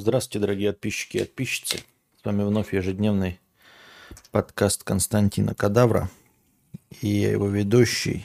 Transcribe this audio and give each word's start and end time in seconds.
Здравствуйте, 0.00 0.38
дорогие 0.38 0.72
подписчики 0.72 1.16
и 1.16 1.20
подписчицы. 1.24 1.78
С 2.22 2.24
вами 2.24 2.44
вновь 2.44 2.72
ежедневный 2.72 3.40
подкаст 4.30 4.84
Константина 4.84 5.56
Кадавра. 5.56 6.08
И 7.00 7.08
я 7.08 7.32
его 7.32 7.48
ведущий 7.48 8.24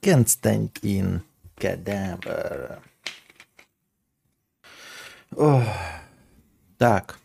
Константин 0.00 1.22
Кадавр. 1.56 2.80
Так. 6.78 7.18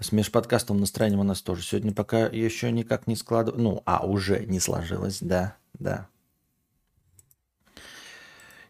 С 0.00 0.10
межподкастом 0.10 0.80
настроением 0.80 1.20
у 1.20 1.22
нас 1.22 1.42
тоже 1.42 1.62
сегодня 1.62 1.92
пока 1.92 2.26
еще 2.26 2.72
никак 2.72 3.06
не 3.06 3.14
складывается. 3.14 3.62
Ну, 3.62 3.82
а 3.86 4.04
уже 4.04 4.44
не 4.46 4.58
сложилось, 4.58 5.20
да, 5.20 5.56
да. 5.74 6.08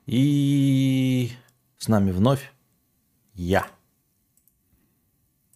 И 0.04 1.32
с 1.78 1.88
нами 1.88 2.10
вновь 2.10 2.52
я. 3.36 3.66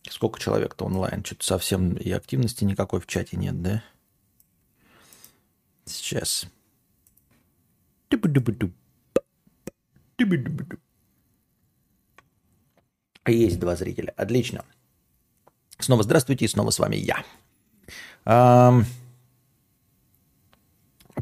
Сколько 0.08 0.38
человек-то 0.38 0.84
онлайн? 0.84 1.24
Что-то 1.24 1.44
совсем 1.44 1.94
и 1.94 2.10
активности 2.10 2.64
никакой 2.64 3.00
в 3.00 3.06
чате 3.06 3.36
нет, 3.36 3.60
да? 3.62 3.82
Сейчас. 5.84 6.46
Есть 13.26 13.60
два 13.60 13.76
зрителя. 13.76 14.12
Отлично. 14.16 14.64
Снова 15.78 16.02
здравствуйте, 16.02 16.44
и 16.44 16.48
снова 16.48 16.70
с 16.70 16.78
вами 16.78 16.96
я. 16.96 17.24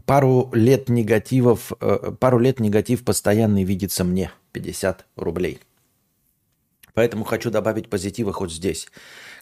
Пару 0.05 0.51
лет 0.53 0.89
негативов, 0.89 1.73
э, 1.81 2.13
пару 2.19 2.39
лет 2.39 2.61
негатив 2.61 3.05
постоянный 3.05 3.65
видится 3.65 4.05
мне. 4.05 4.31
50 4.53 5.07
рублей. 5.17 5.61
Поэтому 6.99 7.23
хочу 7.23 7.53
добавить 7.53 7.89
позитива 7.89 8.33
хоть 8.33 8.51
здесь. 8.51 8.89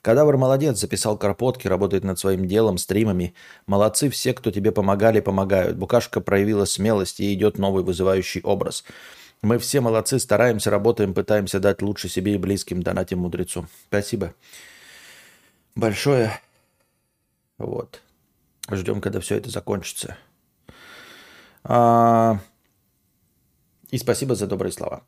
Кадавр 0.02 0.36
молодец, 0.36 0.78
записал 0.78 1.16
карпотки, 1.16 1.66
работает 1.66 2.04
над 2.04 2.18
своим 2.18 2.46
делом, 2.46 2.76
стримами. 2.76 3.34
Молодцы 3.66 4.10
все, 4.10 4.34
кто 4.34 4.50
тебе 4.50 4.72
помогали, 4.72 5.20
помогают. 5.20 5.78
Букашка 5.78 6.20
проявила 6.20 6.66
смелость, 6.66 7.18
и 7.18 7.32
идет 7.32 7.56
новый 7.56 7.82
вызывающий 7.82 8.42
образ. 8.42 8.84
Мы 9.40 9.56
все 9.58 9.80
молодцы, 9.80 10.18
стараемся, 10.18 10.70
работаем, 10.70 11.14
пытаемся 11.14 11.58
дать 11.58 11.80
лучше 11.80 12.10
себе 12.10 12.34
и 12.34 12.36
близким, 12.36 12.82
донатим 12.82 13.20
мудрецу. 13.20 13.66
Спасибо 13.88 14.34
большое. 15.74 16.38
Вот. 17.56 18.02
Ждем, 18.70 19.00
когда 19.00 19.18
все 19.20 19.36
это 19.36 19.48
закончится. 19.48 20.18
А... 21.64 22.38
И 23.88 23.96
спасибо 23.96 24.34
за 24.34 24.46
добрые 24.46 24.72
слова. 24.72 25.04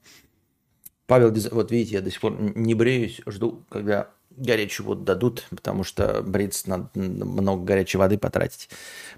Павел, 1.08 1.34
вот 1.52 1.70
видите, 1.70 1.94
я 1.94 2.02
до 2.02 2.10
сих 2.10 2.20
пор 2.20 2.36
не 2.38 2.74
бреюсь, 2.74 3.22
жду, 3.26 3.64
когда 3.70 4.10
горячую 4.30 4.86
воду 4.86 5.04
дадут, 5.04 5.46
потому 5.48 5.82
что 5.82 6.22
бриться 6.22 6.68
надо 6.68 6.90
много 6.94 7.64
горячей 7.64 7.96
воды 7.96 8.18
потратить. 8.18 8.68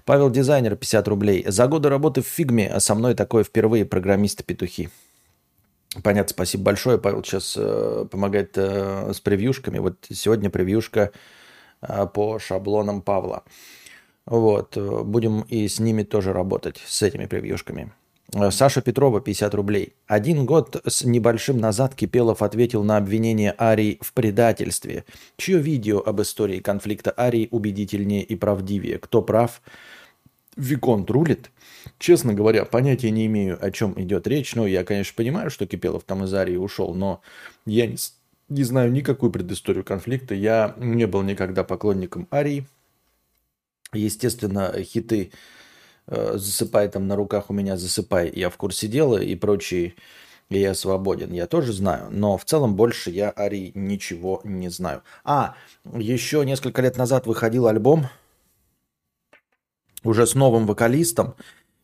Павел 0.05 0.29
Дизайнер, 0.29 0.77
50 0.77 1.07
рублей. 1.09 1.43
За 1.45 1.67
годы 1.67 1.89
работы 1.89 2.21
в 2.21 2.27
фигме, 2.27 2.79
со 2.79 2.95
мной 2.95 3.13
такое 3.13 3.43
впервые 3.43 3.85
программисты-петухи. 3.85 4.89
Понятно, 6.01 6.29
спасибо 6.29 6.63
большое. 6.63 6.97
Павел 6.97 7.25
сейчас 7.25 7.55
э, 7.57 8.05
помогает 8.09 8.53
э, 8.55 9.11
с 9.13 9.19
превьюшками. 9.19 9.79
Вот 9.79 9.97
сегодня 10.09 10.49
превьюшка 10.49 11.11
э, 11.81 12.07
по 12.07 12.39
шаблонам 12.39 13.01
Павла. 13.01 13.43
Вот, 14.25 14.77
э, 14.77 15.03
будем 15.03 15.41
и 15.41 15.67
с 15.67 15.81
ними 15.81 16.03
тоже 16.03 16.31
работать, 16.31 16.81
с 16.85 17.01
этими 17.01 17.25
превьюшками. 17.25 17.91
Э, 18.33 18.51
Саша 18.51 18.81
Петрова, 18.81 19.21
50 19.21 19.53
рублей. 19.55 19.93
Один 20.07 20.45
год 20.45 20.81
с 20.85 21.03
небольшим 21.03 21.57
назад 21.57 21.95
Кипелов 21.95 22.41
ответил 22.41 22.83
на 22.83 22.97
обвинение 22.97 23.53
Арии 23.59 23.99
в 24.01 24.13
предательстве. 24.13 25.05
Чье 25.37 25.59
видео 25.59 25.99
об 25.99 26.21
истории 26.21 26.59
конфликта 26.59 27.13
Арии 27.17 27.47
убедительнее 27.51 28.23
и 28.23 28.35
правдивее? 28.35 28.99
Кто 28.99 29.21
прав? 29.21 29.61
Виконт 30.55 31.09
рулит? 31.09 31.51
Честно 31.97 32.33
говоря, 32.33 32.65
понятия 32.65 33.09
не 33.09 33.25
имею, 33.25 33.57
о 33.63 33.71
чем 33.71 33.99
идет 34.01 34.27
речь. 34.27 34.55
Ну, 34.55 34.65
я, 34.65 34.83
конечно, 34.83 35.13
понимаю, 35.15 35.49
что 35.49 35.65
Кипелов 35.65 36.03
там 36.03 36.23
из 36.23 36.33
Арии 36.33 36.57
ушел, 36.57 36.93
но 36.93 37.21
я 37.65 37.87
не, 37.87 37.97
не 38.49 38.63
знаю 38.63 38.91
никакую 38.91 39.31
предысторию 39.31 39.83
конфликта. 39.83 40.35
Я 40.35 40.75
не 40.77 41.07
был 41.07 41.21
никогда 41.21 41.63
поклонником 41.63 42.27
Арии. 42.31 42.65
Естественно, 43.93 44.73
хиты 44.83 45.31
засыпай 46.07 46.89
там 46.89 47.07
на 47.07 47.15
руках 47.15 47.49
у 47.49 47.53
меня, 47.53 47.77
засыпай, 47.77 48.31
я 48.33 48.49
в 48.49 48.57
курсе 48.57 48.87
дела 48.87 49.17
и 49.17 49.35
прочие, 49.35 49.95
и 50.49 50.59
я 50.59 50.73
свободен. 50.73 51.31
Я 51.31 51.47
тоже 51.47 51.73
знаю, 51.73 52.09
но 52.11 52.37
в 52.37 52.45
целом 52.45 52.75
больше 52.75 53.09
я 53.11 53.29
Ари 53.29 53.71
ничего 53.75 54.41
не 54.43 54.69
знаю. 54.69 55.03
А, 55.23 55.55
еще 55.93 56.45
несколько 56.45 56.81
лет 56.81 56.97
назад 56.97 57.25
выходил 57.25 57.67
альбом 57.67 58.07
уже 60.03 60.25
с 60.25 60.35
новым 60.35 60.65
вокалистом, 60.67 61.35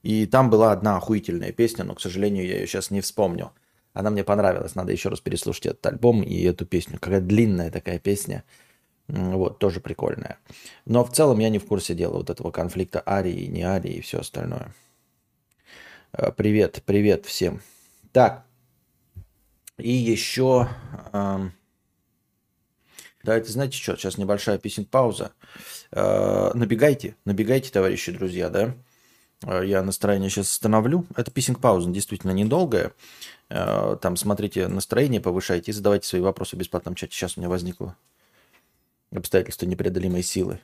и 0.04 0.26
там 0.26 0.50
была 0.50 0.72
одна 0.72 0.98
охуительная 0.98 1.52
песня, 1.52 1.84
но, 1.84 1.96
к 1.96 2.02
сожалению, 2.02 2.46
я 2.46 2.56
ее 2.60 2.68
сейчас 2.68 2.92
не 2.92 3.02
вспомню. 3.02 3.52
Она 3.94 4.10
мне 4.10 4.24
понравилась, 4.24 4.76
надо 4.76 4.92
еще 4.92 5.10
раз 5.10 5.22
переслушать 5.22 5.68
этот 5.68 5.86
альбом 5.86 6.22
и 6.22 6.44
эту 6.44 6.66
песню. 6.66 7.00
Какая 7.00 7.22
длинная 7.22 7.72
такая 7.72 8.00
песня– 8.00 8.44
вот, 9.08 9.60
тоже 9.60 9.80
прикольная. 9.80 10.38
Но 10.86 11.04
в 11.04 11.12
целом 11.12 11.40
я 11.40 11.50
не 11.50 11.60
в 11.60 11.66
курсе 11.66 11.96
дела 11.96 12.18
вот 12.18 12.30
этого 12.30 12.52
конфликта 12.52 13.02
Арии, 13.06 13.46
не 13.46 13.64
Арии 13.64 13.94
и 13.94 14.02
все 14.02 14.20
остальное. 14.20 14.74
Э, 16.14 16.32
привет, 16.32 16.82
привет 16.86 17.26
всем. 17.26 17.62
Так, 18.12 18.46
и 19.78 19.92
еще... 19.92 20.68
Эм... 21.14 21.54
Давайте, 23.24 23.52
знаете 23.52 23.78
что, 23.78 23.96
сейчас 23.98 24.18
небольшая 24.18 24.58
песен 24.58 24.86
пауза. 24.86 25.32
Э, 25.92 26.52
набегайте, 26.54 27.16
набегайте, 27.26 27.72
товарищи, 27.72 28.12
друзья, 28.12 28.50
да? 28.50 28.74
Э, 29.44 29.64
я 29.66 29.84
настроение 29.84 30.30
сейчас 30.30 30.52
остановлю. 30.52 31.06
Это 31.16 31.32
писинг 31.32 31.62
пауза 31.62 31.90
действительно 31.90 32.32
недолгая. 32.32 32.94
Там 33.50 34.18
смотрите 34.18 34.68
настроение, 34.68 35.22
повышайте 35.22 35.72
и 35.72 35.74
задавайте 35.74 36.06
свои 36.06 36.20
вопросы 36.20 36.58
в 36.58 36.60
бесплатном 36.60 36.96
чате. 36.96 37.14
Сейчас 37.16 37.38
у 37.38 37.40
меня 37.40 37.48
возникло 37.48 37.96
обстоятельства 39.12 39.66
непреодолимой 39.66 40.24
силы. 40.24 40.60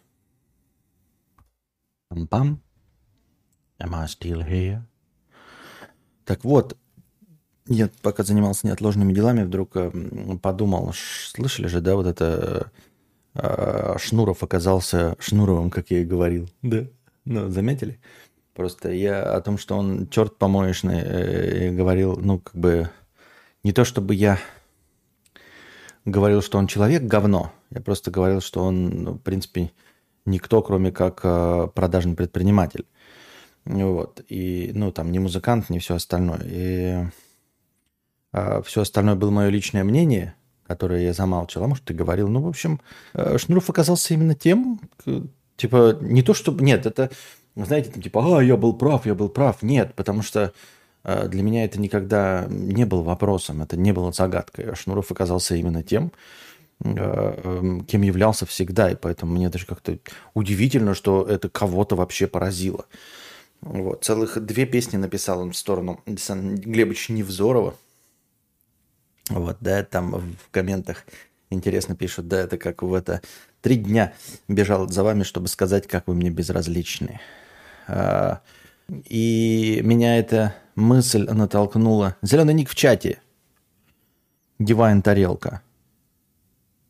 Пам-пам. 2.09 2.59
Am 3.79 3.95
I 3.95 4.05
still 4.05 4.47
here? 4.47 4.81
Так 6.25 6.43
вот, 6.43 6.77
я 7.67 7.89
пока 8.01 8.23
занимался 8.23 8.67
неотложными 8.67 9.13
делами, 9.13 9.43
вдруг 9.43 9.75
э, 9.75 9.91
подумал, 10.41 10.93
слышали 10.93 11.67
же, 11.67 11.81
да, 11.81 11.95
вот 11.95 12.05
это 12.05 12.71
э, 13.35 13.95
Шнуров 13.97 14.43
оказался 14.43 15.15
Шнуровым, 15.19 15.69
как 15.69 15.91
я 15.91 16.01
и 16.01 16.05
говорил. 16.05 16.49
Да. 16.61 16.85
Ну, 17.25 17.49
заметили? 17.49 17.99
Просто 18.53 18.91
я 18.91 19.23
о 19.33 19.41
том, 19.41 19.57
что 19.57 19.77
он 19.77 20.07
черт 20.09 20.37
помоечный, 20.37 20.99
э, 20.99 21.71
говорил, 21.71 22.17
ну, 22.17 22.39
как 22.39 22.55
бы, 22.55 22.89
не 23.63 23.71
то 23.71 23.85
чтобы 23.85 24.13
я 24.13 24.39
говорил, 26.05 26.41
что 26.41 26.57
он 26.57 26.67
человек 26.67 27.03
говно. 27.03 27.53
Я 27.73 27.81
просто 27.81 28.11
говорил, 28.11 28.39
что 28.41 28.63
он, 28.63 28.89
ну, 29.03 29.13
в 29.13 29.19
принципе, 29.19 29.71
никто, 30.25 30.61
кроме 30.61 30.91
как 30.91 31.21
э, 31.23 31.67
продажный 31.73 32.15
предприниматель. 32.15 32.85
Вот. 33.65 34.21
И, 34.29 34.71
ну, 34.75 34.91
там, 34.91 35.11
не 35.11 35.19
музыкант, 35.19 35.69
не 35.69 35.79
все 35.79 35.95
остальное. 35.95 36.41
И 36.45 37.05
э, 38.33 38.61
все 38.63 38.81
остальное 38.81 39.15
было 39.15 39.31
мое 39.31 39.49
личное 39.49 39.83
мнение, 39.83 40.35
которое 40.67 41.03
я 41.03 41.13
замалчивал. 41.13 41.65
А 41.65 41.67
может, 41.69 41.85
ты 41.85 41.93
говорил. 41.93 42.27
Ну, 42.27 42.41
в 42.41 42.47
общем, 42.47 42.79
э, 43.13 43.37
Шнуров 43.39 43.69
оказался 43.69 44.13
именно 44.13 44.35
тем, 44.35 44.79
типа, 45.57 45.97
не 46.01 46.21
то, 46.21 46.33
чтобы... 46.35 46.63
Нет, 46.63 46.85
это, 46.85 47.09
знаете, 47.55 47.89
там, 47.89 48.03
типа, 48.03 48.37
а, 48.37 48.43
я 48.43 48.55
был 48.55 48.73
прав, 48.73 49.07
я 49.07 49.15
был 49.15 49.29
прав. 49.29 49.63
Нет, 49.63 49.95
потому 49.95 50.21
что 50.21 50.53
для 51.03 51.43
меня 51.43 51.65
это 51.65 51.81
никогда 51.81 52.45
не 52.47 52.85
был 52.85 53.03
вопросом, 53.03 53.61
это 53.61 53.75
не 53.75 53.91
было 53.91 54.13
загадкой. 54.13 54.73
Шнуров 54.73 55.11
оказался 55.11 55.53
именно 55.53 55.83
тем, 55.83 56.13
кем 56.83 58.01
являлся 58.01 58.45
всегда, 58.45 58.91
и 58.91 58.95
поэтому 58.95 59.33
мне 59.33 59.49
даже 59.49 59.65
как-то 59.65 59.97
удивительно, 60.33 60.93
что 60.93 61.23
это 61.23 61.49
кого-то 61.49 61.95
вообще 61.95 62.27
поразило. 62.27 62.85
Вот. 63.61 64.03
Целых 64.03 64.45
две 64.45 64.65
песни 64.65 64.97
написал 64.97 65.39
он 65.39 65.51
в 65.51 65.57
сторону 65.57 66.01
Александра 66.05 66.57
Невзорова. 66.57 67.75
Вот, 69.29 69.57
да, 69.61 69.83
там 69.83 70.11
в 70.11 70.51
комментах 70.51 71.05
интересно 71.49 71.95
пишут, 71.95 72.27
да, 72.27 72.41
это 72.41 72.57
как 72.57 72.83
в 72.83 72.93
это... 72.93 73.21
Три 73.61 73.77
дня 73.77 74.13
бежал 74.49 74.89
за 74.89 75.03
вами, 75.05 75.23
чтобы 75.23 75.47
сказать, 75.47 75.87
как 75.87 76.07
вы 76.07 76.15
мне 76.15 76.29
безразличны. 76.29 77.21
А, 77.87 78.41
и 78.89 79.79
меня 79.85 80.17
эта 80.17 80.53
мысль 80.75 81.23
натолкнула. 81.23 82.17
Зеленый 82.21 82.53
ник 82.53 82.69
в 82.69 82.75
чате. 82.75 83.21
Дивайн 84.59 85.01
тарелка. 85.01 85.61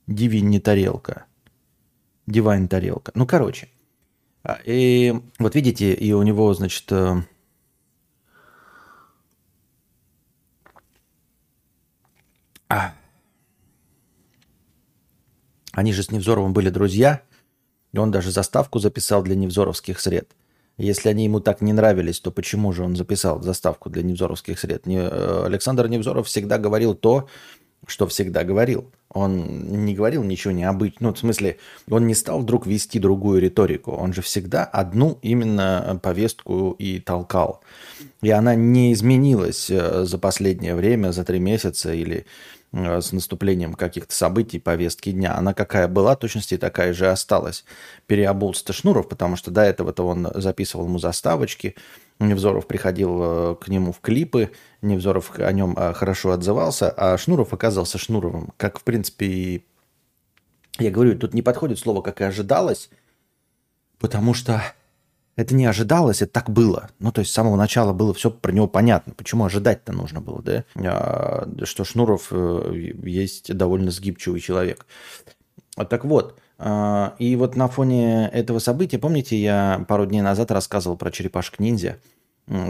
Дивин 0.08 0.50
не 0.50 0.60
тарелка. 0.60 1.26
Дивайн 2.28 2.68
тарелка. 2.68 3.12
Ну, 3.16 3.26
короче. 3.26 3.70
А, 4.44 4.60
и 4.66 5.14
вот 5.40 5.56
видите, 5.56 5.94
и 5.94 6.14
у 6.14 6.24
него, 6.24 6.54
значит, 6.54 6.92
э, 6.92 7.22
Они 15.74 15.92
же 15.92 16.04
с 16.04 16.12
Невзоровым 16.12 16.54
были 16.54 16.70
друзья, 16.70 17.24
и 17.94 17.98
он 17.98 18.12
даже 18.12 18.32
заставку 18.32 18.80
записал 18.80 19.24
для 19.24 19.36
невзоровских 19.36 20.00
сред. 20.00 20.36
Если 20.78 21.10
они 21.10 21.26
ему 21.26 21.40
так 21.40 21.62
не 21.62 21.74
нравились, 21.74 22.20
то 22.20 22.32
почему 22.32 22.72
же 22.74 22.84
он 22.84 22.96
записал 22.96 23.42
заставку 23.42 23.90
для 23.90 24.04
невзоровских 24.04 24.60
сред? 24.60 24.86
Не, 24.86 25.00
э, 25.00 25.46
Александр 25.46 25.88
Невзоров 25.88 26.28
всегда 26.28 26.58
говорил 26.58 26.96
то, 26.96 27.28
что 27.88 28.08
всегда 28.08 28.44
говорил. 28.44 28.90
Он 29.10 29.86
не 29.86 29.94
говорил 29.94 30.24
ничего 30.24 30.52
необычного. 30.52 31.12
Ну, 31.12 31.14
в 31.14 31.20
смысле, 31.20 31.58
он 31.90 32.08
не 32.08 32.16
стал 32.16 32.40
вдруг 32.40 32.66
вести 32.66 33.00
другую 33.00 33.42
риторику. 33.42 33.92
Он 33.92 34.12
же 34.12 34.22
всегда 34.22 34.64
одну 34.64 35.20
именно 35.22 36.00
повестку 36.02 36.76
и 36.80 37.00
толкал. 37.00 37.62
И 38.22 38.32
она 38.32 38.56
не 38.56 38.92
изменилась 38.94 39.70
э, 39.70 40.06
за 40.06 40.18
последнее 40.18 40.76
время, 40.76 41.12
за 41.12 41.24
три 41.24 41.40
месяца 41.40 41.94
или 41.94 42.26
с 42.74 43.12
наступлением 43.12 43.76
каких-то 43.76 44.14
событий, 44.16 44.60
повестки 44.60 45.12
дня. 45.12 45.36
Она 45.38 45.54
какая 45.54 45.88
была, 45.88 46.16
точности 46.16 46.58
такая 46.58 46.94
же 46.94 47.10
осталась. 47.10 47.66
Переобулся 48.08 48.74
Шнуров, 48.74 49.08
потому 49.08 49.36
что 49.36 49.52
до 49.52 49.62
этого-то 49.62 50.08
он 50.08 50.28
записывал 50.34 50.86
ему 50.86 50.98
заставочки, 50.98 51.76
Невзоров 52.20 52.68
приходил 52.68 53.20
э, 53.22 53.56
к 53.62 53.68
нему 53.68 53.92
в 53.92 54.00
клипы, 54.00 54.52
Невзоров 54.82 55.40
о 55.40 55.52
нем 55.52 55.76
э, 55.78 55.94
хорошо 55.94 56.32
отзывался, 56.32 56.90
а 56.90 57.18
Шнуров 57.18 57.54
оказался 57.54 57.98
Шнуровым. 57.98 58.54
Как, 58.58 58.80
в 58.80 58.84
принципе, 58.84 59.64
я 60.80 60.92
говорю, 60.92 61.18
тут 61.18 61.34
не 61.34 61.42
подходит 61.42 61.80
слово, 61.80 62.02
как 62.02 62.22
и 62.22 62.24
ожидалось, 62.24 62.90
потому 64.00 64.34
что 64.34 64.64
это 65.36 65.56
не 65.56 65.66
ожидалось, 65.66 66.22
это 66.22 66.32
так 66.32 66.50
было. 66.50 66.90
Ну, 67.00 67.12
то 67.12 67.20
есть 67.20 67.32
с 67.32 67.34
самого 67.34 67.56
начала 67.56 67.94
было 67.94 68.14
все 68.14 68.30
про 68.30 68.52
него 68.52 68.68
понятно. 68.68 69.14
Почему 69.14 69.46
ожидать-то 69.46 69.92
нужно 69.92 70.22
было, 70.22 70.42
да? 70.42 70.64
А, 70.76 71.48
что 71.64 71.84
Шнуров 71.84 72.28
э, 72.32 72.94
есть 73.04 73.54
довольно 73.56 73.92
сгибчивый 73.92 74.40
человек. 74.40 74.86
Так 75.90 76.06
вот, 76.06 76.40
а, 76.60 77.16
и 77.18 77.36
вот 77.36 77.56
на 77.56 77.68
фоне 77.68 78.30
этого 78.30 78.60
события, 78.60 79.00
помните, 79.00 79.36
я 79.36 79.84
пару 79.88 80.06
дней 80.06 80.22
назад 80.22 80.52
рассказывал 80.52 80.98
про 80.98 81.12
черепашек-ниндзя, 81.12 81.98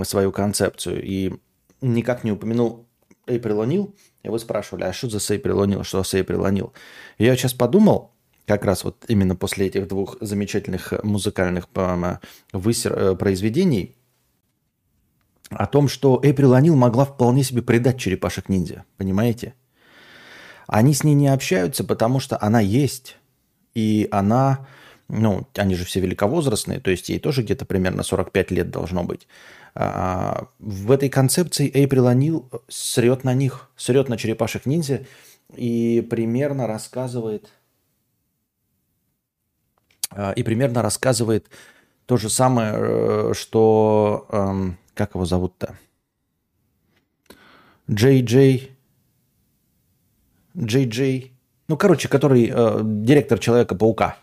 свою 0.04 0.32
концепцию, 0.32 1.04
и 1.04 1.34
никак 1.82 2.24
не 2.24 2.32
упомянул 2.32 2.88
Эйприл 3.28 3.62
О'Нил. 3.62 3.96
И 4.24 4.30
вы 4.30 4.40
спрашивали, 4.40 4.84
а 4.84 4.94
что 4.94 5.10
за 5.10 5.20
Сейприл 5.20 5.64
О'Нил, 5.64 5.84
что 5.84 6.04
с 6.04 6.14
Эйприл 6.14 6.46
О'Нил? 6.46 6.72
Я 7.18 7.36
сейчас 7.36 7.54
подумал, 7.54 8.13
как 8.46 8.66
раз 8.66 8.84
вот 8.84 9.06
именно 9.08 9.36
после 9.36 9.68
этих 9.68 9.88
двух 9.88 10.18
замечательных 10.22 10.94
музыкальных 11.04 11.68
высер... 12.52 12.94
Э, 12.94 13.16
произведений, 13.16 13.96
о 15.50 15.68
том, 15.68 15.88
что 15.88 16.20
Эйприл 16.24 16.54
О'Нил 16.54 16.76
могла 16.76 17.06
вполне 17.06 17.44
себе 17.44 17.62
предать 17.62 18.00
черепашек-ниндзя, 18.00 18.86
понимаете? 18.98 19.54
Они 20.68 20.94
с 20.94 21.04
ней 21.04 21.14
не 21.14 21.28
общаются, 21.28 21.84
потому 21.84 22.20
что 22.20 22.42
она 22.42 22.60
есть 22.60 23.18
и 23.74 24.08
она, 24.12 24.68
ну, 25.10 25.48
они 25.56 25.76
же 25.76 25.86
все 25.86 26.00
великовозрастные, 26.00 26.80
то 26.80 26.92
есть 26.92 27.10
ей 27.10 27.20
тоже 27.20 27.44
где-то 27.44 27.66
примерно 27.66 28.04
45 28.04 28.52
лет 28.52 28.70
должно 28.70 29.04
быть. 29.04 29.28
А, 29.76 30.48
в 30.60 30.92
этой 30.92 31.10
концепции 31.10 31.72
Эйприл 31.74 32.08
Анил 32.08 32.50
срет 32.68 33.24
на 33.24 33.34
них, 33.34 33.70
срет 33.76 34.10
на 34.10 34.18
черепашек 34.18 34.66
ниндзя 34.66 35.06
и 35.56 36.06
примерно 36.10 36.68
рассказывает 36.68 37.50
и 40.36 40.44
примерно 40.44 40.82
рассказывает 40.82 41.48
то 42.06 42.18
же 42.18 42.30
самое, 42.30 42.74
э, 42.76 43.32
что... 43.34 44.28
Эм, 44.30 44.78
как 44.94 45.16
его 45.16 45.26
зовут-то? 45.26 45.78
Джей 47.90 48.22
Джей... 48.22 48.72
Джей 50.58 50.88
Джей... 50.88 51.34
Ну, 51.68 51.78
короче, 51.78 52.10
который 52.10 52.52
э, 52.54 52.80
директор 52.84 53.40
Человека-паука. 53.40 54.18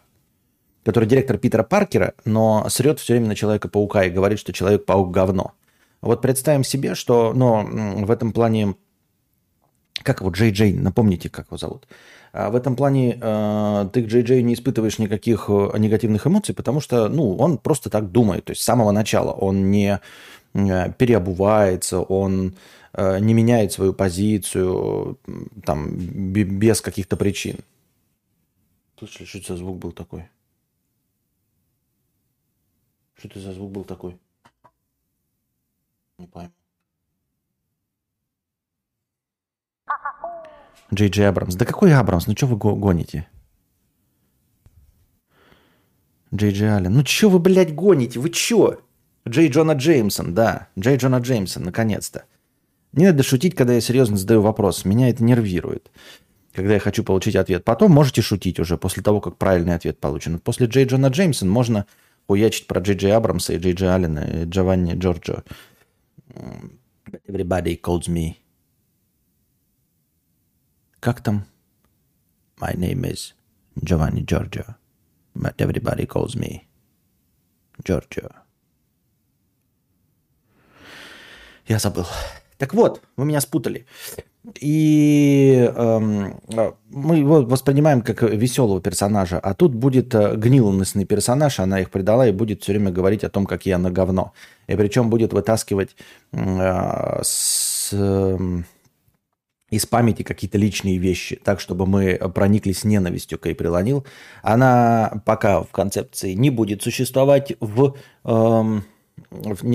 Который 0.85 1.07
директор 1.07 1.39
Питера 1.39 1.63
Паркера, 1.63 2.15
но 2.25 2.67
срет 2.69 3.01
все 3.01 3.15
время 3.15 3.29
на 3.29 3.35
Человека-паука 3.35 4.05
и 4.05 4.11
говорит, 4.11 4.39
что 4.39 4.53
Человек-паук 4.53 5.11
говно. 5.11 5.53
Вот 6.03 6.23
представим 6.23 6.65
себе, 6.65 6.95
что 6.95 7.33
ну, 7.35 8.05
в 8.05 8.11
этом 8.11 8.33
плане... 8.33 8.77
Как 10.03 10.21
его 10.21 10.31
Джей 10.31 10.51
Джей? 10.51 10.73
Напомните, 10.75 11.29
как 11.29 11.47
его 11.47 11.57
зовут. 11.57 11.87
В 12.33 12.55
этом 12.55 12.77
плане 12.77 13.19
э, 13.21 13.89
ты 13.93 14.03
к 14.03 14.07
Джей 14.07 14.23
Джей 14.23 14.43
не 14.43 14.55
испытываешь 14.55 14.99
никаких 14.99 15.47
э, 15.49 15.79
негативных 15.79 16.27
эмоций, 16.27 16.55
потому 16.55 16.81
что 16.81 17.09
ну, 17.09 17.37
он 17.37 17.59
просто 17.59 17.91
так 17.91 18.13
думает. 18.13 18.45
То 18.45 18.53
есть 18.53 18.63
с 18.63 18.65
самого 18.65 18.93
начала 18.93 19.33
он 19.33 19.71
не 19.71 20.01
э, 20.55 20.93
переобувается, 20.93 22.01
он 22.01 22.55
Э, 22.93 23.21
не 23.21 23.35
меняет 23.35 23.73
свою 23.73 23.93
позицию 23.93 25.19
там, 25.65 25.97
без 25.97 26.81
каких-то 26.81 27.17
причин. 27.17 27.59
Слышали, 28.99 29.27
что 29.27 29.39
это 29.39 29.47
за 29.49 29.57
звук 29.59 29.79
был 29.79 29.93
такой? 29.93 30.29
Что 33.15 33.29
это 33.29 33.41
за 33.41 33.53
звук 33.53 33.71
был 33.71 33.85
такой? 33.85 34.19
Не 36.19 36.27
пойму. 36.27 36.51
Джей 40.93 41.09
Джей 41.09 41.29
Абрамс. 41.29 41.55
Да 41.55 41.65
какой 41.65 41.95
Абрамс? 41.95 42.27
Ну 42.27 42.35
что 42.37 42.47
вы 42.47 42.57
гоните? 42.57 43.27
Джей 46.35 46.53
Джей 46.53 46.75
Аллен. 46.75 46.95
Ну 46.95 47.05
что 47.05 47.29
вы, 47.31 47.39
блядь, 47.39 47.75
гоните? 47.75 48.21
Вы 48.21 48.31
чё? 48.31 48.81
Джей 49.29 49.49
Джона 49.49 49.73
Джеймсон, 49.73 50.35
да. 50.35 50.69
Джей 50.79 50.97
Джона 50.97 51.19
Джеймсон, 51.19 51.65
наконец-то. 51.65 52.25
Не 52.93 53.07
надо 53.07 53.23
шутить, 53.23 53.55
когда 53.55 53.75
я 53.75 53.81
серьезно 53.81 54.17
задаю 54.17 54.43
вопрос. 54.43 54.85
Меня 54.85 55.11
это 55.11 55.23
нервирует, 55.23 55.91
когда 56.53 56.75
я 56.75 56.81
хочу 56.81 57.05
получить 57.05 57.37
ответ. 57.37 57.65
Потом 57.65 57.93
можете 57.93 58.23
шутить 58.23 58.59
уже 58.59 58.77
после 58.77 59.03
того, 59.03 59.21
как 59.21 59.37
правильный 59.37 59.75
ответ 59.75 60.01
получен. 60.01 60.39
После 60.39 60.67
Джей 60.67 60.87
Джона 60.87 61.07
Джеймсон 61.07 61.49
можно 61.49 61.87
уячить 62.27 62.67
про 62.67 62.81
Джей 62.81 62.97
Джей 62.97 63.13
Абрамса 63.13 63.53
и 63.53 63.59
Джей 63.59 63.75
Джей 63.75 63.95
Аллена 63.95 64.25
и 64.25 64.45
Джованни 64.45 64.95
Джорджо. 64.95 65.45
Everybody 67.29 67.81
calls 67.81 68.09
me. 68.09 68.40
Как 71.01 71.23
там? 71.23 71.47
My 72.61 72.77
name 72.77 73.11
is 73.11 73.33
Giovanni 73.83 74.23
Giorgio. 74.23 74.75
But 75.35 75.55
everybody 75.57 76.07
calls 76.07 76.37
me 76.37 76.61
Giorgio. 77.83 78.31
Я 81.67 81.79
забыл. 81.79 82.07
Так 82.59 82.75
вот, 82.75 83.01
вы 83.17 83.25
меня 83.25 83.41
спутали. 83.41 83.87
И 84.61 85.71
эм, 85.75 86.39
мы 86.91 87.17
его 87.17 87.43
воспринимаем 87.43 88.03
как 88.03 88.23
веселого 88.23 88.83
персонажа, 88.83 89.39
а 89.39 89.55
тут 89.55 89.75
будет 89.75 90.15
э, 90.15 90.35
гнилостный 90.37 91.07
персонаж, 91.07 91.61
она 91.61 91.81
их 91.81 91.91
предала 91.91 92.27
и 92.27 92.33
будет 92.33 92.63
все 92.63 92.73
время 92.73 92.91
говорить 92.91 93.25
о 93.25 93.31
том, 93.31 93.47
какие 93.47 93.75
она 93.75 93.91
говно. 93.91 94.33
И 94.67 94.77
причем 94.77 95.09
будет 95.09 95.33
вытаскивать 95.33 95.97
э, 96.33 97.21
с, 97.23 97.91
э, 97.93 98.63
из 99.71 99.87
памяти 99.87 100.23
какие-то 100.23 100.59
личные 100.59 100.99
вещи, 100.99 101.41
так, 101.43 101.61
чтобы 101.61 101.87
мы 101.87 102.17
прониклись 102.35 102.85
ненавистью 102.85 103.39
к 103.39 103.47
Эйприл 103.47 104.05
Она 104.43 105.23
пока 105.25 105.63
в 105.63 105.71
концепции 105.71 106.33
не 106.33 106.51
будет 106.51 106.83
существовать 106.83 107.53
в... 107.61 107.95
Э, 108.25 108.81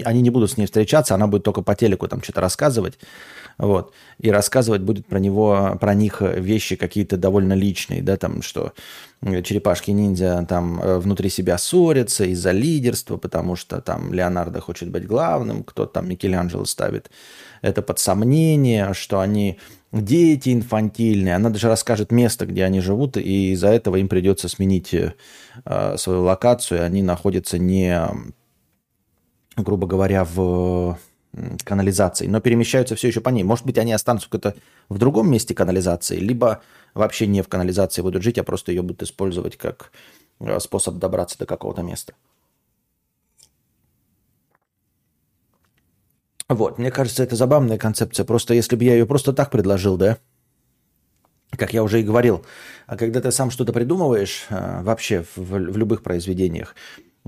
они 0.06 0.22
не 0.22 0.32
будут 0.32 0.52
с 0.52 0.58
ней 0.58 0.66
встречаться, 0.66 1.16
она 1.16 1.28
будет 1.28 1.44
только 1.44 1.62
по 1.62 1.76
телеку 1.76 2.08
там 2.08 2.22
что-то 2.22 2.42
рассказывать. 2.42 3.00
Вот. 3.58 3.94
И 4.20 4.30
рассказывать 4.30 4.82
будет 4.82 5.08
про 5.08 5.20
него, 5.20 5.78
про 5.80 5.94
них 5.94 6.22
вещи 6.22 6.76
какие-то 6.76 7.16
довольно 7.16 7.54
личные, 7.54 8.02
да, 8.02 8.18
там, 8.18 8.42
что 8.42 8.74
черепашки-ниндзя 9.22 10.46
там 10.50 10.82
э, 10.82 10.98
внутри 11.00 11.30
себя 11.30 11.58
ссорятся 11.58 12.26
из-за 12.26 12.52
лидерства, 12.52 13.16
потому 13.16 13.56
что 13.56 13.80
там 13.80 14.14
Леонардо 14.14 14.60
хочет 14.60 14.90
быть 14.90 15.08
главным, 15.08 15.64
кто 15.64 15.86
там 15.86 16.10
Микеланджело 16.10 16.66
ставит 16.66 17.10
это 17.62 17.82
под 17.82 18.00
сомнение, 18.00 18.94
что 18.94 19.20
они 19.20 19.58
дети 20.02 20.54
инфантильные. 20.54 21.36
Она 21.36 21.50
даже 21.50 21.68
расскажет 21.68 22.12
место, 22.12 22.46
где 22.46 22.64
они 22.64 22.82
живут, 22.82 23.18
и 23.18 23.52
из-за 23.54 23.70
этого 23.70 23.96
им 23.96 24.08
придется 24.08 24.50
сменить 24.50 24.94
э, 24.94 25.98
свою 25.98 26.24
локацию. 26.24 26.84
Они 26.84 27.02
находятся 27.02 27.58
не 27.58 28.00
грубо 29.58 29.88
говоря, 29.88 30.24
в 30.26 30.98
канализации, 31.64 32.28
но 32.28 32.40
перемещаются 32.40 32.96
все 32.96 33.10
еще 33.10 33.22
по 33.22 33.30
ней. 33.30 33.44
Может 33.44 33.66
быть, 33.66 33.78
они 33.78 33.92
останутся 33.92 34.30
где-то 34.30 34.56
в 34.88 34.98
другом 34.98 35.30
месте 35.30 35.54
канализации, 35.54 36.18
либо 36.18 36.62
вообще 36.94 37.28
не 37.28 37.42
в 37.42 37.50
канализации 37.50 38.02
будут 38.02 38.24
жить, 38.24 38.38
а 38.38 38.44
просто 38.44 38.72
ее 38.72 38.82
будут 38.82 39.04
использовать 39.04 39.58
как 39.58 39.92
э, 40.40 40.60
способ 40.60 40.96
добраться 40.96 41.38
до 41.38 41.46
какого-то 41.46 41.82
места. 41.82 42.14
Вот, 46.48 46.78
мне 46.78 46.92
кажется, 46.92 47.24
это 47.24 47.36
забавная 47.36 47.78
концепция. 47.78 48.24
Просто 48.24 48.54
если 48.54 48.76
бы 48.76 48.84
я 48.84 48.94
ее 48.94 49.06
просто 49.06 49.34
так 49.34 49.50
предложил, 49.50 49.98
да, 49.98 50.18
как 51.52 51.74
я 51.74 51.84
уже 51.84 52.02
и 52.02 52.04
говорил, 52.04 52.46
а 52.86 52.98
когда 52.98 53.22
ты 53.22 53.32
сам 53.32 53.50
что-то 53.50 53.74
придумываешь, 53.74 54.46
э, 54.50 54.84
вообще 54.84 55.26
в, 55.36 55.52
в 55.52 55.78
любых 55.78 56.04
произведениях, 56.04 56.76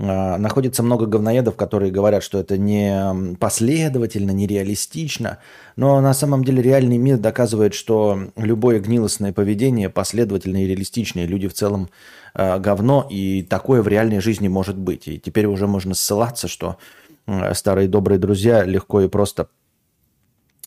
а, 0.00 0.38
находится 0.38 0.84
много 0.84 1.06
говноедов, 1.06 1.56
которые 1.56 1.90
говорят, 1.90 2.22
что 2.22 2.38
это 2.38 2.56
не 2.56 3.36
последовательно, 3.40 4.30
не 4.30 4.46
реалистично. 4.46 5.38
Но 5.74 6.00
на 6.00 6.14
самом 6.14 6.44
деле 6.44 6.62
реальный 6.62 6.98
мир 6.98 7.18
доказывает, 7.18 7.74
что 7.74 8.30
любое 8.36 8.78
гнилостное 8.78 9.32
поведение 9.32 9.90
последовательное 9.90 10.62
и 10.62 10.66
реалистичное. 10.66 11.26
Люди 11.26 11.48
в 11.48 11.54
целом 11.54 11.90
э, 12.34 12.58
говно, 12.60 13.08
и 13.10 13.42
такое 13.42 13.82
в 13.82 13.88
реальной 13.88 14.20
жизни 14.20 14.46
может 14.46 14.76
быть. 14.76 15.08
И 15.08 15.18
теперь 15.18 15.46
уже 15.46 15.66
можно 15.66 15.94
ссылаться, 15.94 16.46
что 16.46 16.76
э, 17.07 17.07
старые 17.54 17.88
добрые 17.88 18.18
друзья 18.18 18.64
легко 18.64 19.00
и 19.02 19.08
просто 19.08 19.48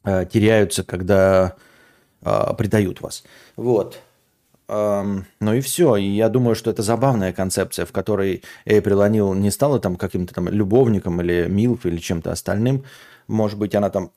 э, 0.04 0.26
теряются, 0.32 0.84
когда 0.84 1.56
э, 2.22 2.54
предают 2.58 3.02
вас. 3.02 3.24
Вот. 3.56 4.00
Ну 4.68 5.54
и 5.54 5.60
все. 5.60 5.98
И 5.98 6.06
я 6.06 6.30
думаю, 6.30 6.56
что 6.56 6.72
это 6.72 6.82
забавная 6.82 7.34
концепция, 7.34 7.86
в 7.86 7.92
которой 7.92 8.42
Эйприл 8.64 9.02
Анил 9.02 9.34
не 9.34 9.52
стала 9.52 9.82
там 9.82 9.98
каким-то 9.98 10.34
там 10.34 10.48
любовником 10.48 11.20
или 11.20 11.46
милф 11.50 11.86
или 11.86 11.98
чем-то 11.98 12.32
остальным. 12.32 12.86
Может 13.28 13.60
быть, 13.60 13.76
она 13.76 13.90
там 13.90 14.12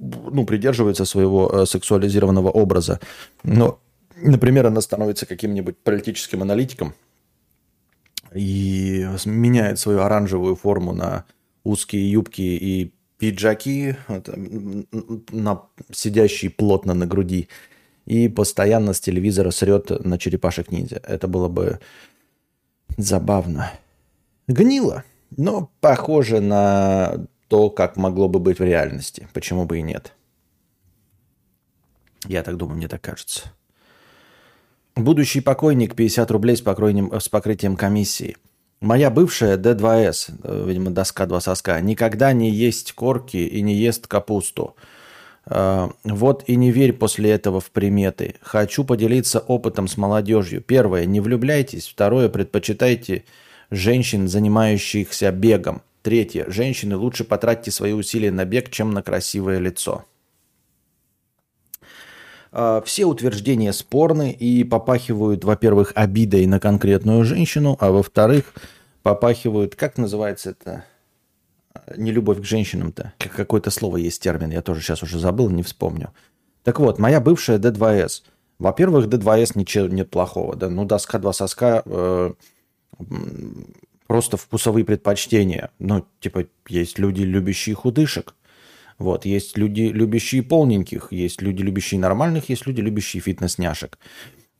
ну, 0.00 0.44
придерживается 0.46 1.04
своего 1.04 1.48
э, 1.52 1.66
сексуализированного 1.66 2.50
образа. 2.50 2.98
Но, 3.44 3.78
например, 4.16 4.66
она 4.66 4.80
становится 4.80 5.26
каким-нибудь 5.26 5.78
политическим 5.78 6.42
аналитиком 6.42 6.94
и 8.34 9.06
меняет 9.26 9.78
свою 9.78 10.00
оранжевую 10.00 10.56
форму 10.56 10.92
на 10.92 11.24
узкие 11.64 12.10
юбки 12.10 12.42
и 12.42 12.92
пиджаки, 13.18 13.96
на, 15.30 15.62
сидящие 15.92 16.50
плотно 16.50 16.94
на 16.94 17.06
груди– 17.06 17.48
и 18.10 18.28
постоянно 18.28 18.92
с 18.92 19.00
телевизора 19.00 19.52
срет 19.52 19.90
на 20.04 20.18
черепашек 20.18 20.72
ниндзя. 20.72 21.00
Это 21.04 21.28
было 21.28 21.46
бы 21.46 21.78
забавно. 22.96 23.70
Гнило, 24.48 25.04
но 25.36 25.70
похоже 25.80 26.40
на 26.40 27.26
то, 27.46 27.70
как 27.70 27.96
могло 27.96 28.28
бы 28.28 28.40
быть 28.40 28.58
в 28.58 28.64
реальности. 28.64 29.28
Почему 29.32 29.64
бы 29.64 29.78
и 29.78 29.82
нет? 29.82 30.12
Я 32.26 32.42
так 32.42 32.56
думаю, 32.56 32.78
мне 32.78 32.88
так 32.88 33.00
кажется. 33.00 33.52
Будущий 34.96 35.40
покойник 35.40 35.94
50 35.94 36.30
рублей 36.32 36.56
с, 36.56 36.62
покройнем, 36.62 37.12
с 37.12 37.28
покрытием 37.28 37.76
комиссии. 37.76 38.36
Моя 38.80 39.10
бывшая 39.10 39.58
D2S, 39.58 40.32
э, 40.42 40.64
видимо, 40.66 40.90
доска 40.90 41.26
два 41.26 41.40
соска, 41.40 41.80
никогда 41.80 42.32
не 42.32 42.50
есть 42.50 42.92
корки 42.92 43.36
и 43.36 43.60
не 43.60 43.74
ест 43.74 44.06
капусту. 44.06 44.74
А, 45.46 45.90
вот 46.04 46.44
и 46.46 46.56
не 46.56 46.70
верь 46.70 46.92
после 46.92 47.30
этого 47.30 47.60
в 47.60 47.70
приметы. 47.70 48.36
Хочу 48.40 48.84
поделиться 48.84 49.40
опытом 49.40 49.88
с 49.88 49.96
молодежью. 49.96 50.62
Первое, 50.62 51.04
не 51.04 51.20
влюбляйтесь. 51.20 51.88
Второе, 51.88 52.28
предпочитайте 52.28 53.24
женщин, 53.70 54.28
занимающихся 54.28 55.30
бегом. 55.32 55.82
Третье, 56.02 56.46
женщины, 56.48 56.96
лучше 56.96 57.24
потратьте 57.24 57.70
свои 57.70 57.92
усилия 57.92 58.30
на 58.30 58.46
бег, 58.46 58.70
чем 58.70 58.92
на 58.92 59.02
красивое 59.02 59.58
лицо. 59.58 60.06
А, 62.52 62.82
все 62.82 63.04
утверждения 63.04 63.72
спорны 63.72 64.32
и 64.32 64.64
попахивают, 64.64 65.44
во-первых, 65.44 65.92
обидой 65.94 66.46
на 66.46 66.60
конкретную 66.60 67.24
женщину, 67.24 67.76
а 67.80 67.90
во-вторых, 67.90 68.54
попахивают, 69.02 69.76
как 69.76 69.98
называется 69.98 70.50
это, 70.50 70.84
не 71.96 72.10
любовь 72.10 72.40
к 72.40 72.44
женщинам-то. 72.44 73.12
Какое-то 73.18 73.70
слово 73.70 73.98
есть 73.98 74.22
термин, 74.22 74.50
я 74.50 74.62
тоже 74.62 74.80
сейчас 74.80 75.02
уже 75.02 75.18
забыл, 75.18 75.48
не 75.50 75.62
вспомню. 75.62 76.10
Так 76.64 76.80
вот, 76.80 76.98
моя 76.98 77.20
бывшая 77.20 77.58
D2S. 77.58 78.22
Во-первых, 78.58 79.06
D2S 79.06 79.52
ничего 79.54 79.86
нет 79.86 80.10
плохого. 80.10 80.54
Да? 80.54 80.68
Ну, 80.68 80.84
доска 80.84 81.18
два 81.18 81.32
соска 81.32 81.82
э, 81.86 82.32
просто 84.06 84.36
вкусовые 84.36 84.84
предпочтения. 84.84 85.70
Ну, 85.78 86.04
типа, 86.20 86.44
есть 86.68 86.98
люди, 86.98 87.22
любящие 87.22 87.74
худышек. 87.74 88.34
Вот, 89.00 89.24
есть 89.24 89.56
люди, 89.56 89.80
любящие 89.80 90.42
полненьких, 90.42 91.08
есть 91.10 91.40
люди, 91.40 91.62
любящие 91.62 91.98
нормальных, 91.98 92.50
есть 92.50 92.66
люди, 92.66 92.82
любящие 92.82 93.22
фитнес-няшек. 93.22 93.98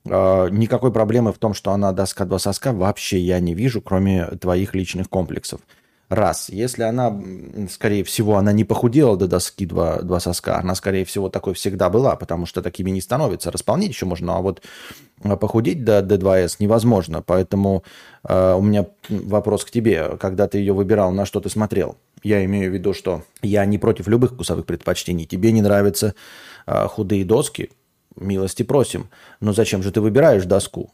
Э, 0.07 0.49
никакой 0.51 0.93
проблемы 0.93 1.35
в 1.35 1.39
том, 1.39 1.53
что 1.53 1.73
она 1.73 1.93
доска 1.93 2.25
два 2.25 2.39
соска, 2.39 2.73
вообще 2.73 3.19
я 3.19 3.39
не 3.39 3.55
вижу, 3.55 3.83
кроме 3.83 4.25
твоих 4.41 4.75
личных 4.75 5.11
комплексов 5.11 5.61
раз. 6.11 6.49
Если 6.49 6.83
она, 6.83 7.19
скорее 7.71 8.05
всего, 8.05 8.37
она 8.37 8.53
не 8.53 8.65
похудела 8.65 9.17
до 9.17 9.29
доски 9.29 9.65
два, 9.65 10.03
два 10.03 10.21
соска, 10.21 10.59
она, 10.59 10.75
скорее 10.75 11.05
всего, 11.05 11.31
такой 11.31 11.55
всегда 11.55 11.89
была, 11.89 12.17
потому 12.17 12.47
что 12.47 12.63
такими 12.63 12.91
не 12.91 13.01
становится. 13.01 13.51
Располнить 13.51 13.91
еще 13.91 14.07
можно, 14.07 14.37
а 14.37 14.41
вот 14.41 14.61
а, 15.23 15.37
похудеть 15.37 15.85
до 15.85 16.01
D2S 16.01 16.57
невозможно. 16.59 17.23
Поэтому 17.23 17.85
э, 18.29 18.55
у 18.55 18.61
меня 18.61 18.87
вопрос 19.09 19.65
к 19.65 19.71
тебе. 19.71 20.17
Когда 20.19 20.49
ты 20.49 20.59
ее 20.59 20.73
выбирал, 20.73 21.13
на 21.13 21.25
что 21.25 21.41
ты 21.41 21.49
смотрел? 21.49 21.97
Я 22.23 22.45
имею 22.45 22.71
в 22.71 22.75
виду, 22.75 22.95
что 22.95 23.23
я 23.43 23.65
не 23.65 23.79
против 23.79 24.09
любых 24.09 24.33
вкусовых 24.33 24.67
предпочтений. 24.67 25.27
Тебе 25.27 25.53
не 25.53 25.63
нравятся 25.63 26.15
э, 26.67 26.87
худые 26.87 27.25
доски? 27.25 27.71
Милости 28.17 28.63
просим. 28.63 29.09
Но 29.41 29.53
зачем 29.53 29.83
же 29.83 29.91
ты 29.93 30.01
выбираешь 30.01 30.45
доску? 30.45 30.91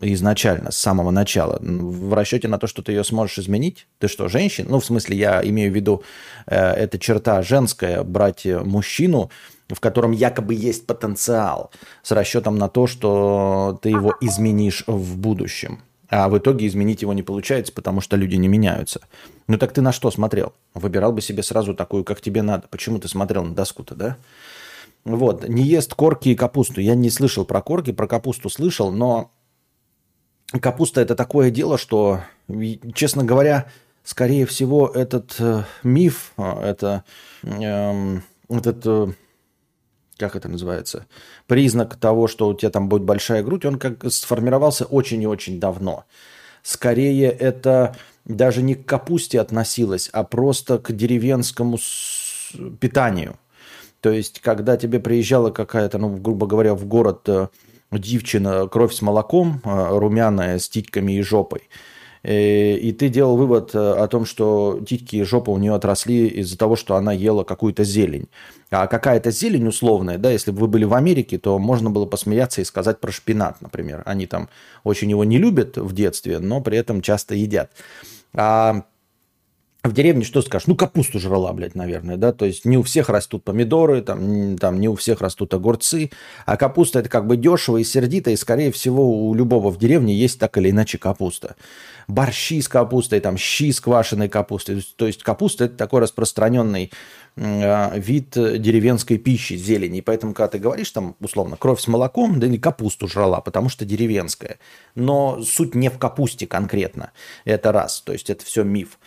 изначально, 0.00 0.72
с 0.72 0.76
самого 0.76 1.10
начала, 1.10 1.58
в 1.60 2.14
расчете 2.14 2.48
на 2.48 2.58
то, 2.58 2.66
что 2.66 2.82
ты 2.82 2.92
ее 2.92 3.04
сможешь 3.04 3.38
изменить? 3.38 3.86
Ты 3.98 4.08
что, 4.08 4.28
женщина? 4.28 4.68
Ну, 4.70 4.80
в 4.80 4.84
смысле, 4.84 5.16
я 5.16 5.42
имею 5.44 5.70
в 5.70 5.74
виду, 5.74 6.02
э, 6.46 6.56
эта 6.56 6.98
черта 6.98 7.42
женская, 7.42 8.02
брать 8.02 8.44
мужчину, 8.44 9.30
в 9.68 9.80
котором 9.80 10.12
якобы 10.12 10.54
есть 10.54 10.86
потенциал, 10.86 11.70
с 12.02 12.10
расчетом 12.12 12.56
на 12.56 12.68
то, 12.68 12.86
что 12.86 13.78
ты 13.82 13.90
его 13.90 14.14
изменишь 14.20 14.84
в 14.86 15.16
будущем. 15.16 15.82
А 16.12 16.28
в 16.28 16.36
итоге 16.36 16.66
изменить 16.66 17.00
его 17.00 17.14
не 17.14 17.22
получается, 17.22 17.72
потому 17.72 18.02
что 18.02 18.16
люди 18.16 18.36
не 18.36 18.46
меняются. 18.46 19.00
Ну 19.48 19.56
так 19.56 19.72
ты 19.72 19.80
на 19.80 19.92
что 19.92 20.10
смотрел? 20.10 20.52
Выбирал 20.74 21.10
бы 21.10 21.22
себе 21.22 21.42
сразу 21.42 21.74
такую, 21.74 22.04
как 22.04 22.20
тебе 22.20 22.42
надо. 22.42 22.68
Почему 22.68 22.98
ты 22.98 23.08
смотрел 23.08 23.44
на 23.44 23.54
доску-то, 23.54 23.94
да? 23.94 24.18
Вот, 25.04 25.48
не 25.48 25.62
ест 25.62 25.94
корки 25.94 26.28
и 26.28 26.34
капусту. 26.34 26.82
Я 26.82 26.94
не 26.96 27.08
слышал 27.08 27.46
про 27.46 27.62
корки, 27.62 27.92
про 27.92 28.06
капусту 28.06 28.50
слышал, 28.50 28.92
но 28.92 29.32
капуста 30.60 31.00
это 31.00 31.16
такое 31.16 31.50
дело, 31.50 31.78
что, 31.78 32.20
честно 32.94 33.24
говоря, 33.24 33.68
скорее 34.04 34.44
всего, 34.44 34.88
этот 34.88 35.36
э, 35.38 35.62
миф, 35.82 36.34
э, 36.36 36.60
это, 36.62 37.04
э, 37.42 38.18
этот, 38.50 39.16
как 40.22 40.36
это 40.36 40.48
называется, 40.48 41.06
признак 41.48 41.96
того, 41.96 42.28
что 42.28 42.48
у 42.48 42.54
тебя 42.54 42.70
там 42.70 42.88
будет 42.88 43.02
большая 43.02 43.42
грудь, 43.42 43.64
он 43.64 43.78
как 43.78 44.10
сформировался 44.12 44.84
очень 44.84 45.20
и 45.20 45.26
очень 45.26 45.58
давно. 45.58 46.04
Скорее 46.62 47.28
это 47.30 47.96
даже 48.24 48.62
не 48.62 48.76
к 48.76 48.86
капусте 48.86 49.40
относилось, 49.40 50.08
а 50.12 50.22
просто 50.22 50.78
к 50.78 50.92
деревенскому 50.92 51.78
питанию. 52.78 53.36
То 54.00 54.10
есть, 54.10 54.40
когда 54.40 54.76
тебе 54.76 55.00
приезжала 55.00 55.50
какая-то, 55.50 55.98
ну, 55.98 56.16
грубо 56.16 56.46
говоря, 56.46 56.74
в 56.74 56.86
город 56.86 57.28
э, 57.28 57.48
девчина 57.90 58.68
кровь 58.68 58.94
с 58.94 59.02
молоком, 59.02 59.60
а, 59.64 59.98
румяная, 59.98 60.58
с 60.58 60.68
титьками 60.68 61.12
и 61.12 61.22
жопой. 61.22 61.68
Э, 62.22 62.76
и 62.76 62.92
ты 62.92 63.08
делал 63.08 63.36
вывод 63.36 63.74
э, 63.74 63.78
о 63.78 64.06
том, 64.08 64.24
что 64.24 64.80
титьки 64.86 65.16
и 65.16 65.22
жопа 65.22 65.50
у 65.50 65.58
нее 65.58 65.74
отросли 65.74 66.28
из-за 66.28 66.56
того, 66.56 66.76
что 66.76 66.96
она 66.96 67.12
ела 67.12 67.44
какую-то 67.44 67.84
зелень. 67.84 68.28
А 68.70 68.86
какая-то 68.86 69.30
зелень 69.30 69.68
условная, 69.68 70.18
да, 70.18 70.30
если 70.30 70.50
бы 70.50 70.60
вы 70.60 70.68
были 70.68 70.84
в 70.84 70.94
Америке, 70.94 71.38
то 71.38 71.58
можно 71.58 71.90
было 71.90 72.06
посмеяться 72.06 72.60
и 72.60 72.64
сказать 72.64 73.00
про 73.00 73.10
шпинат, 73.10 73.60
например. 73.60 74.02
Они 74.06 74.26
там 74.26 74.48
очень 74.84 75.10
его 75.10 75.24
не 75.24 75.38
любят 75.38 75.76
в 75.76 75.92
детстве, 75.92 76.38
но 76.38 76.60
при 76.60 76.78
этом 76.78 77.02
часто 77.02 77.34
едят. 77.34 77.70
А 78.34 78.84
в 79.84 79.92
деревне 79.92 80.24
что 80.24 80.42
скажешь? 80.42 80.68
Ну, 80.68 80.76
капусту 80.76 81.18
жрала, 81.18 81.52
блядь, 81.52 81.74
наверное, 81.74 82.16
да? 82.16 82.32
То 82.32 82.44
есть 82.44 82.64
не 82.64 82.78
у 82.78 82.84
всех 82.84 83.08
растут 83.08 83.42
помидоры, 83.42 84.00
там, 84.02 84.56
там 84.56 84.78
не 84.78 84.88
у 84.88 84.94
всех 84.94 85.20
растут 85.20 85.52
огурцы, 85.54 86.10
а 86.46 86.56
капуста 86.56 87.00
это 87.00 87.08
как 87.08 87.26
бы 87.26 87.36
дешево 87.36 87.78
и 87.78 87.84
сердито, 87.84 88.30
и, 88.30 88.36
скорее 88.36 88.70
всего, 88.70 89.28
у 89.28 89.34
любого 89.34 89.70
в 89.70 89.78
деревне 89.78 90.14
есть 90.14 90.38
так 90.38 90.56
или 90.56 90.70
иначе 90.70 90.98
капуста. 90.98 91.56
Борщи 92.06 92.60
с 92.60 92.68
капустой, 92.68 93.18
там, 93.18 93.36
щи 93.36 93.72
с 93.72 93.80
квашеной 93.80 94.28
капустой. 94.28 94.86
То 94.96 95.08
есть 95.08 95.24
капуста 95.24 95.64
это 95.64 95.76
такой 95.76 96.00
распространенный 96.00 96.92
э, 97.34 97.98
вид 97.98 98.30
деревенской 98.30 99.18
пищи, 99.18 99.54
зелени. 99.54 99.98
И 99.98 100.02
поэтому, 100.02 100.32
когда 100.32 100.48
ты 100.48 100.58
говоришь 100.58 100.92
там, 100.92 101.16
условно, 101.20 101.56
кровь 101.56 101.80
с 101.80 101.88
молоком, 101.88 102.38
да 102.38 102.46
не 102.46 102.58
капусту 102.58 103.08
жрала, 103.08 103.40
потому 103.40 103.68
что 103.68 103.84
деревенская. 103.84 104.58
Но 104.94 105.42
суть 105.42 105.74
не 105.74 105.90
в 105.90 105.98
капусте 105.98 106.46
конкретно. 106.46 107.10
Это 107.44 107.72
раз. 107.72 108.00
То 108.00 108.12
есть 108.12 108.30
это 108.30 108.44
все 108.44 108.62
миф. 108.62 108.98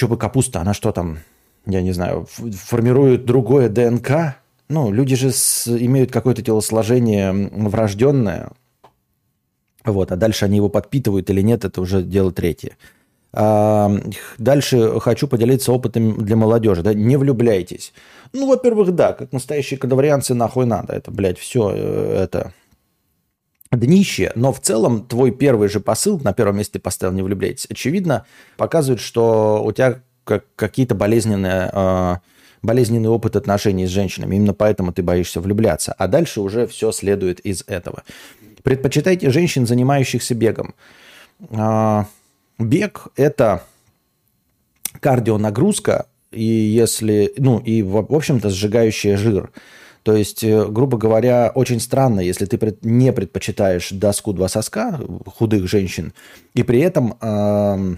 Бы 0.00 0.16
капуста, 0.16 0.60
она 0.60 0.74
что 0.74 0.92
там, 0.92 1.18
я 1.66 1.82
не 1.82 1.92
знаю, 1.92 2.26
формирует 2.26 3.24
другое 3.24 3.68
ДНК? 3.68 4.36
Ну, 4.68 4.92
люди 4.92 5.16
же 5.16 5.32
с, 5.32 5.66
имеют 5.68 6.12
какое-то 6.12 6.42
телосложение 6.42 7.32
врожденное. 7.32 8.50
Вот, 9.84 10.12
а 10.12 10.16
дальше 10.16 10.44
они 10.44 10.56
его 10.56 10.68
подпитывают 10.68 11.28
или 11.30 11.40
нет, 11.40 11.64
это 11.64 11.80
уже 11.80 12.02
дело 12.02 12.32
третье. 12.32 12.76
А, 13.32 13.90
дальше 14.38 14.98
хочу 15.00 15.28
поделиться 15.28 15.72
опытом 15.72 16.24
для 16.24 16.36
молодежи. 16.36 16.82
Да? 16.82 16.94
Не 16.94 17.16
влюбляйтесь. 17.16 17.92
Ну, 18.32 18.48
во-первых, 18.48 18.92
да, 18.92 19.12
как 19.12 19.32
настоящие 19.32 19.78
кадаврианцы 19.78 20.34
нахуй 20.34 20.66
надо. 20.66 20.92
Это, 20.92 21.10
блядь, 21.10 21.38
все 21.38 21.72
э, 21.74 22.22
это 22.24 22.52
днище, 23.72 24.32
но 24.34 24.52
в 24.52 24.60
целом 24.60 25.06
твой 25.06 25.30
первый 25.30 25.68
же 25.68 25.80
посыл, 25.80 26.20
на 26.22 26.32
первом 26.32 26.58
месте 26.58 26.78
поставил 26.78 27.14
«не 27.14 27.22
влюбляйтесь», 27.22 27.66
очевидно, 27.70 28.26
показывает, 28.56 29.00
что 29.00 29.62
у 29.64 29.72
тебя 29.72 30.00
какие-то 30.56 30.94
болезненные, 30.94 31.70
э, 31.72 32.16
болезненный 32.62 33.08
опыт 33.08 33.36
отношений 33.36 33.86
с 33.86 33.90
женщинами. 33.90 34.36
Именно 34.36 34.54
поэтому 34.54 34.92
ты 34.92 35.02
боишься 35.02 35.40
влюбляться. 35.40 35.92
А 35.92 36.08
дальше 36.08 36.40
уже 36.40 36.66
все 36.66 36.92
следует 36.92 37.40
из 37.40 37.64
этого. 37.66 38.02
Предпочитайте 38.62 39.30
женщин, 39.30 39.66
занимающихся 39.66 40.34
бегом. 40.34 40.74
Э, 41.50 42.04
бег– 42.58 43.08
это 43.16 43.62
кардионагрузка, 45.00 46.06
и 46.30 46.44
если, 46.44 47.32
ну, 47.38 47.58
и, 47.58 47.82
в 47.82 47.96
общем-то, 48.14 48.50
сжигающая 48.50 49.16
жир– 49.16 49.50
то 50.10 50.16
есть, 50.16 50.42
э, 50.42 50.66
грубо 50.66 50.98
говоря, 50.98 51.52
очень 51.54 51.78
странно, 51.78 52.18
если 52.18 52.44
ты 52.44 52.76
не 52.82 53.12
предпочитаешь 53.12 53.90
доску 53.90 54.32
два 54.32 54.48
соска 54.48 54.98
худых 55.24 55.68
женщин, 55.68 56.14
и 56.52 56.64
при 56.64 56.80
этом 56.80 57.14
э, 57.20 57.94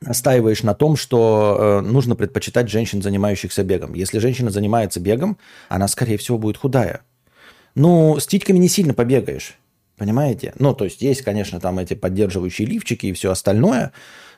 настаиваешь 0.00 0.62
на 0.62 0.74
том, 0.74 0.94
что 0.94 1.56
э, 1.58 1.80
нужно 1.80 2.14
предпочитать 2.14 2.68
женщин, 2.68 3.02
занимающихся 3.02 3.64
бегом. 3.64 3.94
Если 3.94 4.20
женщина 4.20 4.50
занимается 4.50 5.00
бегом, 5.00 5.38
она, 5.68 5.88
скорее 5.88 6.18
всего, 6.18 6.38
будет 6.38 6.56
худая. 6.56 7.00
Ну, 7.74 8.20
с 8.20 8.28
титьками 8.28 8.58
не 8.58 8.68
сильно 8.68 8.94
побегаешь. 8.94 9.58
Понимаете? 9.96 10.52
Ну, 10.60 10.72
то 10.72 10.84
есть 10.84 11.02
есть, 11.02 11.22
конечно, 11.22 11.58
там 11.58 11.80
эти 11.80 11.94
поддерживающие 11.94 12.68
лифчики 12.68 13.06
и 13.06 13.12
все 13.12 13.32
остальное, 13.32 13.90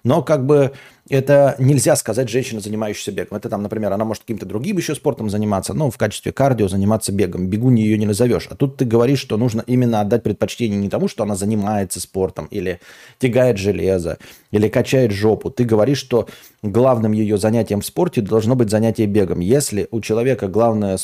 но 0.03 0.23
как 0.23 0.47
бы 0.47 0.73
это 1.13 1.57
нельзя 1.59 1.95
сказать 1.95 2.31
женщина, 2.31 2.61
занимающаяся 2.61 3.13
бегом. 3.13 3.37
Это 3.37 3.51
там, 3.51 3.63
например, 3.63 3.93
она 3.93 4.05
может 4.07 4.23
каким-то 4.23 4.47
другим 4.47 4.79
еще 4.79 4.95
спортом 4.95 5.29
заниматься, 5.29 5.75
но 5.75 5.91
в 5.91 5.99
качестве 5.99 6.33
кардио 6.33 6.69
заниматься 6.69 7.13
бегом. 7.13 7.49
Бегуньей 7.49 7.85
ее 7.85 7.99
не 7.99 8.07
назовешь. 8.07 8.47
А 8.49 8.55
тут 8.55 8.79
ты 8.79 8.87
говоришь, 8.87 9.19
что 9.19 9.37
нужно 9.37 9.63
именно 9.67 10.01
отдать 10.01 10.23
предпочтение 10.23 10.79
не 10.79 10.89
тому, 10.89 11.09
что 11.09 11.23
она 11.23 11.37
занимается 11.37 12.01
спортом, 12.01 12.47
или 12.47 12.81
тягает 13.19 13.59
железо, 13.59 14.17
или 14.53 14.69
качает 14.69 15.13
жопу. 15.13 15.51
Ты 15.51 15.65
говоришь, 15.65 15.99
что 15.99 16.29
главным 16.63 17.13
ее 17.13 17.37
занятием 17.37 17.83
в 17.83 17.87
спорте 17.87 18.23
должно 18.23 18.55
быть 18.55 18.71
занятие 18.71 19.05
бегом. 19.05 19.41
Если 19.41 19.89
у 19.91 20.01
человека 20.01 20.49
главное 20.49 20.99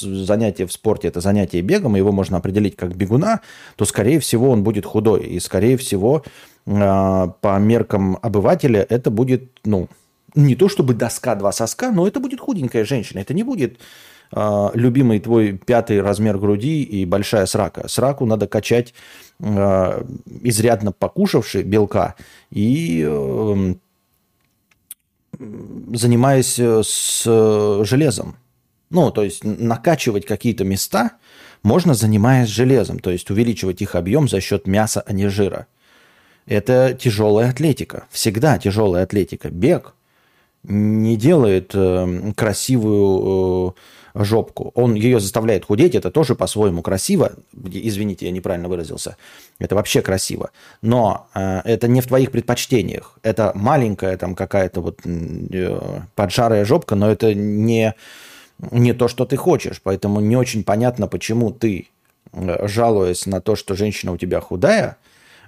занятие 0.00 0.66
в 0.66 0.72
спорте– 0.72 1.08
это 1.08 1.22
занятие 1.22 1.62
бегом, 1.62 1.96
и 1.96 2.00
его 2.00 2.12
можно 2.12 2.36
определить 2.36 2.76
как 2.76 2.94
бегуна, 2.94 3.40
то, 3.76 3.86
скорее 3.86 4.20
всего, 4.20 4.50
он 4.50 4.62
будет 4.62 4.84
худой. 4.84 5.24
И, 5.24 5.40
скорее 5.40 5.78
всего, 5.78 6.22
а, 6.70 7.28
по 7.40 7.58
меркам 7.58 8.18
обывателя 8.20 8.84
это 8.88 9.10
будет, 9.10 9.37
ну, 9.64 9.88
не 10.34 10.54
то 10.54 10.68
чтобы 10.68 10.94
доска 10.94 11.34
два 11.34 11.52
соска, 11.52 11.90
но 11.90 12.06
это 12.06 12.20
будет 12.20 12.40
худенькая 12.40 12.84
женщина. 12.84 13.20
Это 13.20 13.34
не 13.34 13.42
будет 13.42 13.78
э, 14.32 14.70
любимый 14.74 15.20
твой 15.20 15.52
пятый 15.52 16.00
размер 16.00 16.38
груди 16.38 16.82
и 16.82 17.04
большая 17.04 17.46
срака. 17.46 17.88
Сраку 17.88 18.26
надо 18.26 18.46
качать 18.46 18.94
э, 19.40 20.04
изрядно 20.42 20.92
покушавший 20.92 21.62
белка 21.62 22.14
и 22.50 23.04
э, 23.08 23.74
занимаясь 25.92 26.58
с 26.58 27.84
железом. 27.84 28.36
Ну, 28.90 29.10
то 29.10 29.22
есть 29.22 29.44
накачивать 29.44 30.24
какие-то 30.24 30.64
места 30.64 31.12
можно, 31.62 31.94
занимаясь 31.94 32.48
железом, 32.48 32.98
то 32.98 33.10
есть 33.10 33.30
увеличивать 33.30 33.82
их 33.82 33.94
объем 33.94 34.28
за 34.28 34.40
счет 34.40 34.66
мяса, 34.66 35.02
а 35.06 35.12
не 35.12 35.28
жира 35.28 35.66
это 36.48 36.96
тяжелая 36.98 37.50
атлетика. 37.50 38.06
Всегда 38.10 38.58
тяжелая 38.58 39.04
атлетика. 39.04 39.50
Бег 39.50 39.94
не 40.64 41.16
делает 41.16 41.72
э, 41.74 42.32
красивую 42.34 43.74
э, 44.14 44.24
жопку. 44.24 44.72
Он 44.74 44.94
ее 44.94 45.20
заставляет 45.20 45.64
худеть. 45.64 45.94
Это 45.94 46.10
тоже 46.10 46.34
по-своему 46.34 46.82
красиво. 46.82 47.32
Извините, 47.70 48.26
я 48.26 48.32
неправильно 48.32 48.68
выразился. 48.68 49.16
Это 49.58 49.74
вообще 49.74 50.02
красиво. 50.02 50.50
Но 50.82 51.28
э, 51.34 51.60
это 51.64 51.88
не 51.88 52.00
в 52.00 52.06
твоих 52.06 52.32
предпочтениях. 52.32 53.18
Это 53.22 53.52
маленькая 53.54 54.16
там 54.16 54.34
какая-то 54.34 54.80
вот 54.80 55.00
э, 55.04 56.00
поджарая 56.14 56.64
жопка, 56.64 56.94
но 56.94 57.10
это 57.10 57.34
не, 57.34 57.94
не 58.70 58.92
то, 58.94 59.08
что 59.08 59.24
ты 59.26 59.36
хочешь. 59.36 59.80
Поэтому 59.82 60.20
не 60.20 60.36
очень 60.36 60.64
понятно, 60.64 61.06
почему 61.06 61.50
ты, 61.50 61.88
э, 62.32 62.66
жалуясь 62.66 63.26
на 63.26 63.40
то, 63.40 63.54
что 63.54 63.74
женщина 63.74 64.12
у 64.12 64.16
тебя 64.16 64.40
худая, 64.40 64.96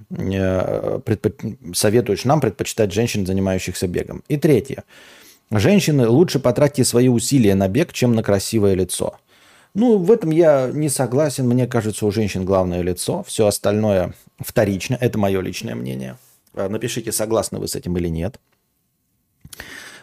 предпо... 0.09 1.31
советуешь 1.75 2.25
нам 2.25 2.41
предпочитать 2.41 2.93
женщин, 2.93 3.27
занимающихся 3.27 3.87
бегом. 3.87 4.23
И 4.29 4.37
третье. 4.37 4.85
Женщины 5.51 6.09
лучше 6.09 6.39
потратьте 6.39 6.85
свои 6.85 7.09
усилия 7.09 7.55
на 7.55 7.69
бег, 7.69 7.93
чем 7.93 8.15
на 8.15 8.23
красивое 8.23 8.75
лицо. 8.75 9.17
Ну, 9.75 9.99
в 9.99 10.11
этом 10.11 10.31
я 10.31 10.71
не 10.73 10.89
согласен. 10.89 11.49
Мне 11.49 11.67
кажется, 11.67 12.07
у 12.07 12.11
женщин 12.11 12.45
главное 12.45 12.83
лицо. 12.83 13.23
Все 13.25 13.47
остальное 13.47 14.15
вторично. 14.39 14.97
Это 15.01 15.19
мое 15.19 15.41
личное 15.41 15.75
мнение. 15.75 16.17
Э, 16.55 16.69
напишите, 16.69 17.13
согласны 17.13 17.59
вы 17.59 17.69
с 17.69 17.77
этим 17.77 17.97
или 17.97 18.09
нет. 18.09 18.41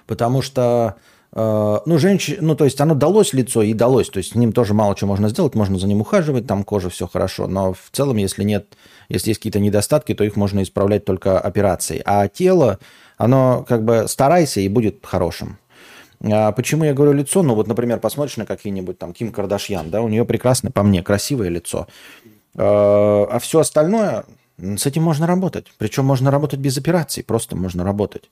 Потому 0.05 0.41
что 0.41 0.97
Э, 1.33 1.79
ну, 1.85 1.97
женщина, 1.97 2.39
ну, 2.41 2.55
то 2.55 2.65
есть 2.65 2.79
оно 2.81 2.95
далось 2.95 3.33
лицо 3.33 3.61
и 3.61 3.73
далось, 3.73 4.09
то 4.09 4.17
есть 4.17 4.31
с 4.31 4.35
ним 4.35 4.53
тоже 4.53 4.73
мало 4.73 4.95
чего 4.95 5.09
можно 5.09 5.29
сделать, 5.29 5.55
можно 5.55 5.77
за 5.77 5.87
ним 5.87 6.01
ухаживать, 6.01 6.47
там 6.47 6.63
кожа 6.63 6.89
все 6.89 7.07
хорошо, 7.07 7.47
но 7.47 7.73
в 7.73 7.89
целом, 7.91 8.17
если 8.17 8.43
нет, 8.43 8.75
если 9.09 9.29
есть 9.29 9.39
какие-то 9.39 9.59
недостатки, 9.59 10.13
то 10.13 10.23
их 10.23 10.35
можно 10.35 10.63
исправлять 10.63 11.05
только 11.05 11.39
операцией. 11.39 12.01
А 12.05 12.27
тело, 12.27 12.79
оно 13.17 13.65
как 13.67 13.83
бы 13.83 14.05
старайся 14.07 14.61
и 14.61 14.67
будет 14.69 14.99
хорошим. 15.03 15.57
А 16.21 16.51
почему 16.51 16.83
я 16.83 16.93
говорю 16.93 17.13
лицо? 17.13 17.43
Ну, 17.43 17.55
вот, 17.55 17.67
например, 17.67 17.99
посмотришь 17.99 18.37
на 18.37 18.45
какие-нибудь 18.45 18.97
там 18.97 19.13
Ким 19.13 19.31
Кардашьян, 19.31 19.89
да, 19.89 20.01
у 20.01 20.07
нее 20.07 20.25
прекрасное, 20.25 20.71
по 20.71 20.83
мне, 20.83 21.03
красивое 21.03 21.49
лицо. 21.49 21.87
Э, 22.55 22.59
а 22.63 23.37
все 23.39 23.59
остальное, 23.59 24.25
с 24.57 24.85
этим 24.85 25.03
можно 25.03 25.27
работать. 25.27 25.67
Причем 25.77 26.05
можно 26.05 26.31
работать 26.31 26.59
без 26.59 26.77
операций, 26.77 27.23
просто 27.23 27.55
можно 27.55 27.83
работать. 27.83 28.29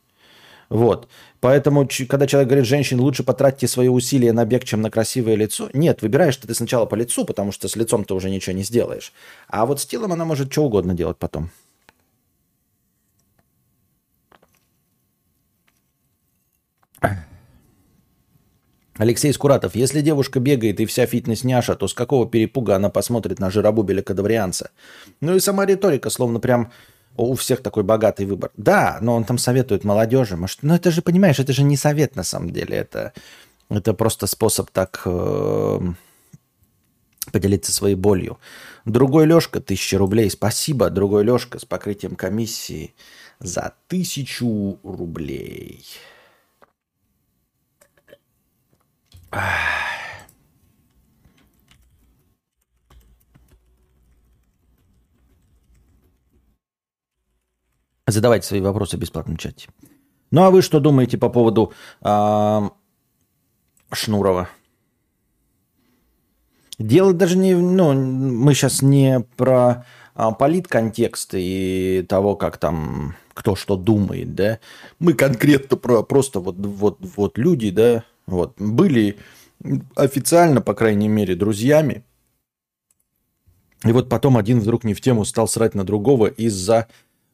Вот. 0.69 1.07
Поэтому, 1.39 1.87
когда 2.09 2.27
человек 2.27 2.49
говорит, 2.49 2.67
женщин, 2.67 2.99
лучше 2.99 3.23
потратьте 3.23 3.67
свои 3.67 3.87
усилия 3.87 4.33
на 4.33 4.45
бег, 4.45 4.63
чем 4.63 4.81
на 4.81 4.89
красивое 4.89 5.35
лицо. 5.35 5.69
Нет, 5.73 6.01
выбираешь 6.01 6.37
ты 6.37 6.53
сначала 6.53 6.85
по 6.85 6.95
лицу, 6.95 7.25
потому 7.25 7.51
что 7.51 7.67
с 7.67 7.75
лицом 7.75 8.03
ты 8.03 8.13
уже 8.13 8.29
ничего 8.29 8.55
не 8.55 8.63
сделаешь. 8.63 9.13
А 9.47 9.65
вот 9.65 9.79
с 9.79 9.85
телом 9.85 10.13
она 10.13 10.25
может 10.25 10.51
что 10.51 10.63
угодно 10.63 10.93
делать 10.93 11.17
потом. 11.17 11.51
Алексей 18.97 19.33
Скуратов. 19.33 19.75
Если 19.75 19.99
девушка 19.99 20.39
бегает 20.39 20.79
и 20.79 20.85
вся 20.85 21.05
фитнес-няша, 21.05 21.75
то 21.75 21.87
с 21.87 21.93
какого 21.93 22.27
перепуга 22.29 22.77
она 22.77 22.89
посмотрит 22.89 23.39
на 23.39 23.51
жиробубеля 23.51 24.01
кадаврианца? 24.01 24.71
Ну 25.19 25.35
и 25.35 25.41
сама 25.41 25.65
риторика, 25.65 26.09
словно 26.09 26.39
прям 26.39 26.71
у 27.17 27.35
всех 27.35 27.61
такой 27.61 27.83
богатый 27.83 28.25
выбор. 28.25 28.51
Да, 28.57 28.97
но 29.01 29.15
он 29.15 29.23
там 29.23 29.37
советует 29.37 29.83
молодежи. 29.83 30.37
Может, 30.37 30.63
ну 30.63 30.75
это 30.75 30.91
же, 30.91 31.01
понимаешь, 31.01 31.39
это 31.39 31.53
же 31.53 31.63
не 31.63 31.77
совет 31.77 32.15
на 32.15 32.23
самом 32.23 32.51
деле. 32.51 32.77
Это, 32.77 33.13
это 33.69 33.93
просто 33.93 34.27
способ 34.27 34.69
так 34.71 35.01
э, 35.05 35.79
поделиться 37.31 37.71
своей 37.71 37.95
болью. 37.95 38.39
Другой 38.85 39.25
Лешка, 39.25 39.59
тысяча 39.61 39.97
рублей. 39.97 40.29
Спасибо, 40.29 40.89
другой 40.89 41.23
Лешка, 41.23 41.59
с 41.59 41.65
покрытием 41.65 42.15
комиссии 42.15 42.93
за 43.39 43.73
тысячу 43.87 44.79
рублей. 44.83 45.83
Ах. 49.31 49.94
Задавайте 58.07 58.47
свои 58.47 58.61
вопросы 58.61 58.97
в 58.97 58.99
бесплатном 58.99 59.37
чате. 59.37 59.69
Ну 60.31 60.43
а 60.43 60.51
вы 60.51 60.61
что 60.61 60.79
думаете 60.79 61.17
по 61.17 61.29
поводу 61.29 61.73
э, 62.01 62.69
Шнурова? 63.91 64.49
Дело 66.77 67.13
даже 67.13 67.37
не... 67.37 67.55
Ну, 67.55 67.93
мы 67.93 68.53
сейчас 68.53 68.81
не 68.81 69.21
про 69.37 69.85
а, 70.13 70.31
политконтекст 70.31 71.31
и 71.33 72.05
того, 72.07 72.35
как 72.35 72.57
там 72.57 73.15
кто 73.33 73.55
что 73.55 73.75
думает, 73.75 74.35
да. 74.35 74.59
Мы 74.99 75.13
конкретно 75.13 75.77
про 75.77 76.03
просто 76.03 76.39
вот, 76.39 76.55
вот, 76.57 76.97
вот 77.01 77.37
люди, 77.37 77.69
да, 77.69 78.03
вот, 78.25 78.55
были 78.57 79.17
официально, 79.95 80.61
по 80.61 80.73
крайней 80.73 81.09
мере, 81.09 81.35
друзьями. 81.35 82.03
И 83.83 83.91
вот 83.91 84.09
потом 84.09 84.37
один 84.37 84.59
вдруг 84.59 84.83
не 84.83 84.93
в 84.93 85.01
тему 85.01 85.25
стал 85.25 85.47
срать 85.47 85.75
на 85.75 85.83
другого 85.83 86.27
из-за 86.27 86.87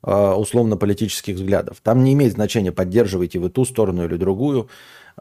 условно-политических 0.03 1.35
взглядов. 1.35 1.77
Там 1.83 2.03
не 2.03 2.13
имеет 2.13 2.33
значения, 2.33 2.71
поддерживаете 2.71 3.39
вы 3.39 3.49
ту 3.49 3.65
сторону 3.65 4.05
или 4.05 4.15
другую. 4.15 4.69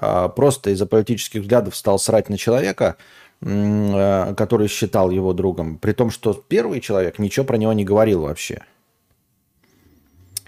Э, 0.01 0.29
просто 0.35 0.71
из-за 0.71 0.87
политических 0.87 1.43
взглядов 1.43 1.77
стал 1.77 1.99
срать 1.99 2.29
на 2.29 2.39
человека, 2.39 2.97
э, 3.43 4.35
который 4.37 4.69
считал 4.69 5.11
его 5.11 5.33
другом. 5.33 5.79
При 5.79 5.93
том, 5.93 6.11
что 6.11 6.33
первый 6.33 6.81
человек 6.81 7.19
ничего 7.19 7.45
про 7.45 7.57
него 7.57 7.73
не 7.73 7.85
говорил 7.85 8.23
вообще. 8.23 8.63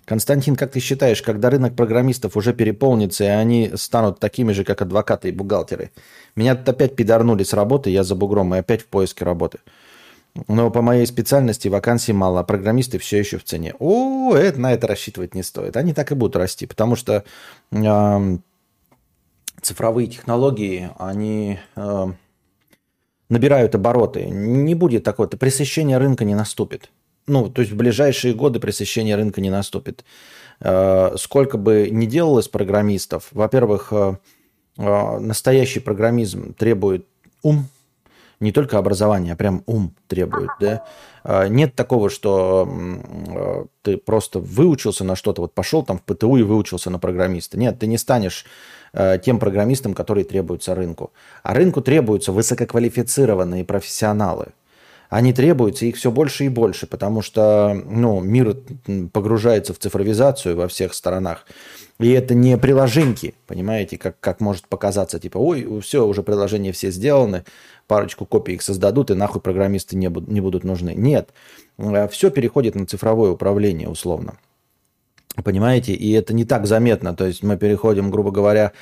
Константин, 0.04 0.56
как 0.56 0.72
ты 0.72 0.80
считаешь, 0.80 1.22
когда 1.22 1.48
рынок 1.48 1.76
программистов 1.76 2.36
уже 2.36 2.52
переполнится, 2.52 3.24
и 3.24 3.28
они 3.28 3.70
станут 3.76 4.18
такими 4.18 4.52
же, 4.52 4.64
как 4.64 4.82
адвокаты 4.82 5.28
и 5.28 5.32
бухгалтеры? 5.32 5.90
Меня 6.34 6.56
тут 6.56 6.68
опять 6.68 6.96
пидорнули 6.96 7.44
с 7.44 7.52
работы, 7.52 7.90
я 7.90 8.02
за 8.02 8.14
бугром, 8.16 8.54
и 8.54 8.58
опять 8.58 8.82
в 8.82 8.86
поиске 8.86 9.24
работы. 9.24 9.60
Но 10.48 10.70
по 10.70 10.80
моей 10.80 11.06
специальности 11.06 11.68
вакансий 11.68 12.12
мало, 12.12 12.40
а 12.40 12.44
программисты 12.44 12.98
все 12.98 13.18
еще 13.18 13.38
в 13.38 13.44
цене. 13.44 13.74
О, 13.78 14.34
это, 14.34 14.60
на 14.60 14.72
это 14.72 14.86
рассчитывать 14.86 15.34
не 15.34 15.42
стоит. 15.42 15.76
Они 15.76 15.92
так 15.92 16.10
и 16.10 16.14
будут 16.14 16.36
расти, 16.36 16.66
потому 16.66 16.96
что 16.96 17.24
э, 17.70 18.36
цифровые 19.60 20.08
технологии, 20.08 20.90
они 20.98 21.58
э, 21.76 22.06
набирают 23.28 23.74
обороты. 23.74 24.24
Не 24.24 24.74
будет 24.74 25.04
такого-то, 25.04 25.36
пресыщение 25.36 25.98
рынка 25.98 26.24
не 26.24 26.34
наступит. 26.34 26.90
Ну, 27.26 27.48
то 27.50 27.60
есть 27.60 27.72
в 27.72 27.76
ближайшие 27.76 28.34
годы 28.34 28.58
пресыщение 28.58 29.16
рынка 29.16 29.40
не 29.40 29.50
наступит. 29.50 30.04
Э, 30.60 31.14
сколько 31.18 31.58
бы 31.58 31.88
ни 31.90 32.06
делалось 32.06 32.48
программистов, 32.48 33.28
во-первых, 33.32 33.92
э, 33.92 34.16
настоящий 34.76 35.80
программизм 35.80 36.54
требует 36.54 37.06
ум, 37.42 37.66
не 38.42 38.52
только 38.52 38.76
образование, 38.76 39.32
а 39.32 39.36
прям 39.36 39.62
ум 39.66 39.94
требует, 40.08 40.50
да. 40.60 40.84
Нет 41.48 41.74
такого, 41.74 42.10
что 42.10 43.66
ты 43.82 43.96
просто 43.96 44.38
выучился 44.38 45.04
на 45.04 45.16
что-то, 45.16 45.42
вот 45.42 45.54
пошел 45.54 45.82
там 45.82 45.98
в 45.98 46.02
ПТУ 46.02 46.36
и 46.36 46.42
выучился 46.42 46.90
на 46.90 46.98
программиста. 46.98 47.58
Нет, 47.58 47.78
ты 47.78 47.86
не 47.86 47.96
станешь 47.96 48.44
тем 49.22 49.38
программистом, 49.38 49.94
который 49.94 50.24
требуется 50.24 50.74
рынку. 50.74 51.12
А 51.42 51.54
рынку 51.54 51.80
требуются 51.80 52.32
высококвалифицированные 52.32 53.64
профессионалы– 53.64 54.48
они 55.12 55.34
требуются, 55.34 55.84
их 55.84 55.96
все 55.96 56.10
больше 56.10 56.46
и 56.46 56.48
больше, 56.48 56.86
потому 56.86 57.20
что 57.20 57.78
ну, 57.84 58.20
мир 58.20 58.56
погружается 59.12 59.74
в 59.74 59.78
цифровизацию 59.78 60.56
во 60.56 60.68
всех 60.68 60.94
сторонах. 60.94 61.44
И 61.98 62.10
это 62.12 62.32
не 62.34 62.56
приложеньки, 62.56 63.34
понимаете, 63.46 63.98
как, 63.98 64.18
как 64.20 64.40
может 64.40 64.68
показаться, 64.68 65.18
типа, 65.18 65.36
ой, 65.36 65.82
все, 65.82 66.06
уже 66.06 66.22
приложения 66.22 66.72
все 66.72 66.90
сделаны, 66.90 67.44
парочку 67.86 68.24
копий 68.24 68.54
их 68.54 68.62
создадут, 68.62 69.10
и 69.10 69.14
нахуй 69.14 69.42
программисты 69.42 69.96
не, 69.96 70.08
будут, 70.08 70.30
не 70.30 70.40
будут 70.40 70.64
нужны. 70.64 70.94
Нет, 70.96 71.28
э, 71.76 72.08
все 72.08 72.30
переходит 72.30 72.74
на 72.74 72.86
цифровое 72.86 73.32
управление, 73.32 73.90
условно. 73.90 74.38
Понимаете, 75.44 75.92
и 75.92 76.10
это 76.12 76.32
не 76.32 76.46
так 76.46 76.66
заметно. 76.66 77.14
То 77.14 77.26
есть 77.26 77.42
мы 77.42 77.58
переходим, 77.58 78.10
грубо 78.10 78.30
говоря, 78.30 78.72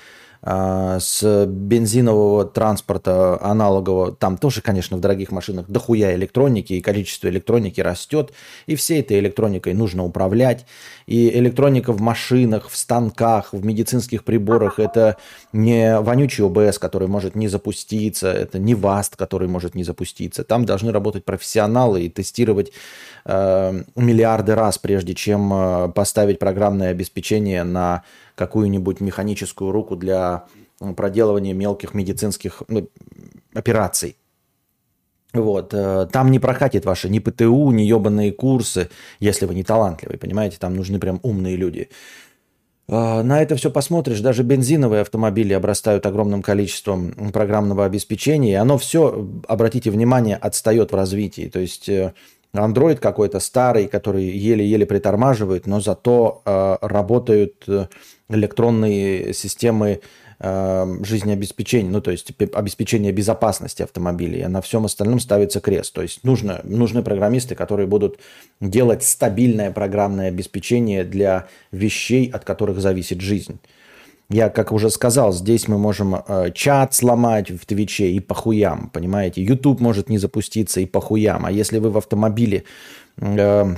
с 0.43 1.47
бензинового 1.47 2.47
транспорта 2.47 3.39
аналогового, 3.43 4.13
там 4.13 4.39
тоже, 4.39 4.63
конечно, 4.63 4.97
в 4.97 5.01
дорогих 5.01 5.33
машинах 5.33 5.67
дохуя 5.69 6.15
электроники, 6.15 6.73
и 6.73 6.81
количество 6.81 7.29
электроники 7.29 7.81
растет, 7.81 8.33
и 8.67 8.75
всей 8.75 9.01
этой 9.01 9.19
электроникой 9.19 9.75
нужно 9.75 10.05
управлять. 10.05 10.65
И 11.07 11.29
электроника 11.39 11.93
в 11.93 12.01
машинах, 12.01 12.71
в 12.71 12.77
станках, 12.77 13.53
в 13.53 13.65
медицинских 13.65 14.25
приборах– 14.25 14.79
это 14.79 15.17
не 15.53 16.01
вонючий 16.01 16.45
ОБС, 16.45 16.79
который 16.79 17.09
может 17.09 17.35
не 17.35 17.49
запуститься, 17.49 18.33
это 18.33 18.59
не 18.59 18.75
ВАСТ, 18.75 19.17
который 19.17 19.49
может 19.49 19.75
не 19.75 19.85
запуститься. 19.85 20.45
Там 20.45 20.65
должны 20.65 20.93
работать 20.93 21.25
профессионалы 21.25 22.03
и 22.05 22.09
тестировать 22.09 22.73
э, 23.25 23.83
миллиарды 23.97 24.55
раз, 24.55 24.79
прежде 24.79 25.15
чем 25.15 25.53
э, 25.53 25.89
поставить 25.95 26.39
программное 26.39 26.91
обеспечение 26.91 27.65
на 27.65 28.05
какую-нибудь 28.41 29.01
механическую 29.01 29.71
руку 29.71 29.97
для 29.97 30.47
проделывания 30.97 31.53
мелких 31.53 31.93
медицинских 31.93 32.63
ну, 32.69 32.89
операций. 33.53 34.17
Вот. 35.35 35.75
Э, 35.75 36.09
там 36.11 36.31
не 36.31 36.39
прокатит 36.39 36.87
ваши 36.87 37.11
ни 37.11 37.19
ПТУ, 37.19 37.71
ни 37.71 37.83
ебаные 37.83 38.33
курсы, 38.33 38.89
если 39.21 39.45
вы 39.45 39.55
не 39.55 39.63
талантливый, 39.63 40.17
понимаете? 40.17 40.57
Там 40.59 40.75
нужны 40.75 40.99
прям 40.99 41.21
умные 41.23 41.57
люди. 41.57 41.91
Э, 42.89 43.21
на 43.23 43.43
это 43.43 43.57
все 43.57 43.71
посмотришь, 43.71 44.21
даже 44.21 44.43
бензиновые 44.43 45.03
автомобили 45.03 45.53
обрастают 45.53 46.07
огромным 46.07 46.41
количеством 46.41 47.13
программного 47.31 47.85
обеспечения, 47.85 48.53
и 48.53 48.63
оно 48.65 48.79
все, 48.79 49.29
обратите 49.49 49.91
внимание, 49.91 50.37
отстает 50.37 50.93
в 50.93 50.97
развитии. 50.97 51.51
То 51.53 51.61
есть 51.61 51.91
э, 51.91 52.15
Android 52.55 52.97
какой-то 52.97 53.39
старый, 53.39 53.87
который 53.87 54.25
еле-еле 54.25 54.87
притормаживает, 54.87 55.67
но 55.67 55.81
зато 55.81 56.43
э, 56.45 56.77
работают 56.81 57.67
электронные 58.31 59.35
системы 59.35 60.01
э, 60.39 60.97
жизнеобеспечения, 61.03 61.91
ну 61.91 62.01
то 62.01 62.11
есть 62.11 62.33
обеспечение 62.55 63.13
безопасности 63.13 63.83
автомобилей, 63.83 64.43
а 64.43 64.49
на 64.49 64.61
всем 64.63 64.85
остальном 64.85 65.21
ставится 65.21 65.61
крест. 65.61 65.93
То 65.93 66.03
есть 66.03 66.25
нужно, 66.25 66.61
нужны 66.65 67.03
программисты, 67.03 67.55
которые 67.55 67.87
будут 67.87 68.19
делать 68.61 69.03
стабильное 69.03 69.71
программное 69.71 70.29
обеспечение 70.29 71.05
для 71.05 71.49
вещей, 71.73 72.31
от 72.31 72.45
которых 72.45 72.81
зависит 72.81 73.21
жизнь. 73.21 73.61
Я, 74.31 74.49
как 74.49 74.71
уже 74.71 74.91
сказал, 74.91 75.33
здесь 75.33 75.67
мы 75.67 75.77
можем 75.77 76.15
э, 76.15 76.53
чат 76.55 76.95
сломать 76.95 77.51
в 77.51 77.67
Твиче 77.67 78.13
и 78.13 78.21
похуям, 78.21 78.89
понимаете? 78.91 79.43
YouTube 79.43 79.81
может 79.81 80.09
не 80.09 80.19
запуститься 80.19 80.81
и 80.81 80.87
похуям. 80.87 81.45
А 81.47 81.51
если 81.51 81.79
вы 81.79 81.91
в 81.91 81.99
автомобиле 81.99 82.63
э, 83.17 83.75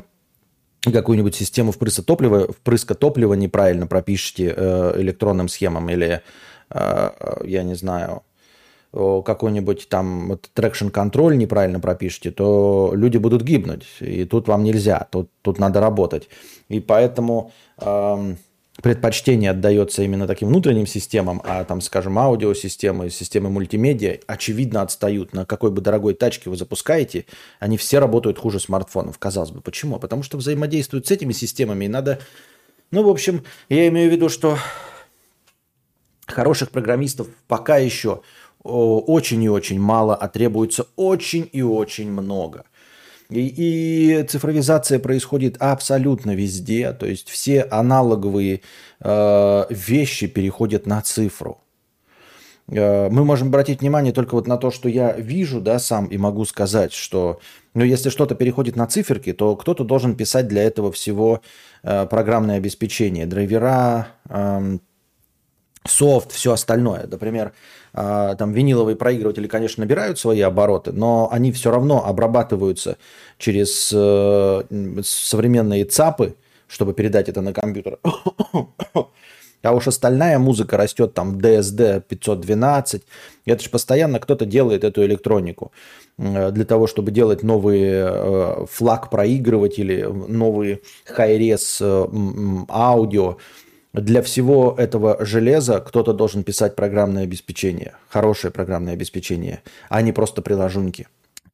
какую-нибудь 0.90 1.34
систему 1.34 1.72
впрыска 1.72 2.02
топлива, 2.02 2.52
впрыска 2.52 2.94
топлива 2.94 3.34
неправильно 3.34 3.86
пропишете 3.86 4.52
э, 4.56 5.00
электронным 5.00 5.48
схемам 5.48 5.88
или, 5.90 6.22
э, 6.70 7.10
я 7.44 7.62
не 7.62 7.74
знаю, 7.74 8.22
какой-нибудь 8.92 9.88
там 9.88 10.28
вот, 10.28 10.50
traction 10.52 10.88
control 10.88 11.38
неправильно 11.38 11.80
пропишете, 11.80 12.30
то 12.30 12.92
люди 12.94 13.16
будут 13.16 13.42
гибнуть. 13.42 13.86
И 14.00 14.26
тут 14.26 14.48
вам 14.48 14.64
нельзя, 14.64 15.06
тут, 15.10 15.30
тут 15.40 15.58
надо 15.58 15.80
работать. 15.80 16.28
И 16.68 16.80
поэтому... 16.80 17.52
Э, 17.78 18.34
предпочтение 18.80 19.50
отдается 19.50 20.02
именно 20.02 20.26
таким 20.26 20.48
внутренним 20.48 20.86
системам, 20.86 21.42
а 21.44 21.64
там, 21.64 21.80
скажем, 21.80 22.18
аудиосистемы, 22.18 23.10
системы 23.10 23.50
мультимедиа, 23.50 24.18
очевидно 24.26 24.82
отстают. 24.82 25.34
На 25.34 25.44
какой 25.44 25.70
бы 25.70 25.82
дорогой 25.82 26.14
тачке 26.14 26.48
вы 26.48 26.56
запускаете, 26.56 27.26
они 27.60 27.76
все 27.76 27.98
работают 27.98 28.38
хуже 28.38 28.60
смартфонов. 28.60 29.18
Казалось 29.18 29.50
бы, 29.50 29.60
почему? 29.60 29.98
Потому 29.98 30.22
что 30.22 30.38
взаимодействуют 30.38 31.06
с 31.06 31.10
этими 31.10 31.32
системами, 31.32 31.84
и 31.84 31.88
надо... 31.88 32.20
Ну, 32.90 33.02
в 33.02 33.08
общем, 33.08 33.44
я 33.68 33.88
имею 33.88 34.08
в 34.10 34.12
виду, 34.12 34.28
что 34.28 34.56
хороших 36.26 36.70
программистов 36.70 37.28
пока 37.48 37.76
еще 37.76 38.22
очень 38.62 39.42
и 39.42 39.48
очень 39.48 39.80
мало, 39.80 40.14
а 40.14 40.28
требуется 40.28 40.86
очень 40.96 41.48
и 41.52 41.62
очень 41.62 42.10
много. 42.10 42.64
И, 43.32 44.20
и 44.20 44.22
цифровизация 44.24 44.98
происходит 44.98 45.56
абсолютно 45.58 46.34
везде, 46.34 46.92
то 46.92 47.06
есть 47.06 47.28
все 47.28 47.62
аналоговые 47.62 48.60
э, 49.00 49.64
вещи 49.70 50.26
переходят 50.26 50.86
на 50.86 51.00
цифру. 51.00 51.58
Э, 52.68 53.08
мы 53.10 53.24
можем 53.24 53.48
обратить 53.48 53.80
внимание 53.80 54.12
только 54.12 54.34
вот 54.34 54.46
на 54.46 54.56
то, 54.56 54.70
что 54.70 54.88
я 54.88 55.12
вижу, 55.12 55.60
да, 55.60 55.78
сам 55.78 56.06
и 56.06 56.18
могу 56.18 56.44
сказать, 56.44 56.92
что, 56.92 57.40
ну, 57.74 57.84
если 57.84 58.10
что-то 58.10 58.34
переходит 58.34 58.76
на 58.76 58.86
циферки, 58.86 59.32
то 59.32 59.56
кто-то 59.56 59.84
должен 59.84 60.14
писать 60.14 60.48
для 60.48 60.62
этого 60.62 60.92
всего 60.92 61.40
э, 61.82 62.06
программное 62.06 62.56
обеспечение, 62.56 63.26
драйвера, 63.26 64.08
э, 64.28 64.78
софт, 65.84 66.32
все 66.32 66.52
остальное. 66.52 67.06
Например, 67.10 67.52
а, 67.94 68.34
там 68.36 68.52
виниловые 68.52 68.96
проигрыватели, 68.96 69.46
конечно, 69.46 69.84
набирают 69.84 70.18
свои 70.18 70.40
обороты, 70.40 70.92
но 70.92 71.28
они 71.30 71.52
все 71.52 71.70
равно 71.70 72.04
обрабатываются 72.06 72.96
через 73.38 73.90
э, 73.94 74.62
современные 75.02 75.84
ЦАПы, 75.84 76.36
чтобы 76.68 76.94
передать 76.94 77.28
это 77.28 77.40
на 77.40 77.52
компьютер. 77.52 77.98
А 79.64 79.72
уж 79.76 79.86
остальная 79.86 80.40
музыка 80.40 80.76
растет 80.76 81.14
там 81.14 81.38
DSD 81.38 82.02
512. 82.08 83.04
Это 83.46 83.62
же 83.62 83.70
постоянно 83.70 84.18
кто-то 84.18 84.44
делает 84.44 84.82
эту 84.82 85.04
электронику 85.04 85.70
э, 86.18 86.50
для 86.50 86.64
того, 86.64 86.88
чтобы 86.88 87.12
делать 87.12 87.44
новые 87.44 88.08
э, 88.10 88.66
флаг 88.68 89.08
проигрыватели, 89.08 90.02
новые 90.02 90.80
хай-рез 91.04 91.80
аудио. 91.80 93.36
Для 93.92 94.22
всего 94.22 94.74
этого 94.78 95.24
железа 95.24 95.80
кто-то 95.80 96.14
должен 96.14 96.44
писать 96.44 96.74
программное 96.74 97.24
обеспечение, 97.24 97.94
хорошее 98.08 98.50
программное 98.50 98.94
обеспечение, 98.94 99.62
а 99.90 100.00
не 100.00 100.12
просто 100.12 100.40
приложунки. 100.40 101.08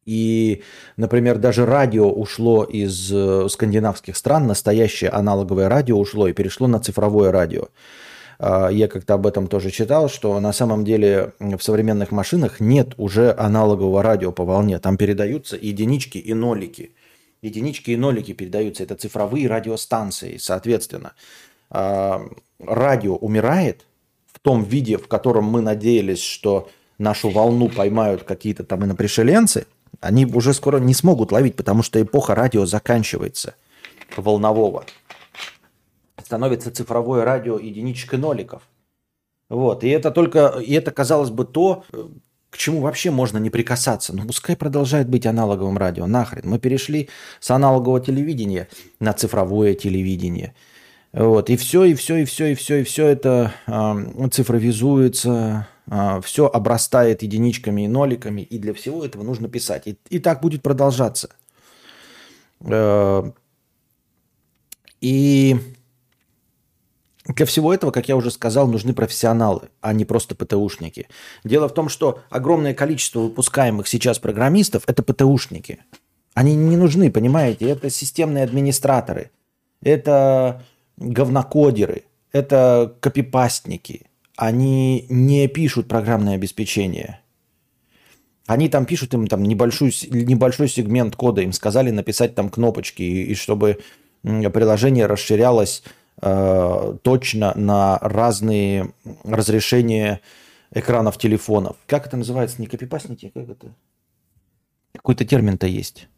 И, 0.07 0.63
например, 0.97 1.37
даже 1.39 1.67
радио 1.67 2.11
ушло 2.11 2.65
из 2.65 3.13
э, 3.13 3.47
скандинавских 3.51 4.17
стран, 4.17 4.47
настоящее 4.47 5.11
аналоговое 5.11 5.69
радио 5.69 5.99
ушло 5.99 6.29
и 6.29 6.33
перешло 6.33 6.67
на 6.67 6.81
цифровое 6.81 7.31
радио. 7.31 7.69
А, 8.39 8.69
я 8.69 8.89
как-то 8.89 9.15
об 9.15 9.27
этом 9.27 9.49
тоже 9.49 9.71
читал, 9.71 10.09
что 10.09 10.39
на 10.41 10.53
самом 10.53 10.85
деле 10.85 11.33
в 11.41 11.61
современных 11.61 12.13
машинах 12.13 12.61
нет 12.61 12.95
уже 12.97 13.35
аналогового 13.37 14.03
радио 14.03 14.33
по 14.33 14.45
волне. 14.45 14.79
Там 14.79 14.97
передаются 14.97 15.59
единички 15.61 16.19
и 16.19 16.35
нолики. 16.35 16.93
Единички 17.43 17.91
и 17.91 17.97
нолики 17.97 18.33
передаются. 18.33 18.85
Это 18.85 18.95
цифровые 18.95 19.49
радиостанции, 19.49 20.39
соответственно. 20.39 21.13
А, 21.71 22.23
радио 22.59 23.17
умирает 23.17 23.87
в 24.27 24.39
том 24.41 24.65
виде, 24.65 24.97
в 24.97 25.09
котором 25.09 25.45
мы 25.45 25.61
надеялись, 25.61 26.23
что 26.23 26.71
нашу 26.99 27.31
волну 27.31 27.69
поймают 27.69 28.25
какие-то 28.25 28.65
там 28.65 28.85
инопришеленцы, 28.85 29.67
они 30.01 30.27
уже 30.27 30.55
скоро 30.55 30.79
не 30.79 30.95
смогут 30.95 31.33
ловить, 31.33 31.57
потому 31.57 31.83
что 31.83 32.01
эпоха 32.01 32.35
радио 32.35 32.67
заканчивается 32.67 33.55
волнового. 34.17 34.85
Становится 36.23 36.71
цифровое 36.71 37.25
радио 37.25 37.59
единичек 37.59 38.15
и 38.15 38.17
ноликов. 38.17 38.63
Вот. 39.49 39.83
И 39.83 39.89
это 39.89 40.11
только, 40.11 40.59
и 40.61 40.75
это, 40.75 40.91
казалось 40.91 41.31
бы, 41.31 41.45
то, 41.45 41.85
к 42.51 42.57
чему 42.57 42.81
вообще 42.81 43.11
можно 43.11 43.39
не 43.39 43.51
прикасаться. 43.51 44.15
Ну, 44.15 44.27
пускай 44.27 44.57
продолжает 44.57 45.09
быть 45.09 45.27
аналоговым 45.27 45.79
радио. 45.79 46.07
Нахрен. 46.07 46.49
Мы 46.49 46.59
перешли 46.59 47.09
с 47.41 47.51
аналогового 47.51 48.01
телевидения 48.01 48.69
на 49.01 49.13
цифровое 49.13 49.75
телевидение. 49.75 50.55
Вот. 51.13 51.51
И 51.51 51.57
все, 51.57 51.85
и 51.85 51.95
все, 51.95 52.17
и 52.17 52.25
все, 52.25 52.47
и 52.53 52.55
все, 52.55 52.81
и 52.81 52.85
все 52.85 53.07
это 53.07 53.55
э, 53.67 54.29
цифровизуется, 54.31 55.69
э, 55.91 56.21
все 56.23 56.47
обрастает 56.47 57.23
единичками 57.23 57.83
и 57.83 57.89
ноликами, 57.89 58.43
и 58.43 58.59
для 58.59 58.75
всего 58.75 59.05
этого 59.05 59.23
нужно 59.23 59.49
писать. 59.49 59.87
И, 59.87 59.99
и 60.11 60.19
так 60.19 60.41
будет 60.43 60.63
продолжаться. 60.63 61.31
Э, 62.61 63.31
и 65.01 65.57
для 67.25 67.47
всего 67.47 67.73
этого, 67.73 67.91
как 67.91 68.09
я 68.09 68.17
уже 68.17 68.31
сказал, 68.31 68.69
нужны 68.69 68.93
профессионалы, 68.93 69.69
а 69.81 69.93
не 69.93 70.05
просто 70.05 70.35
ПТУшники. 70.35 71.09
Дело 71.45 71.69
в 71.69 71.75
том, 71.75 71.89
что 71.89 72.21
огромное 72.31 72.75
количество 72.75 73.21
выпускаемых 73.21 73.87
сейчас 73.87 74.19
программистов– 74.19 74.85
это 74.87 75.03
ПТУшники. 75.03 75.85
Они 76.35 76.55
не 76.55 76.77
нужны, 76.77 77.11
понимаете? 77.11 77.69
Это 77.69 77.91
системные 77.91 78.45
администраторы, 78.45 79.31
это 79.83 80.63
говнокодеры, 80.99 82.05
это 82.33 82.95
копипастники. 83.01 84.07
Они 84.37 85.07
не 85.09 85.49
пишут 85.49 85.89
программное 85.89 86.35
обеспечение. 86.35 87.21
Они 88.47 88.69
там 88.69 88.87
пишут 88.87 89.15
им 89.15 89.27
там 89.27 89.43
небольшой, 89.43 89.93
небольшой 90.11 90.69
сегмент 90.69 91.17
кода, 91.17 91.43
им 91.43 91.53
сказали 91.53 91.91
написать 91.91 92.35
там 92.35 92.49
кнопочки, 92.49 93.03
и, 93.03 93.25
и 93.25 93.35
чтобы 93.35 93.79
приложение 94.23 95.07
расширялось 95.07 95.83
Э, 96.21 96.97
точно 97.03 97.53
на 97.55 97.99
разные 98.01 98.93
разрешения 99.23 100.21
экранов 100.73 101.17
телефонов. 101.17 101.77
Как 101.87 102.07
это 102.07 102.17
называется? 102.17 102.61
Не 102.61 102.67
копипастники, 102.67 103.31
как 103.33 103.49
это? 103.49 103.73
Какой-то 104.95 105.25
термин-то 105.25 105.67
есть. 105.69 106.09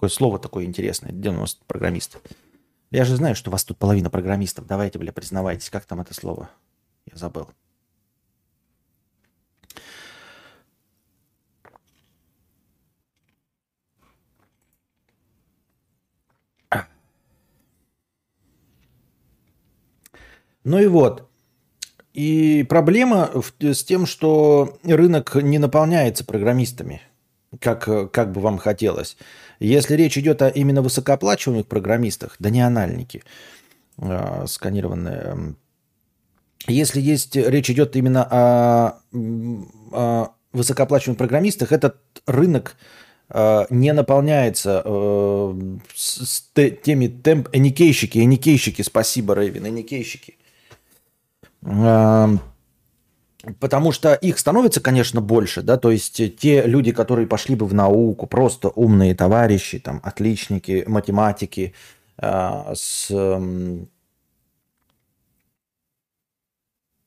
Такое 0.00 0.08
слово 0.08 0.38
такое 0.38 0.64
интересное. 0.64 1.12
Где 1.12 1.28
у 1.28 1.32
нас 1.34 1.58
программист? 1.66 2.16
Я 2.90 3.04
же 3.04 3.16
знаю, 3.16 3.36
что 3.36 3.50
у 3.50 3.52
вас 3.52 3.64
тут 3.64 3.76
половина 3.76 4.08
программистов. 4.08 4.66
Давайте, 4.66 4.98
бля, 4.98 5.12
признавайтесь, 5.12 5.68
как 5.68 5.84
там 5.84 6.00
это 6.00 6.14
слово? 6.14 6.48
Я 7.04 7.18
забыл. 7.18 7.50
Ну 20.64 20.78
и 20.78 20.86
вот. 20.86 21.28
И 22.14 22.64
проблема 22.70 23.30
с 23.60 23.84
тем, 23.84 24.06
что 24.06 24.78
рынок 24.82 25.34
не 25.34 25.58
наполняется 25.58 26.24
программистами, 26.24 27.02
как, 27.58 28.12
как 28.12 28.32
бы 28.32 28.40
вам 28.40 28.58
хотелось. 28.58 29.16
Если 29.58 29.94
речь 29.94 30.16
идет 30.16 30.42
о 30.42 30.48
именно 30.48 30.82
высокооплачиваемых 30.82 31.66
программистах, 31.66 32.36
да 32.38 32.50
не 32.50 32.60
анальники, 32.60 33.22
э, 33.98 34.46
сканированные. 34.46 35.56
Если 36.66 37.00
есть 37.00 37.36
речь 37.36 37.70
идет 37.70 37.96
именно 37.96 38.28
о, 38.30 39.00
о 39.92 40.34
высокооплачиваемых 40.52 41.18
программистах, 41.18 41.72
этот 41.72 41.96
рынок 42.26 42.76
э, 43.30 43.66
не 43.70 43.92
наполняется 43.92 44.82
э, 44.84 45.54
с, 45.94 46.26
с 46.26 46.44
теми 46.82 47.08
темп... 47.08 47.48
Эникейщики, 47.52 48.18
эникейщики, 48.18 48.82
спасибо, 48.82 49.34
Рэйвин, 49.34 49.66
эникейщики 49.66 50.36
Потому 53.58 53.92
что 53.92 54.14
их 54.14 54.38
становится, 54.38 54.80
конечно, 54.82 55.22
больше, 55.22 55.62
да, 55.62 55.78
то 55.78 55.90
есть 55.90 56.36
те 56.36 56.62
люди, 56.62 56.92
которые 56.92 57.26
пошли 57.26 57.54
бы 57.54 57.66
в 57.66 57.72
науку, 57.72 58.26
просто 58.26 58.68
умные 58.68 59.14
товарищи, 59.14 59.78
там, 59.78 60.00
отличники, 60.02 60.84
математики, 60.86 61.74
э, 62.18 62.74
с, 62.74 63.06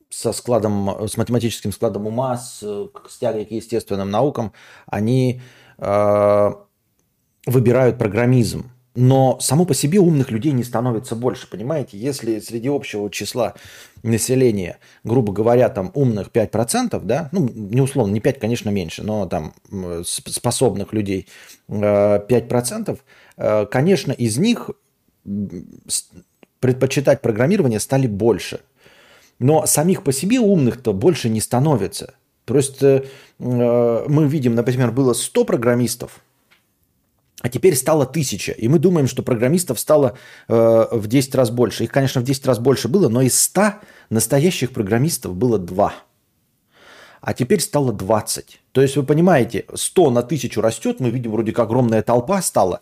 со 0.09 0.33
складом, 0.33 1.07
с 1.07 1.17
математическим 1.17 1.71
складом 1.71 2.07
ума, 2.07 2.35
с, 2.37 2.61
с 2.61 3.17
тягой 3.19 3.45
к 3.45 3.51
естественным 3.51 4.09
наукам, 4.09 4.53
они 4.87 5.39
э, 5.77 6.51
выбирают 7.45 7.99
программизм. 7.99 8.71
Но 8.95 9.39
само 9.39 9.65
по 9.65 9.73
себе 9.73 9.99
умных 9.99 10.29
людей 10.29 10.51
не 10.51 10.63
становится 10.63 11.15
больше, 11.15 11.49
понимаете? 11.49 11.97
Если 11.97 12.39
среди 12.39 12.69
общего 12.69 13.09
числа 13.09 13.55
населения, 14.03 14.77
грубо 15.03 15.33
говоря, 15.33 15.69
там 15.69 15.91
умных 15.95 16.29
5%, 16.29 17.01
да, 17.03 17.29
ну, 17.31 17.49
не 17.49 17.81
условно, 17.81 18.13
не 18.13 18.19
5, 18.19 18.39
конечно, 18.39 18.69
меньше, 18.69 19.01
но 19.03 19.25
там 19.25 19.53
способных 20.05 20.93
людей 20.93 21.27
5%, 21.67 22.91
э, 22.91 22.95
э, 23.37 23.65
конечно, 23.65 24.11
из 24.11 24.37
них 24.37 24.69
предпочитать 26.59 27.21
программирование 27.21 27.79
стали 27.79 28.05
больше. 28.05 28.59
Но 29.39 29.65
самих 29.65 30.03
по 30.03 30.13
себе 30.13 30.39
умных-то 30.39 30.93
больше 30.93 31.29
не 31.29 31.41
становится. 31.41 32.13
Просто 32.45 33.05
э, 33.39 34.05
мы 34.07 34.27
видим, 34.27 34.53
например, 34.53 34.91
было 34.91 35.13
100 35.13 35.45
программистов, 35.45 36.22
а 37.43 37.49
теперь 37.49 37.75
стало 37.75 38.05
тысяча. 38.05 38.53
И 38.53 38.69
мы 38.69 38.79
думаем, 38.79 39.05
что 39.05 39.21
программистов 39.21 39.77
стало 39.77 40.17
э, 40.47 40.87
в 40.91 41.07
10 41.07 41.35
раз 41.35 41.51
больше. 41.51 41.83
Их, 41.83 41.91
конечно, 41.91 42.21
в 42.21 42.23
10 42.23 42.47
раз 42.47 42.57
больше 42.57 42.87
было, 42.87 43.09
но 43.09 43.21
из 43.21 43.39
100 43.39 43.73
настоящих 44.09 44.71
программистов 44.71 45.35
было 45.35 45.59
2. 45.59 45.93
А 47.19 47.33
теперь 47.33 47.59
стало 47.59 47.91
20. 47.91 48.61
То 48.71 48.81
есть, 48.81 48.95
вы 48.95 49.03
понимаете, 49.03 49.65
100 49.73 50.11
на 50.11 50.21
1000 50.21 50.61
растет, 50.61 51.01
мы 51.01 51.09
видим, 51.09 51.31
вроде 51.31 51.51
как 51.51 51.65
огромная 51.65 52.01
толпа 52.01 52.41
стала, 52.41 52.79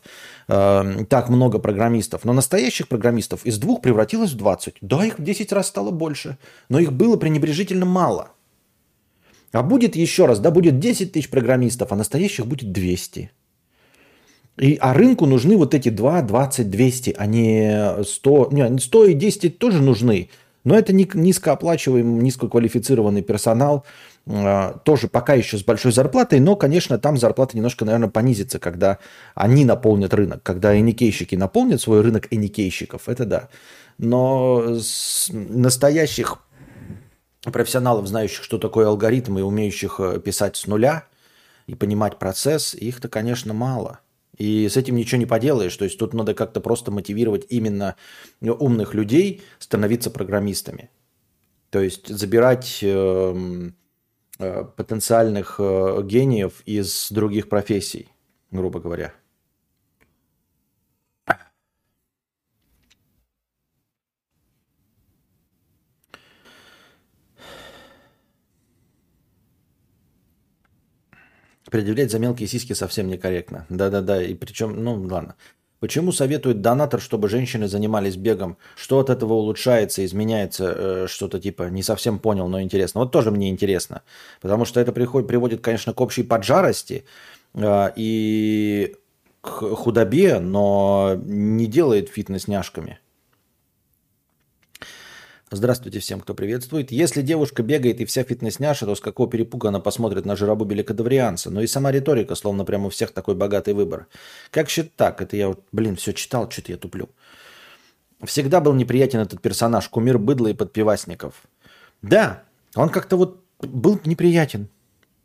э, 0.47 1.06
так 1.10 1.30
много 1.30 1.58
программистов. 1.58 2.24
Но 2.24 2.32
настоящих 2.32 2.88
программистов 2.88 3.43
из 3.47 3.58
двух 3.58 3.82
превратилось 3.82 4.34
в 4.34 4.38
20. 4.38 4.76
Да, 4.82 5.04
их 5.04 5.17
в 5.17 5.24
10 5.24 5.52
раз 5.54 5.69
стало 5.69 5.89
больше, 5.89 6.38
но 6.69 6.78
их 6.78 6.93
было 6.93 7.17
пренебрежительно 7.17 7.88
мало. 7.88 8.30
А 9.54 9.63
будет 9.63 9.95
еще 9.95 10.28
раз, 10.28 10.39
да, 10.39 10.52
будет 10.52 10.78
10 10.78 11.13
тысяч 11.13 11.32
программистов, 11.32 11.91
а 11.91 11.95
настоящих 11.95 12.45
будет 12.45 12.71
200. 12.71 13.32
И, 14.57 14.77
а 14.79 14.93
рынку 14.93 15.25
нужны 15.25 15.57
вот 15.57 15.73
эти 15.73 15.89
2, 15.89 16.21
20, 16.23 16.69
200, 16.69 17.15
а 17.17 17.25
не 17.25 18.03
100. 18.03 18.49
Не, 18.51 18.79
100 18.79 19.05
и 19.05 19.13
10 19.13 19.57
тоже 19.57 19.81
нужны. 19.81 20.29
Но 20.63 20.77
это 20.77 20.93
низкооплачиваемый, 20.93 22.23
низкоквалифицированный 22.23 23.23
персонал, 23.23 23.83
а, 24.27 24.77
тоже 24.85 25.07
пока 25.07 25.33
еще 25.33 25.57
с 25.57 25.63
большой 25.63 25.91
зарплатой, 25.91 26.39
но, 26.39 26.55
конечно, 26.55 26.99
там 26.99 27.17
зарплата 27.17 27.57
немножко, 27.57 27.83
наверное, 27.85 28.09
понизится, 28.09 28.59
когда 28.59 28.99
они 29.33 29.65
наполнят 29.65 30.13
рынок, 30.13 30.43
когда 30.43 30.77
эникейщики 30.77 31.35
наполнят 31.35 31.81
свой 31.81 32.01
рынок 32.01 32.27
эникейщиков, 32.29 33.09
это 33.09 33.25
да. 33.25 33.49
Но 33.97 34.77
настоящих 35.31 36.37
профессионалов, 37.41 38.05
знающих, 38.05 38.43
что 38.43 38.59
такое 38.59 38.87
алгоритм 38.87 39.39
и 39.39 39.41
умеющих 39.41 39.99
э, 39.99 40.19
писать 40.19 40.57
с 40.57 40.67
нуля 40.67 41.05
и 41.65 41.73
понимать 41.73 42.19
процесс, 42.19 42.75
их-то, 42.75 43.09
конечно, 43.09 43.55
мало– 43.55 43.99
и 44.37 44.67
с 44.69 44.77
этим 44.77 44.95
ничего 44.95 45.19
не 45.19 45.25
поделаешь. 45.25 45.75
То 45.75 45.85
есть 45.85 45.97
тут 45.97 46.13
надо 46.13 46.33
как-то 46.33 46.61
просто 46.61 46.91
мотивировать 46.91 47.45
именно 47.49 47.95
умных 48.41 48.93
людей 48.93 49.41
становиться 49.59 50.09
программистами. 50.09 50.89
То 51.69 51.79
есть 51.79 52.07
забирать 52.07 52.79
э, 52.81 53.69
э, 54.39 54.65
потенциальных 54.75 55.55
э, 55.59 56.01
гениев 56.03 56.61
из 56.65 57.11
других 57.11 57.49
профессий, 57.49 58.09
грубо 58.51 58.79
говоря. 58.79 59.13
Предъявлять 71.71 72.12
за 72.12 72.19
мелкие 72.19 72.49
сиськи 72.49 72.73
совсем 72.73 73.07
некорректно. 73.07 73.65
Да-да-да, 73.69 74.21
и 74.21 74.36
причем, 74.36 74.84
ну 74.84 75.01
ладно. 75.10 75.36
Почему 75.79 76.12
советует 76.12 76.62
донатор, 76.62 76.99
чтобы 77.01 77.29
женщины 77.29 77.67
занимались 77.67 78.17
бегом? 78.17 78.57
Что 78.75 78.99
от 78.99 79.10
этого 79.10 79.34
улучшается, 79.34 80.05
изменяется? 80.05 80.75
Э, 80.77 81.07
что-то 81.07 81.39
типа, 81.39 81.69
не 81.69 81.81
совсем 81.81 82.19
понял, 82.19 82.47
но 82.49 82.62
интересно. 82.62 82.99
Вот 82.99 83.12
тоже 83.12 83.31
мне 83.31 83.49
интересно. 83.49 84.03
Потому 84.41 84.65
что 84.65 84.79
это 84.79 84.91
приходит, 84.91 85.27
приводит, 85.27 85.62
конечно, 85.62 85.93
к 85.93 86.01
общей 86.01 86.23
поджарости 86.23 87.05
э, 87.53 87.91
и 87.95 88.95
к 89.39 89.75
худобе, 89.75 90.39
но 90.39 91.19
не 91.23 91.65
делает 91.65 92.10
фитнес-няшками. 92.10 92.99
Здравствуйте 95.53 95.99
всем, 95.99 96.21
кто 96.21 96.33
приветствует. 96.33 96.93
Если 96.93 97.21
девушка 97.21 97.61
бегает 97.61 97.99
и 97.99 98.05
вся 98.05 98.23
фитнес-няша, 98.23 98.85
то 98.85 98.95
с 98.95 99.01
какого 99.01 99.29
перепуга 99.29 99.67
она 99.67 99.81
посмотрит 99.81 100.25
на 100.25 100.37
жиробубеля 100.37 100.81
кадаврианца? 100.81 101.51
Ну 101.51 101.59
и 101.59 101.67
сама 101.67 101.91
риторика, 101.91 102.35
словно 102.35 102.63
прямо 102.63 102.87
у 102.87 102.89
всех 102.89 103.11
такой 103.11 103.35
богатый 103.35 103.73
выбор. 103.73 104.07
Как 104.49 104.69
считать 104.69 104.95
так? 104.95 105.21
Это 105.21 105.35
я, 105.35 105.49
вот, 105.49 105.59
блин, 105.73 105.97
все 105.97 106.13
читал, 106.13 106.49
что-то 106.49 106.71
я 106.71 106.77
туплю. 106.77 107.09
Всегда 108.23 108.61
был 108.61 108.73
неприятен 108.73 109.19
этот 109.19 109.41
персонаж, 109.41 109.89
кумир 109.89 110.19
быдла 110.19 110.47
и 110.47 110.53
подпивасников. 110.53 111.33
Да, 112.01 112.43
Он 112.75 112.87
как-то 112.87 113.17
вот 113.17 113.43
был 113.59 113.99
неприятен. 114.05 114.69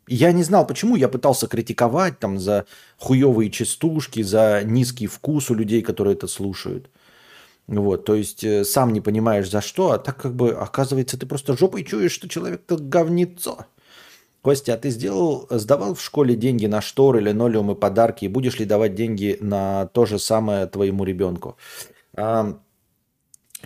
Я 0.09 0.33
не 0.33 0.43
знал, 0.43 0.67
почему. 0.67 0.97
Я 0.97 1.07
пытался 1.07 1.47
критиковать 1.47 2.19
там 2.19 2.37
за 2.37 2.65
хуевые 2.97 3.49
частушки, 3.49 4.23
за 4.23 4.61
низкий 4.65 5.07
вкус 5.07 5.49
у 5.51 5.53
людей, 5.53 5.81
которые 5.81 6.15
это 6.15 6.27
слушают. 6.27 6.89
Вот, 7.67 8.05
то 8.05 8.15
есть 8.15 8.45
э, 8.45 8.63
сам 8.63 8.93
не 8.93 9.01
понимаешь 9.01 9.49
за 9.49 9.59
что, 9.59 9.91
а 9.91 9.97
так 9.97 10.17
как 10.17 10.33
бы 10.33 10.51
оказывается 10.51 11.19
ты 11.19 11.25
просто 11.25 11.57
жопой 11.57 11.83
чуешь, 11.83 12.13
что 12.13 12.29
человек-то 12.29 12.77
говнецо. 12.77 13.65
Костя, 14.41 14.75
а 14.75 14.77
ты 14.77 14.89
сделал, 14.89 15.47
сдавал 15.49 15.93
в 15.93 16.01
школе 16.01 16.37
деньги 16.37 16.67
на 16.67 16.79
шторы, 16.79 17.19
линолеум 17.19 17.71
и 17.71 17.75
подарки, 17.75 18.23
и 18.23 18.29
будешь 18.29 18.59
ли 18.59 18.65
давать 18.65 18.95
деньги 18.95 19.37
на 19.41 19.87
то 19.87 20.05
же 20.05 20.19
самое 20.19 20.67
твоему 20.67 21.03
ребенку? 21.03 21.57
А, 22.15 22.57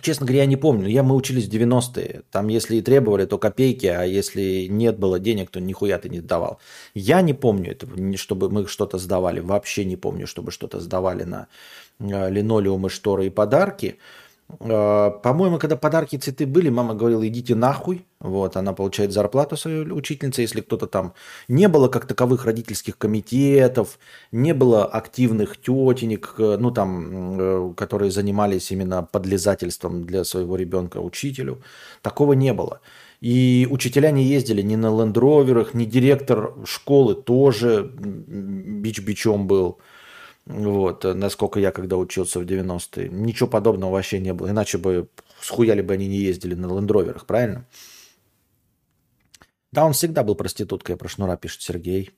честно 0.00 0.26
говоря, 0.26 0.42
я 0.42 0.46
не 0.46 0.56
помню. 0.56 0.88
Я, 0.88 1.04
мы 1.04 1.14
учились 1.14 1.46
в 1.46 1.52
90-е. 1.52 2.22
Там, 2.32 2.48
если 2.48 2.76
и 2.76 2.82
требовали, 2.82 3.26
то 3.26 3.38
копейки, 3.38 3.86
а 3.86 4.02
если 4.02 4.66
нет 4.66 4.98
было 4.98 5.20
денег, 5.20 5.50
то 5.50 5.60
нихуя 5.60 5.98
ты 5.98 6.08
не 6.08 6.20
давал. 6.20 6.58
Я 6.94 7.22
не 7.22 7.34
помню 7.34 7.72
этого, 7.72 8.16
чтобы 8.16 8.50
мы 8.50 8.66
что-то 8.66 8.98
сдавали. 8.98 9.38
Вообще 9.38 9.84
не 9.84 9.96
помню, 9.96 10.26
чтобы 10.26 10.50
что-то 10.50 10.80
сдавали 10.80 11.22
на 11.22 11.46
линолеумы, 12.02 12.90
шторы 12.90 13.26
и 13.26 13.30
подарки. 13.30 13.98
Э, 14.60 15.10
по-моему, 15.22 15.58
когда 15.58 15.76
подарки 15.76 16.16
и 16.16 16.18
цветы 16.18 16.46
были, 16.46 16.68
мама 16.68 16.94
говорила, 16.94 17.26
идите 17.26 17.54
нахуй. 17.54 18.04
Вот, 18.20 18.56
она 18.56 18.72
получает 18.72 19.12
зарплату 19.12 19.56
своей 19.56 19.90
учительницы, 19.90 20.42
если 20.42 20.60
кто-то 20.60 20.86
там... 20.86 21.14
Не 21.48 21.68
было 21.68 21.88
как 21.88 22.06
таковых 22.06 22.44
родительских 22.44 22.98
комитетов, 22.98 23.98
не 24.30 24.54
было 24.54 24.84
активных 24.84 25.56
тетенек, 25.56 26.34
э, 26.38 26.56
ну 26.58 26.70
там, 26.70 27.74
которые 27.74 28.10
занимались 28.10 28.70
именно 28.70 29.02
подлизательством 29.02 30.04
для 30.04 30.24
своего 30.24 30.56
ребенка 30.56 30.98
учителю. 30.98 31.62
Такого 32.02 32.34
не 32.34 32.52
было. 32.52 32.80
И 33.20 33.68
учителя 33.70 34.10
не 34.10 34.24
ездили 34.24 34.62
ни 34.62 34.74
на 34.76 34.88
лендроверах, 34.88 35.74
ни 35.74 35.84
директор 35.84 36.54
школы 36.64 37.14
тоже 37.14 37.88
бич-бичом 37.96 39.46
был. 39.46 39.78
Вот, 40.46 41.04
насколько 41.04 41.60
я 41.60 41.70
когда 41.70 41.96
учился 41.96 42.40
в 42.40 42.42
90-е. 42.42 43.08
Ничего 43.08 43.48
подобного 43.48 43.92
вообще 43.92 44.18
не 44.18 44.32
было. 44.32 44.50
Иначе 44.50 44.78
бы 44.78 45.08
схуяли 45.40 45.82
бы 45.82 45.94
они 45.94 46.08
не 46.08 46.18
ездили 46.18 46.54
на 46.54 46.66
лендроверах, 46.66 47.26
правильно? 47.26 47.66
Да, 49.70 49.84
он 49.86 49.92
всегда 49.92 50.22
был 50.22 50.34
проституткой, 50.34 50.96
про 50.96 51.08
шнура 51.08 51.36
пишет 51.36 51.62
Сергей. 51.62 52.10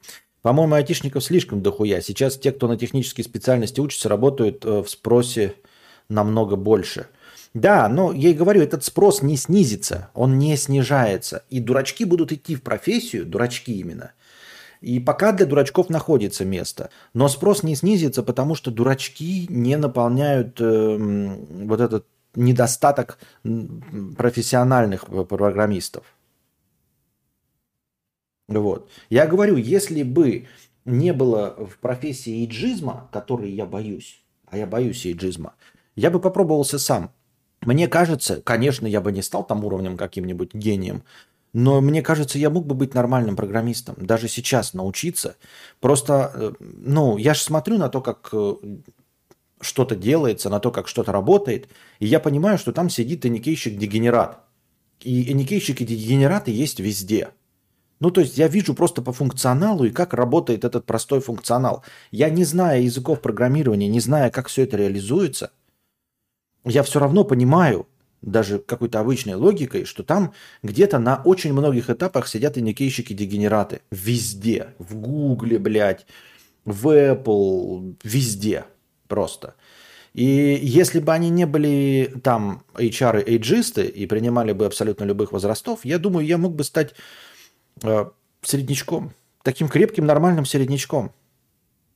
По-моему, 0.43 0.75
айтишников 0.75 1.23
слишком 1.23 1.63
дохуя. 1.63 2.01
Сейчас 2.01 2.37
те, 2.37 2.51
кто 2.53 2.67
на 2.67 2.77
технические 2.77 3.25
специальности 3.25 3.81
учатся, 3.81 4.09
работают 4.09 4.65
э, 4.65 4.83
в 4.83 4.89
спросе 4.89 5.55
намного 6.09 6.57
больше. 6.57 7.07
Да, 7.55 7.89
но 7.89 8.13
я 8.13 8.31
и 8.31 8.35
говорю, 8.35 8.63
этот 8.63 8.85
спрос 8.85 9.23
не 9.23 9.37
снизится, 9.37 10.11
он 10.13 10.39
не 10.39 10.57
снижается. 10.57 11.45
И 11.51 11.61
дурачки 11.61 12.05
будут 12.05 12.33
идти 12.33 12.57
в 12.57 12.63
профессию, 12.63 13.27
дурачки 13.27 13.73
именно– 13.79 14.13
и 14.85 15.01
пока 15.01 15.33
для 15.33 15.47
дурачков 15.47 15.89
находится 15.89 16.45
место. 16.45 16.91
Но 17.15 17.29
спрос 17.29 17.63
не 17.63 17.75
снизится, 17.75 18.23
потому 18.23 18.55
что 18.55 18.71
дурачки 18.71 19.47
не 19.49 19.77
наполняют 19.77 20.61
э, 20.61 20.97
вот 21.67 21.81
этот 21.81 22.07
недостаток 22.35 23.19
профессиональных 24.17 25.07
программистов. 25.29 26.05
Вот. 28.49 28.91
Я 29.09 29.27
говорю, 29.27 29.57
если 29.57 30.03
бы 30.03 30.47
не 30.85 31.13
было 31.13 31.57
в 31.57 31.79
профессии 31.79 32.45
иджизма, 32.45 33.09
который 33.13 33.51
я 33.51 33.65
боюсь, 33.65 34.23
а 34.47 34.59
я 34.59 34.67
боюсь 34.67 35.07
иджизма, 35.07 35.55
я 35.97 36.11
бы 36.11 36.21
попробовался 36.21 36.79
сам. 36.79 37.11
Мне 37.63 37.89
кажется, 37.89 38.43
конечно, 38.43 38.87
я 38.87 39.01
бы 39.01 39.13
не 39.13 39.23
стал 39.23 39.47
там 39.47 39.65
уровнем 39.65 39.97
каким-нибудь 39.97 40.53
гением, 40.53 41.05
но 41.55 41.81
мне 41.81 42.03
кажется, 42.03 42.37
я 42.37 42.51
мог 42.51 42.67
бы 42.67 42.75
быть 42.75 42.95
нормальным 42.95 43.37
программистом, 43.37 43.95
даже 43.97 44.29
сейчас 44.29 44.75
научиться. 44.75 45.37
Просто, 45.81 46.33
э, 46.35 46.53
ну, 46.61 47.17
я 47.17 47.33
же 47.33 47.41
смотрю 47.41 47.79
на 47.79 47.89
то, 47.89 48.01
как 48.01 48.29
э, 48.33 48.55
что-то 49.61 49.95
делается, 49.95 50.51
на 50.51 50.59
то, 50.59 50.73
как 50.73 50.89
что-то 50.89 51.13
работает, 51.13 51.69
и 52.01 52.07
я 52.07 52.19
понимаю, 52.19 52.59
что 52.59 52.73
там 52.73 52.91
сидит 52.91 53.25
эникейщик-дегенерат. 53.25 54.41
И 55.01 55.31
эникейщики 55.31 55.85
дегенераты 55.85 56.51
есть 56.51 56.81
везде. 56.81 57.29
Ну, 58.01 58.11
то 58.11 58.21
есть 58.21 58.37
я 58.37 58.49
вижу 58.49 58.75
просто 58.75 59.01
по 59.01 59.13
функционалу 59.13 59.85
и 59.85 59.91
как 59.91 60.13
работает 60.13 60.65
этот 60.65 60.87
простой 60.87 61.21
функционал. 61.21 61.85
Я 62.11 62.31
не 62.31 62.43
зная 62.43 62.81
языков 62.81 63.21
программирования, 63.21 63.87
не 63.87 64.01
зная, 64.01 64.31
как 64.31 64.49
все 64.49 64.65
это 64.65 64.77
реализуется, 64.77 65.53
я 66.65 66.83
все 66.83 66.99
равно 66.99 67.23
понимаю, 67.23 67.87
даже 68.25 68.59
какой-то 68.59 69.01
обычной 69.01 69.35
логикой, 69.35 69.85
что 69.85 70.03
там 70.03 70.33
где-то 70.63 70.99
на 70.99 71.21
очень 71.25 71.53
многих 71.53 71.91
этапах 71.91 72.27
сидят 72.27 72.57
иникейщики-дегенераты. 72.57 73.81
Везде. 73.91 74.69
В 74.79 74.97
Гугле, 74.97 75.59
блядь, 75.59 76.07
в 76.65 76.89
Apple, 76.89 77.97
везде 78.03 78.65
просто. 79.09 79.55
И 80.15 80.59
если 80.63 81.01
бы 81.01 81.13
они 81.13 81.29
не 81.29 81.45
были 81.45 82.15
там 82.23 82.63
HR 82.75 83.23
и 83.23 83.33
эйджисты 83.33 83.85
и 83.85 84.07
принимали 84.07 84.53
бы 84.53 84.65
абсолютно 84.67 85.05
любых 85.05 85.33
возрастов, 85.33 85.85
я 85.85 85.99
думаю, 85.99 86.27
я 86.27 86.39
мог 86.39 86.55
бы 86.55 86.65
стать 86.65 86.95
э, 87.83 88.07
среднячком. 88.43 89.13
Таким 89.43 89.69
крепким, 89.69 90.07
нормальным 90.07 90.47
среднячком. 90.47 91.13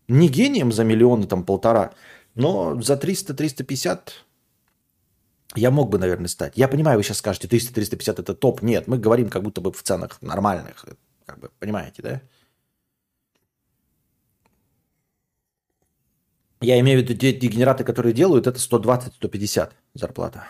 Не 0.09 0.29
гением 0.29 0.73
за 0.73 0.85
миллионы, 0.85 1.27
там, 1.27 1.45
полтора, 1.45 1.93
но 2.35 2.81
за 2.81 2.95
300-350 2.95 3.99
я 5.55 5.71
мог 5.71 5.91
бы, 5.91 5.99
наверное, 5.99 6.29
стать. 6.29 6.53
Я 6.57 6.69
понимаю, 6.69 6.99
вы 6.99 7.03
сейчас 7.03 7.19
скажете, 7.19 7.49
300-350 7.49 8.21
это 8.21 8.35
топ. 8.35 8.63
Нет, 8.63 8.87
мы 8.87 8.99
говорим 8.99 9.31
как 9.31 9.43
будто 9.43 9.61
бы 9.61 9.73
в 9.73 9.83
ценах 9.83 10.21
нормальных. 10.21 10.85
Как 11.27 11.39
бы, 11.39 11.51
понимаете, 11.59 12.03
да? 12.03 12.23
Я 16.61 16.79
имею 16.81 17.01
в 17.01 17.03
виду 17.03 17.15
те 17.15 17.33
дегенераты, 17.33 17.85
которые 17.85 18.13
делают, 18.13 18.47
это 18.47 18.59
120-150 18.59 19.71
зарплата. 19.95 20.45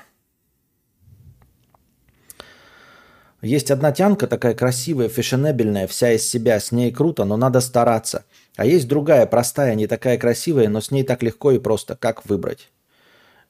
Есть 3.41 3.71
одна 3.71 3.93
тянка 3.93 4.27
такая 4.27 4.55
красивая, 4.55 5.09
фешенебельная, 5.09 5.87
вся 5.87 6.13
из 6.13 6.29
себя, 6.29 6.59
с 6.59 6.73
ней 6.73 6.91
круто, 6.91 7.25
но 7.25 7.37
надо 7.37 7.61
стараться. 7.61 8.25
А 8.57 8.67
есть 8.67 8.89
другая, 8.89 9.27
простая, 9.27 9.77
не 9.77 9.87
такая 9.87 10.19
красивая, 10.19 10.69
но 10.69 10.81
с 10.81 10.91
ней 10.91 11.05
так 11.05 11.23
легко 11.23 11.53
и 11.53 11.61
просто. 11.61 11.95
Как 11.95 12.27
выбрать? 12.27 12.73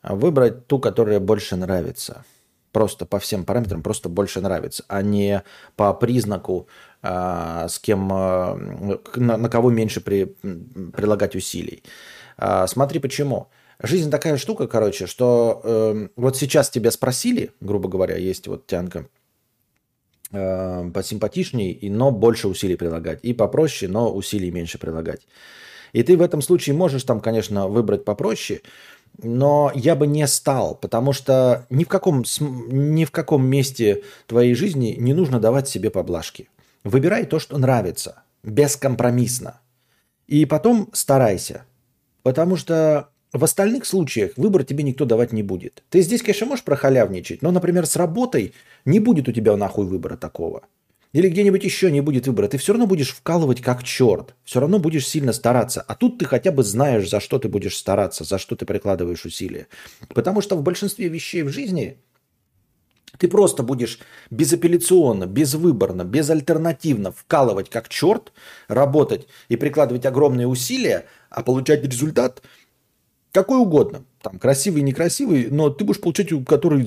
А 0.02 0.14
выбрать 0.14 0.66
ту, 0.66 0.78
которая 0.78 1.20
больше 1.20 1.56
нравится. 1.56 2.24
Просто 2.72 3.06
по 3.06 3.18
всем 3.18 3.44
параметрам 3.44 3.82
просто 3.82 4.08
больше 4.08 4.40
нравится, 4.40 4.84
а 4.88 5.02
не 5.02 5.42
по 5.74 5.94
признаку, 5.94 6.68
а, 7.02 7.66
с 7.68 7.78
кем, 7.78 8.10
а, 8.12 8.54
на, 9.16 9.48
кого 9.48 9.70
меньше 9.70 10.00
при, 10.00 10.24
прилагать 10.24 11.34
усилий. 11.34 11.82
Смотри 12.66 13.00
почему. 13.00 13.48
Жизнь 13.80 14.10
такая 14.10 14.36
штука, 14.38 14.66
короче, 14.66 15.06
что 15.06 15.60
э, 15.62 16.08
вот 16.16 16.36
сейчас 16.36 16.68
тебя 16.68 16.90
спросили, 16.90 17.52
грубо 17.60 17.88
говоря, 17.88 18.16
есть 18.16 18.48
вот 18.48 18.66
тянка, 18.66 19.08
э, 20.32 20.90
посимпатичней, 20.92 21.88
но 21.88 22.10
больше 22.10 22.48
усилий 22.48 22.74
прилагать, 22.74 23.20
и 23.22 23.32
попроще, 23.32 23.90
но 23.90 24.12
усилий 24.12 24.50
меньше 24.50 24.78
прилагать. 24.78 25.28
И 25.92 26.02
ты 26.02 26.16
в 26.16 26.22
этом 26.22 26.42
случае 26.42 26.74
можешь 26.74 27.04
там, 27.04 27.20
конечно, 27.20 27.68
выбрать 27.68 28.04
попроще, 28.04 28.62
но 29.22 29.72
я 29.74 29.96
бы 29.96 30.06
не 30.06 30.26
стал, 30.26 30.74
потому 30.74 31.12
что 31.12 31.66
ни 31.70 31.84
в 31.84 31.88
каком, 31.88 32.24
ни 32.40 33.04
в 33.04 33.10
каком 33.10 33.46
месте 33.46 34.02
твоей 34.26 34.54
жизни 34.54 34.96
не 34.98 35.14
нужно 35.14 35.40
давать 35.40 35.68
себе 35.68 35.90
поблажки. 35.90 36.48
Выбирай 36.84 37.26
то, 37.26 37.38
что 37.38 37.58
нравится, 37.58 38.22
бескомпромиссно. 38.42 39.60
И 40.26 40.44
потом 40.44 40.88
старайся, 40.92 41.64
потому 42.22 42.56
что 42.56 43.08
в 43.32 43.44
остальных 43.44 43.84
случаях 43.84 44.32
выбор 44.36 44.64
тебе 44.64 44.84
никто 44.84 45.04
давать 45.04 45.32
не 45.32 45.42
будет. 45.42 45.82
Ты 45.90 46.00
здесь, 46.02 46.22
конечно, 46.22 46.46
можешь 46.46 46.64
прохалявничать, 46.64 47.42
но, 47.42 47.50
например, 47.50 47.86
с 47.86 47.96
работой 47.96 48.54
не 48.84 49.00
будет 49.00 49.28
у 49.28 49.32
тебя 49.32 49.56
нахуй 49.56 49.86
выбора 49.86 50.16
такого 50.16 50.62
или 51.18 51.30
где-нибудь 51.30 51.64
еще 51.64 51.90
не 51.90 52.00
будет 52.00 52.28
выбора, 52.28 52.46
ты 52.46 52.58
все 52.58 52.72
равно 52.72 52.86
будешь 52.86 53.10
вкалывать 53.10 53.60
как 53.60 53.82
черт, 53.82 54.36
все 54.44 54.60
равно 54.60 54.78
будешь 54.78 55.04
сильно 55.04 55.32
стараться. 55.32 55.80
А 55.80 55.96
тут 55.96 56.16
ты 56.16 56.24
хотя 56.24 56.52
бы 56.52 56.62
знаешь, 56.62 57.10
за 57.10 57.18
что 57.18 57.40
ты 57.40 57.48
будешь 57.48 57.76
стараться, 57.76 58.22
за 58.22 58.38
что 58.38 58.54
ты 58.54 58.64
прикладываешь 58.64 59.24
усилия. 59.24 59.66
Потому 60.14 60.40
что 60.42 60.54
в 60.54 60.62
большинстве 60.62 61.08
вещей 61.08 61.42
в 61.42 61.48
жизни 61.48 61.98
ты 63.18 63.26
просто 63.26 63.64
будешь 63.64 63.98
безапелляционно, 64.30 65.26
безвыборно, 65.26 66.04
безальтернативно 66.04 67.10
вкалывать 67.10 67.68
как 67.68 67.88
черт, 67.88 68.32
работать 68.68 69.26
и 69.48 69.56
прикладывать 69.56 70.06
огромные 70.06 70.46
усилия, 70.46 71.06
а 71.30 71.42
получать 71.42 71.82
результат 71.82 72.42
какой 73.32 73.58
угодно. 73.58 74.04
Там 74.22 74.38
красивый, 74.38 74.82
некрасивый, 74.82 75.48
но 75.50 75.68
ты 75.68 75.84
будешь 75.84 76.00
получать, 76.00 76.28
который 76.46 76.86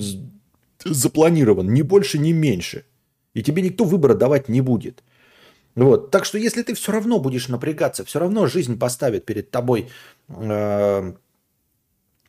запланирован, 0.82 1.70
ни 1.70 1.82
больше, 1.82 2.18
ни 2.18 2.32
меньше– 2.32 2.86
и 3.34 3.42
тебе 3.42 3.62
никто 3.62 3.84
выбора 3.84 4.14
давать 4.14 4.48
не 4.48 4.60
будет. 4.60 5.02
Вот. 5.74 6.10
Так 6.10 6.24
что 6.24 6.38
если 6.38 6.62
ты 6.62 6.74
все 6.74 6.92
равно 6.92 7.18
будешь 7.18 7.48
напрягаться, 7.48 8.04
все 8.04 8.18
равно 8.18 8.46
жизнь 8.46 8.78
поставит 8.78 9.24
перед 9.24 9.50
тобой 9.50 9.88
э, 10.28 11.12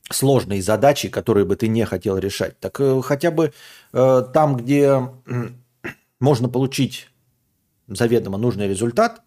сложные 0.10 0.62
задачи, 0.62 1.10
которые 1.10 1.46
бы 1.46 1.56
ты 1.56 1.68
не 1.68 1.86
хотел 1.86 2.18
решать, 2.18 2.60
так 2.60 2.80
э, 2.80 3.02
хотя 3.02 3.32
бы 3.32 3.54
э, 3.92 4.24
там, 4.34 4.58
где 4.58 5.10
э, 5.26 5.50
можно 6.20 6.48
получить 6.50 7.10
заведомо 7.88 8.38
нужный 8.38 8.68
результат 8.68 9.22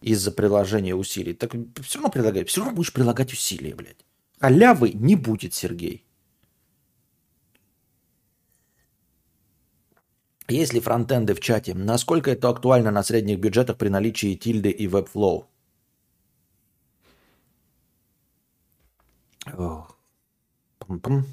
из-за 0.00 0.32
приложения 0.32 0.94
усилий, 0.94 1.34
так 1.34 1.52
все 1.82 1.98
равно 1.98 2.10
предлагай, 2.10 2.44
все 2.44 2.60
равно 2.60 2.74
будешь 2.74 2.92
прилагать 2.92 3.32
усилия, 3.32 3.74
блядь. 3.74 4.04
Халявы 4.40 4.92
не 4.94 5.16
будет, 5.16 5.52
Сергей. 5.52 6.06
Есть 10.50 10.74
ли 10.74 10.80
фронтенды 10.80 11.34
в 11.34 11.40
чате? 11.40 11.74
Насколько 11.74 12.30
это 12.32 12.48
актуально 12.48 12.90
на 12.90 13.02
средних 13.04 13.38
бюджетах 13.38 13.78
при 13.78 13.88
наличии 13.88 14.34
тильды 14.34 14.70
и 14.70 14.88
Webflow? 14.88 15.46
Пум-пум. 20.78 21.24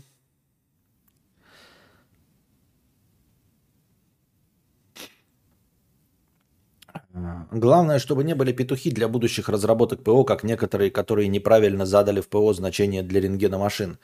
Главное, 7.51 7.97
чтобы 7.99 8.23
не 8.23 8.35
были 8.35 8.51
петухи 8.51 8.91
для 8.91 9.07
будущих 9.07 9.49
разработок 9.49 10.03
ПО, 10.03 10.23
как 10.23 10.43
некоторые, 10.43 10.91
которые 10.91 11.27
неправильно 11.27 11.85
задали 11.85 12.21
в 12.21 12.27
ПО 12.29 12.53
значение 12.53 13.01
для 13.01 13.21
рентгена 13.21 13.57
машин. 13.57 13.97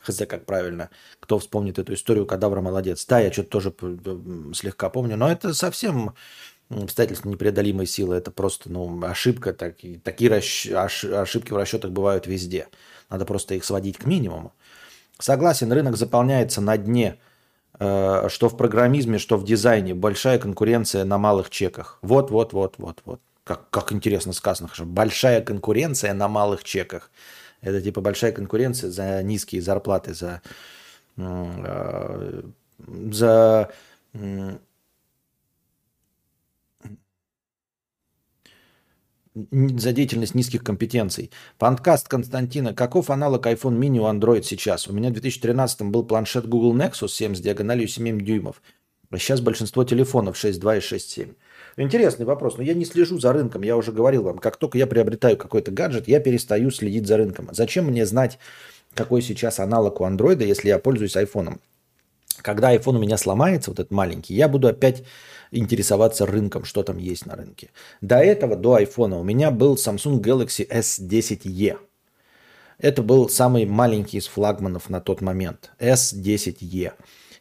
Хз, 0.00 0.22
как 0.28 0.46
правильно. 0.46 0.90
Кто 1.20 1.38
вспомнит 1.38 1.78
эту 1.78 1.94
историю, 1.94 2.26
кадавра 2.26 2.60
молодец. 2.60 3.04
Да, 3.06 3.20
я 3.20 3.32
что-то 3.32 3.50
тоже 3.50 3.74
слегка 4.54 4.88
помню, 4.90 5.16
но 5.16 5.30
это 5.30 5.54
совсем 5.54 6.14
обстоятельства 6.70 7.28
непреодолимой 7.28 7.86
силы. 7.86 8.16
Это 8.16 8.30
просто 8.30 8.70
ну, 8.70 9.02
ошибка. 9.04 9.52
Так, 9.52 9.76
такие 10.02 10.30
расщ... 10.30 10.66
ошибки 10.68 11.52
в 11.52 11.56
расчетах 11.56 11.90
бывают 11.90 12.26
везде. 12.26 12.68
Надо 13.08 13.24
просто 13.24 13.54
их 13.54 13.64
сводить 13.64 13.98
к 13.98 14.06
минимуму. 14.06 14.52
Согласен, 15.18 15.72
рынок 15.72 15.96
заполняется 15.96 16.60
на 16.60 16.76
дне– 16.76 17.18
Э, 17.80 18.28
что 18.28 18.50
в 18.50 18.56
программизме, 18.56 19.18
что 19.18 19.38
в 19.38 19.44
дизайне 19.44 19.94
большая 19.94 20.38
конкуренция 20.38 21.04
на 21.04 21.16
малых 21.16 21.48
чеках. 21.48 21.98
Вот, 22.02 22.30
вот, 22.30 22.52
вот, 22.52 22.74
вот, 22.76 23.00
вот. 23.06 23.20
Как, 23.42 23.70
как 23.70 23.92
интересно 23.92 24.34
сказано, 24.34 24.68
большая 24.80 25.40
конкуренция 25.40 26.12
на 26.12 26.28
малых 26.28 26.62
чеках. 26.62 27.10
Это 27.60 27.80
типа 27.80 28.00
большая 28.00 28.32
конкуренция 28.32 28.90
за 28.90 29.22
низкие 29.22 29.62
зарплаты, 29.62 30.14
за, 30.14 30.42
э, 31.16 32.42
за 33.10 33.70
за 39.34 39.92
деятельность 39.92 40.34
низких 40.34 40.64
компетенций. 40.64 41.30
Подкаст 41.58 42.08
Константина. 42.08 42.74
Каков 42.74 43.10
аналог 43.10 43.46
iPhone 43.46 43.78
mini 43.78 43.98
у 43.98 44.04
Android 44.04 44.42
сейчас? 44.42 44.88
У 44.88 44.92
меня 44.92 45.10
в 45.10 45.12
2013 45.12 45.82
был 45.82 46.04
планшет 46.04 46.48
Google 46.48 46.76
Nexus 46.76 47.08
7 47.08 47.36
с 47.36 47.40
диагональю 47.40 47.86
7 47.86 48.20
дюймов. 48.20 48.60
А 49.10 49.18
сейчас 49.18 49.40
большинство 49.40 49.84
телефонов 49.84 50.36
6.2 50.36 50.78
и 50.78 50.80
6.7. 50.80 51.34
Интересный 51.76 52.26
вопрос, 52.26 52.56
но 52.56 52.62
я 52.62 52.74
не 52.74 52.84
слежу 52.84 53.18
за 53.18 53.32
рынком. 53.32 53.62
Я 53.62 53.76
уже 53.76 53.92
говорил 53.92 54.22
вам, 54.22 54.38
как 54.38 54.56
только 54.56 54.78
я 54.78 54.86
приобретаю 54.86 55.36
какой-то 55.36 55.70
гаджет, 55.70 56.08
я 56.08 56.20
перестаю 56.20 56.70
следить 56.70 57.06
за 57.06 57.16
рынком. 57.16 57.48
Зачем 57.52 57.86
мне 57.86 58.06
знать, 58.06 58.38
какой 58.94 59.22
сейчас 59.22 59.60
аналог 59.60 60.00
у 60.00 60.04
Android, 60.04 60.44
если 60.44 60.68
я 60.68 60.78
пользуюсь 60.78 61.16
iPhone? 61.16 61.58
Когда 62.42 62.74
iPhone 62.74 62.96
у 62.96 63.00
меня 63.00 63.16
сломается, 63.16 63.70
вот 63.70 63.80
этот 63.80 63.92
маленький, 63.92 64.34
я 64.34 64.48
буду 64.48 64.68
опять 64.68 65.04
интересоваться 65.50 66.26
рынком, 66.26 66.64
что 66.64 66.82
там 66.82 66.98
есть 66.98 67.26
на 67.26 67.36
рынке. 67.36 67.70
До 68.00 68.18
этого, 68.18 68.56
до 68.56 68.78
iPhone, 68.78 69.18
у 69.18 69.22
меня 69.22 69.50
был 69.50 69.74
Samsung 69.74 70.20
Galaxy 70.20 70.66
S10e. 70.68 71.76
Это 72.78 73.02
был 73.02 73.28
самый 73.28 73.66
маленький 73.66 74.18
из 74.18 74.26
флагманов 74.26 74.88
на 74.88 75.00
тот 75.00 75.20
момент. 75.20 75.70
S10e. 75.78 76.92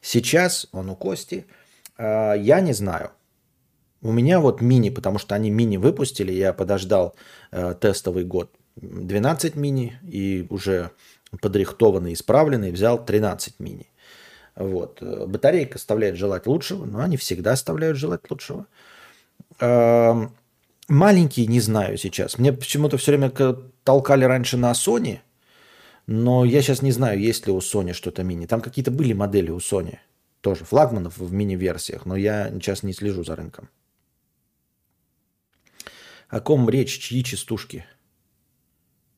Сейчас 0.01 0.67
он 0.71 0.89
у 0.89 0.95
Кости. 0.95 1.45
А, 1.97 2.33
я 2.33 2.59
не 2.59 2.73
знаю. 2.73 3.11
У 4.01 4.11
меня 4.11 4.39
вот 4.39 4.61
мини, 4.61 4.89
потому 4.89 5.19
что 5.19 5.35
они 5.35 5.49
мини 5.49 5.77
выпустили, 5.77 6.31
я 6.31 6.53
подождал 6.53 7.15
э, 7.51 7.75
тестовый 7.79 8.23
год 8.23 8.51
12 8.77 9.55
мини 9.55 9.99
и 10.03 10.47
уже 10.49 10.91
подрихтованный, 11.41 12.13
исправленный 12.13 12.71
взял 12.71 13.03
13 13.03 13.59
мини. 13.59 13.87
Вот. 14.55 15.01
Батарейка 15.01 15.75
оставляет 15.75 16.15
желать 16.15 16.47
лучшего, 16.47 16.85
но 16.85 16.99
они 16.99 17.17
всегда 17.17 17.53
оставляют 17.53 17.97
желать 17.97 18.29
лучшего. 18.29 18.65
Эм, 19.59 20.33
маленькие 20.87 21.47
не 21.47 21.59
знаю 21.59 21.97
сейчас. 21.97 22.37
Мне 22.37 22.51
почему-то 22.51 22.97
все 22.97 23.11
время 23.11 23.31
толкали 23.83 24.25
раньше 24.25 24.57
на 24.57 24.71
Sony, 24.71 25.19
но 26.07 26.45
я 26.45 26.61
сейчас 26.61 26.81
не 26.81 26.91
знаю, 26.91 27.19
есть 27.19 27.47
ли 27.47 27.53
у 27.53 27.59
Sony 27.59 27.93
что-то 27.93 28.23
мини. 28.23 28.47
Там 28.47 28.61
какие-то 28.61 28.91
были 28.91 29.13
модели 29.13 29.51
у 29.51 29.57
Sony, 29.57 29.97
тоже 30.41 30.65
флагманов 30.65 31.17
в 31.17 31.31
мини-версиях, 31.31 32.05
но 32.05 32.15
я 32.15 32.49
сейчас 32.49 32.83
не 32.83 32.93
слежу 32.93 33.23
за 33.23 33.35
рынком. 33.35 33.69
О 36.29 36.39
ком 36.39 36.69
речь? 36.69 36.99
Чьи 36.99 37.23
частушки? 37.23 37.85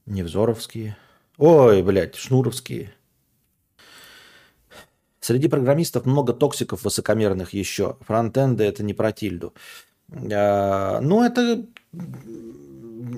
Невзоровские. 0.05 0.97
Ой, 1.37 1.83
блядь, 1.83 2.15
шнуровские. 2.15 2.93
Среди 5.19 5.47
программистов 5.49 6.05
много 6.05 6.33
токсиков 6.33 6.83
высокомерных 6.83 7.53
еще. 7.53 7.97
Фронтенды 8.01 8.63
это 8.63 8.81
не 8.81 8.93
про 8.93 9.11
тильду. 9.11 9.53
А, 10.11 10.99
ну, 11.01 11.23
это, 11.23 11.65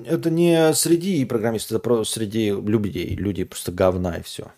это 0.04 0.30
не 0.30 0.74
среди 0.74 1.24
программистов, 1.24 1.72
это 1.72 1.78
просто 1.80 2.14
среди 2.14 2.50
людей. 2.50 3.14
Люди 3.14 3.44
просто 3.44 3.72
говна 3.72 4.16
и 4.16 4.22
все. 4.22 4.52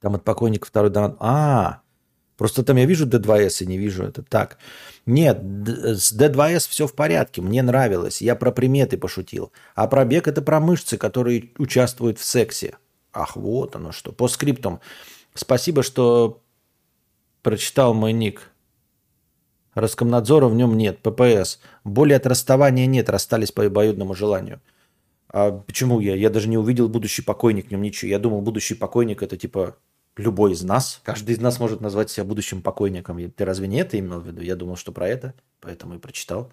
Там 0.00 0.16
от 0.16 0.24
покойника 0.24 0.66
второй 0.66 0.90
донат. 0.90 1.16
А, 1.20 1.82
просто 2.38 2.62
там 2.62 2.78
я 2.78 2.86
вижу 2.86 3.06
D2S 3.06 3.64
и 3.64 3.66
не 3.66 3.76
вижу 3.76 4.04
это. 4.04 4.22
Так, 4.22 4.56
нет, 5.04 5.38
с 5.42 6.18
D2S 6.18 6.70
все 6.70 6.86
в 6.86 6.94
порядке, 6.94 7.42
мне 7.42 7.62
нравилось. 7.62 8.22
Я 8.22 8.34
про 8.34 8.52
приметы 8.52 8.96
пошутил. 8.96 9.52
А 9.74 9.86
пробег 9.86 10.28
это 10.28 10.40
про 10.40 10.60
мышцы, 10.60 10.96
которые 10.96 11.50
участвуют 11.58 12.18
в 12.18 12.24
сексе. 12.24 12.76
Ах, 13.12 13.36
вот 13.36 13.76
оно 13.76 13.92
что. 13.92 14.12
По 14.12 14.28
скриптам. 14.28 14.80
Спасибо, 15.34 15.82
что 15.82 16.40
прочитал 17.42 17.94
мой 17.94 18.12
ник. 18.12 18.50
Роскомнадзора 19.74 20.46
в 20.46 20.54
нем 20.54 20.76
нет. 20.76 20.98
ППС. 20.98 21.60
Боли 21.84 22.12
от 22.12 22.26
расставания 22.26 22.86
нет. 22.86 23.10
Расстались 23.10 23.52
по 23.52 23.64
обоюдному 23.64 24.14
желанию. 24.14 24.60
А 25.28 25.52
почему 25.52 26.00
я? 26.00 26.14
Я 26.14 26.30
даже 26.30 26.48
не 26.48 26.58
увидел 26.58 26.88
будущий 26.88 27.22
покойник 27.22 27.68
в 27.68 27.70
нем 27.70 27.82
ничего. 27.82 28.10
Я 28.10 28.18
думал, 28.18 28.40
будущий 28.40 28.74
покойник 28.74 29.22
это 29.22 29.36
типа 29.36 29.76
любой 30.18 30.52
из 30.52 30.62
нас. 30.62 31.00
Каждый 31.04 31.34
из 31.34 31.40
нас 31.40 31.58
может 31.58 31.80
назвать 31.80 32.10
себя 32.10 32.24
будущим 32.24 32.60
покойником. 32.60 33.30
Ты 33.30 33.44
разве 33.44 33.68
не 33.68 33.78
это 33.78 33.98
имел 33.98 34.20
в 34.20 34.26
виду? 34.26 34.42
Я 34.42 34.56
думал, 34.56 34.76
что 34.76 34.92
про 34.92 35.08
это. 35.08 35.32
Поэтому 35.60 35.94
и 35.94 35.98
прочитал. 35.98 36.50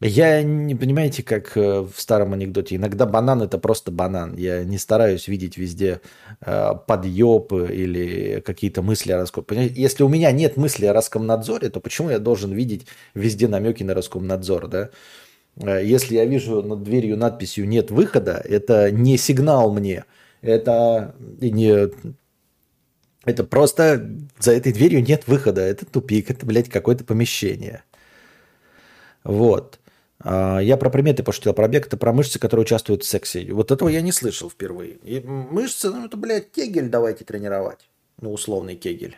Я 0.00 0.44
не 0.44 0.76
понимаете, 0.76 1.24
как 1.24 1.56
э, 1.56 1.80
в 1.80 1.92
старом 1.96 2.32
анекдоте. 2.32 2.76
Иногда 2.76 3.04
банан 3.04 3.42
это 3.42 3.58
просто 3.58 3.90
банан. 3.90 4.36
Я 4.36 4.62
не 4.62 4.78
стараюсь 4.78 5.26
видеть 5.26 5.56
везде 5.56 6.00
э, 6.40 6.70
подъеб 6.86 7.52
или 7.52 8.40
какие-то 8.40 8.82
мысли 8.82 9.10
о 9.10 9.18
Роскомнадзоре. 9.18 9.72
Если 9.74 10.04
у 10.04 10.08
меня 10.08 10.30
нет 10.30 10.56
мысли 10.56 10.86
о 10.86 10.92
Роскомнадзоре, 10.92 11.70
то 11.70 11.80
почему 11.80 12.10
я 12.10 12.20
должен 12.20 12.52
видеть 12.52 12.86
везде 13.14 13.48
намеки 13.48 13.82
на 13.82 13.94
Роскомнадзор, 13.94 14.68
да? 14.68 14.90
Э, 15.56 15.84
если 15.84 16.14
я 16.14 16.26
вижу 16.26 16.62
над 16.62 16.84
дверью 16.84 17.16
надписью 17.16 17.66
«нет 17.66 17.90
выхода», 17.90 18.40
это 18.44 18.92
не 18.92 19.16
сигнал 19.16 19.72
мне. 19.72 20.04
Это 20.42 21.14
не 21.40 21.90
это 23.28 23.44
просто 23.44 24.08
за 24.38 24.52
этой 24.52 24.72
дверью 24.72 25.02
нет 25.02 25.26
выхода. 25.26 25.60
Это 25.60 25.84
тупик, 25.84 26.30
это, 26.30 26.46
блядь, 26.46 26.70
какое-то 26.70 27.04
помещение. 27.04 27.84
Вот. 29.22 29.78
А, 30.20 30.58
я 30.60 30.76
про 30.76 30.88
приметы 30.88 31.22
пошутил, 31.22 31.52
про 31.52 31.68
бег, 31.68 31.86
это 31.86 31.96
про 31.96 32.12
мышцы, 32.12 32.38
которые 32.38 32.64
участвуют 32.64 33.02
в 33.02 33.06
сексе. 33.06 33.52
Вот 33.52 33.70
этого 33.70 33.88
я 33.88 34.00
не 34.00 34.12
слышал 34.12 34.48
впервые. 34.48 34.92
И 35.02 35.20
мышцы, 35.20 35.90
ну 35.90 36.06
это, 36.06 36.16
блядь, 36.16 36.50
кегель 36.50 36.88
давайте 36.88 37.24
тренировать. 37.24 37.90
Ну, 38.20 38.32
условный 38.32 38.76
кегель. 38.76 39.16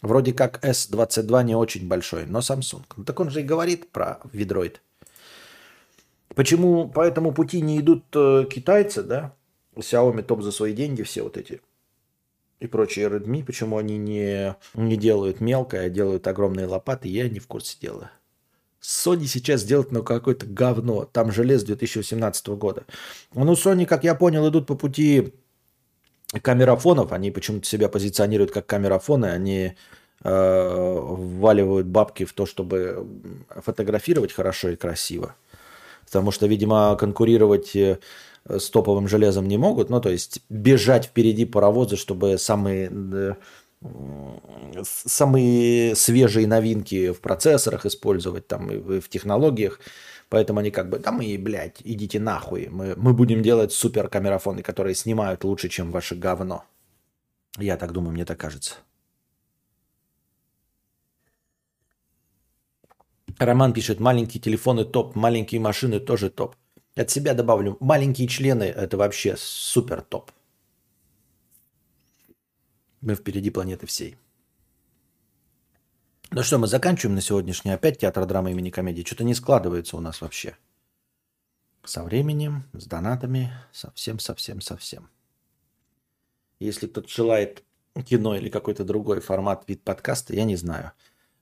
Вроде 0.00 0.32
как 0.32 0.64
S22 0.64 1.44
не 1.44 1.54
очень 1.54 1.86
большой, 1.86 2.26
но 2.26 2.40
Samsung. 2.40 2.82
Ну, 2.96 3.04
так 3.04 3.18
он 3.20 3.30
же 3.30 3.40
и 3.40 3.44
говорит 3.44 3.90
про 3.90 4.20
Vidroid. 4.32 4.76
Почему 6.34 6.88
по 6.88 7.00
этому 7.02 7.32
пути 7.32 7.60
не 7.60 7.80
идут 7.80 8.04
э, 8.14 8.46
китайцы, 8.50 9.02
да? 9.02 9.34
Xiaomi 9.76 10.22
топ 10.22 10.42
за 10.42 10.52
свои 10.52 10.72
деньги, 10.72 11.02
все 11.02 11.22
вот 11.22 11.36
эти 11.36 11.60
и 12.62 12.68
прочие 12.68 13.08
Redmi, 13.08 13.44
почему 13.44 13.76
они 13.76 13.98
не, 13.98 14.54
не 14.74 14.96
делают 14.96 15.40
мелкое, 15.40 15.86
а 15.86 15.88
делают 15.88 16.28
огромные 16.28 16.66
лопаты, 16.66 17.08
я 17.08 17.28
не 17.28 17.40
в 17.40 17.48
курсе 17.48 17.76
дела. 17.80 18.12
Sony 18.80 19.26
сейчас 19.26 19.64
делает 19.64 19.90
ну, 19.90 20.04
какое-то 20.04 20.46
говно. 20.46 21.04
Там 21.04 21.32
желез 21.32 21.64
2018 21.64 22.48
года. 22.50 22.84
Ну, 23.34 23.52
Sony, 23.54 23.84
как 23.84 24.04
я 24.04 24.14
понял, 24.14 24.48
идут 24.48 24.68
по 24.68 24.76
пути 24.76 25.34
камерафонов. 26.40 27.10
Они 27.10 27.32
почему-то 27.32 27.66
себя 27.66 27.88
позиционируют 27.88 28.52
как 28.52 28.66
камерафоны. 28.66 29.26
Они 29.26 29.74
э, 30.22 30.98
вваливают 31.00 31.88
бабки 31.88 32.24
в 32.24 32.32
то, 32.32 32.46
чтобы 32.46 33.08
фотографировать 33.50 34.32
хорошо 34.32 34.68
и 34.68 34.76
красиво. 34.76 35.34
Потому 36.04 36.30
что, 36.30 36.46
видимо, 36.46 36.94
конкурировать 36.96 37.74
э, 37.74 37.98
с 38.48 38.70
топовым 38.70 39.08
железом 39.08 39.46
не 39.48 39.58
могут. 39.58 39.90
Ну, 39.90 40.00
то 40.00 40.10
есть 40.10 40.40
бежать 40.48 41.06
впереди 41.06 41.44
паровоза, 41.44 41.96
чтобы 41.96 42.38
самые 42.38 43.36
самые 44.84 45.96
свежие 45.96 46.46
новинки 46.46 47.10
в 47.10 47.20
процессорах 47.20 47.84
использовать, 47.84 48.46
там, 48.46 48.70
и 48.70 49.00
в 49.00 49.08
технологиях. 49.08 49.80
Поэтому 50.28 50.60
они 50.60 50.70
как 50.70 50.88
бы, 50.88 50.98
да 50.98 51.12
мы, 51.12 51.36
блядь, 51.38 51.82
идите 51.84 52.18
нахуй. 52.20 52.68
Мы, 52.70 52.94
мы 52.96 53.12
будем 53.12 53.42
делать 53.42 53.72
супер 53.72 54.08
камерафоны, 54.08 54.62
которые 54.62 54.94
снимают 54.94 55.44
лучше, 55.44 55.68
чем 55.68 55.90
ваше 55.90 56.14
говно. 56.14 56.64
Я 57.58 57.76
так 57.76 57.92
думаю, 57.92 58.14
мне 58.14 58.24
так 58.24 58.38
кажется. 58.38 58.76
Роман 63.38 63.72
пишет, 63.72 64.00
маленькие 64.00 64.40
телефоны 64.40 64.84
топ, 64.84 65.14
маленькие 65.16 65.60
машины 65.60 66.00
тоже 66.00 66.30
топ. 66.30 66.56
От 66.94 67.10
себя 67.10 67.32
добавлю, 67.34 67.78
маленькие 67.80 68.28
члены 68.28 68.64
это 68.64 68.96
вообще 68.96 69.36
супер 69.38 70.02
топ. 70.02 70.30
Мы 73.00 73.14
впереди 73.14 73.50
планеты 73.50 73.86
всей. 73.86 74.16
Ну 76.30 76.42
что, 76.42 76.58
мы 76.58 76.66
заканчиваем 76.66 77.14
на 77.14 77.20
сегодняшний 77.20 77.70
опять 77.70 77.98
театр 77.98 78.26
драмы 78.26 78.52
имени 78.52 78.70
комедии. 78.70 79.02
Что-то 79.02 79.24
не 79.24 79.34
складывается 79.34 79.96
у 79.96 80.00
нас 80.00 80.20
вообще. 80.20 80.56
Со 81.84 82.04
временем, 82.04 82.64
с 82.74 82.86
донатами, 82.86 83.52
совсем-совсем-совсем. 83.72 85.10
Если 86.60 86.86
кто-то 86.86 87.08
желает 87.08 87.64
кино 88.06 88.36
или 88.36 88.48
какой-то 88.48 88.84
другой 88.84 89.20
формат, 89.20 89.64
вид 89.66 89.82
подкаста, 89.82 90.34
я 90.34 90.44
не 90.44 90.56
знаю. 90.56 90.92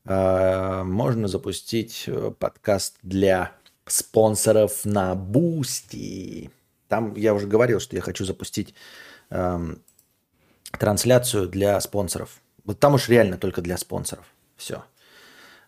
А, 0.05 0.82
можно 0.84 1.28
запустить 1.28 2.05
э, 2.07 2.30
подкаст 2.30 2.98
для 3.03 3.53
спонсоров 3.93 4.84
на 4.84 5.14
Бусти. 5.14 6.51
Там 6.88 7.14
я 7.14 7.34
уже 7.34 7.47
говорил, 7.47 7.80
что 7.80 7.97
я 7.97 8.03
хочу 8.03 8.24
запустить 8.24 8.74
эм, 9.30 9.82
трансляцию 10.78 11.49
для 11.49 11.80
спонсоров. 11.80 12.41
Вот 12.64 12.78
там 12.80 12.95
уж 12.95 13.09
реально 13.09 13.38
только 13.38 13.62
для 13.62 13.76
спонсоров. 13.76 14.24
Все. 14.57 14.84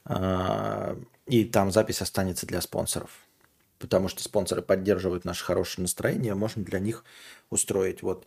Э, 0.04 0.96
и 1.26 1.44
там 1.44 1.70
запись 1.70 2.02
останется 2.02 2.46
для 2.46 2.60
спонсоров. 2.60 3.10
Потому 3.78 4.08
что 4.08 4.22
спонсоры 4.22 4.62
поддерживают 4.62 5.24
наше 5.24 5.44
хорошее 5.44 5.82
настроение, 5.82 6.34
можно 6.34 6.62
для 6.62 6.78
них 6.78 7.04
устроить 7.50 8.02
вот 8.02 8.26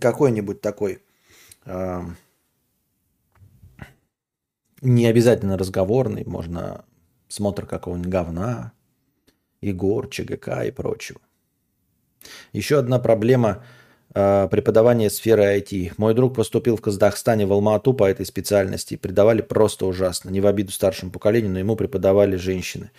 какой-нибудь 0.00 0.60
такой 0.60 1.02
э, 1.64 2.00
не 4.80 5.06
обязательно 5.06 5.56
разговорный, 5.56 6.24
можно 6.24 6.84
смотр 7.28 7.66
какого-нибудь 7.66 8.10
говна, 8.10 8.72
Егор, 9.60 10.08
ЧГК 10.08 10.64
и 10.64 10.70
прочего. 10.70 11.20
Еще 12.52 12.78
одна 12.78 12.98
проблема 12.98 13.64
э, 14.14 14.48
преподавания 14.50 15.10
сферы 15.10 15.58
IT. 15.58 15.92
Мой 15.96 16.14
друг 16.14 16.34
поступил 16.34 16.76
в 16.76 16.80
Казахстане 16.80 17.46
в 17.46 17.52
Алмату 17.52 17.94
по 17.94 18.04
этой 18.04 18.26
специальности. 18.26 18.96
Преподавали 18.96 19.42
просто 19.42 19.86
ужасно. 19.86 20.30
Не 20.30 20.40
в 20.40 20.46
обиду 20.46 20.72
старшему 20.72 21.10
поколению, 21.10 21.52
но 21.52 21.58
ему 21.58 21.76
преподавали 21.76 22.36
женщины. 22.36 22.90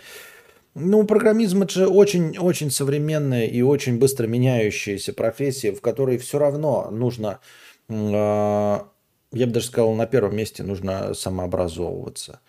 Ну, 0.74 1.04
программизм 1.04 1.62
это 1.62 1.72
же 1.72 1.88
очень-очень 1.88 2.70
современная 2.70 3.46
и 3.46 3.60
очень 3.60 3.98
быстро 3.98 4.28
меняющаяся 4.28 5.12
профессия, 5.12 5.72
в 5.72 5.80
которой 5.80 6.16
все 6.18 6.38
равно 6.38 6.90
нужно, 6.92 7.40
э, 7.88 7.92
я 7.92 9.46
бы 9.46 9.52
даже 9.52 9.66
сказал, 9.66 9.94
на 9.94 10.06
первом 10.06 10.36
месте 10.36 10.62
нужно 10.62 11.12
самообразовываться. 11.14 12.40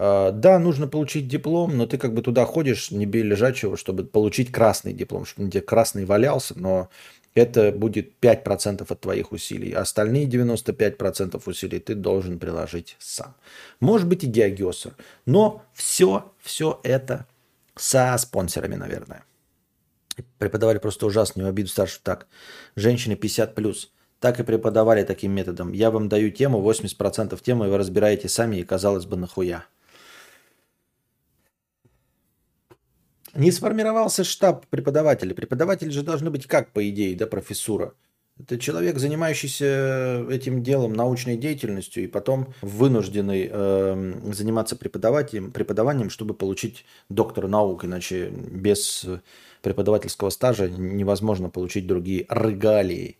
А, 0.00 0.30
да, 0.30 0.60
нужно 0.60 0.86
получить 0.86 1.26
диплом, 1.26 1.76
но 1.76 1.84
ты 1.84 1.98
как 1.98 2.14
бы 2.14 2.22
туда 2.22 2.46
ходишь, 2.46 2.92
не 2.92 3.04
бей 3.04 3.22
лежачего, 3.22 3.76
чтобы 3.76 4.04
получить 4.04 4.52
красный 4.52 4.92
диплом, 4.92 5.24
чтобы 5.24 5.50
тебе 5.50 5.60
красный 5.60 6.04
валялся, 6.04 6.56
но 6.56 6.88
это 7.34 7.72
будет 7.72 8.12
5% 8.20 8.86
от 8.88 9.00
твоих 9.00 9.32
усилий. 9.32 9.72
Остальные 9.72 10.26
95% 10.26 11.42
усилий 11.44 11.80
ты 11.80 11.96
должен 11.96 12.38
приложить 12.38 12.94
сам. 13.00 13.34
Может 13.80 14.06
быть 14.06 14.22
и 14.22 14.28
геогессер. 14.28 14.94
Но 15.26 15.64
все, 15.74 16.32
все 16.40 16.78
это 16.84 17.26
со 17.74 18.16
спонсорами, 18.18 18.76
наверное. 18.76 19.24
Преподавали 20.38 20.78
просто 20.78 21.06
ужасно, 21.06 21.42
не 21.42 21.48
обиду 21.48 21.68
старше 21.68 21.98
так. 22.04 22.28
Женщины 22.76 23.16
50 23.16 23.56
плюс. 23.56 23.92
Так 24.20 24.38
и 24.38 24.44
преподавали 24.44 25.02
таким 25.02 25.32
методом. 25.32 25.72
Я 25.72 25.90
вам 25.90 26.08
даю 26.08 26.30
тему, 26.30 26.60
80% 26.60 27.40
темы 27.42 27.68
вы 27.68 27.78
разбираете 27.78 28.28
сами, 28.28 28.56
и 28.56 28.64
казалось 28.64 29.04
бы, 29.04 29.16
нахуя. 29.16 29.66
Не 33.38 33.52
сформировался 33.52 34.24
штаб 34.24 34.66
преподавателей. 34.66 35.32
Преподаватели 35.32 35.90
же 35.90 36.02
должны 36.02 36.28
быть 36.28 36.48
как, 36.48 36.72
по 36.72 36.88
идее, 36.90 37.14
да, 37.14 37.28
профессура. 37.28 37.94
Это 38.40 38.58
человек, 38.58 38.98
занимающийся 38.98 40.26
этим 40.28 40.64
делом, 40.64 40.92
научной 40.92 41.36
деятельностью, 41.36 42.02
и 42.02 42.08
потом 42.08 42.52
вынужденный 42.62 43.48
э, 43.48 44.32
заниматься 44.32 44.74
преподаванием, 44.74 45.52
преподаванием, 45.52 46.10
чтобы 46.10 46.34
получить 46.34 46.84
доктора 47.08 47.46
наук. 47.46 47.84
Иначе 47.84 48.28
без 48.30 49.06
преподавательского 49.62 50.30
стажа 50.30 50.68
невозможно 50.68 51.48
получить 51.48 51.86
другие 51.86 52.26
регалии. 52.28 53.18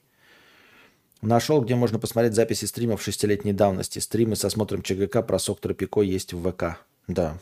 Нашел, 1.22 1.60
где 1.60 1.76
можно 1.76 2.00
посмотреть 2.00 2.34
записи 2.34 2.64
стримов 2.64 3.02
шестилетней 3.02 3.52
давности. 3.52 4.00
Стримы 4.00 4.34
со 4.34 4.50
смотром 4.50 4.82
ЧГК 4.82 5.22
про 5.22 5.38
сок 5.38 5.60
Тропико 5.60 6.00
есть 6.02 6.32
в 6.32 6.50
ВК. 6.50 6.80
Да, 7.06 7.38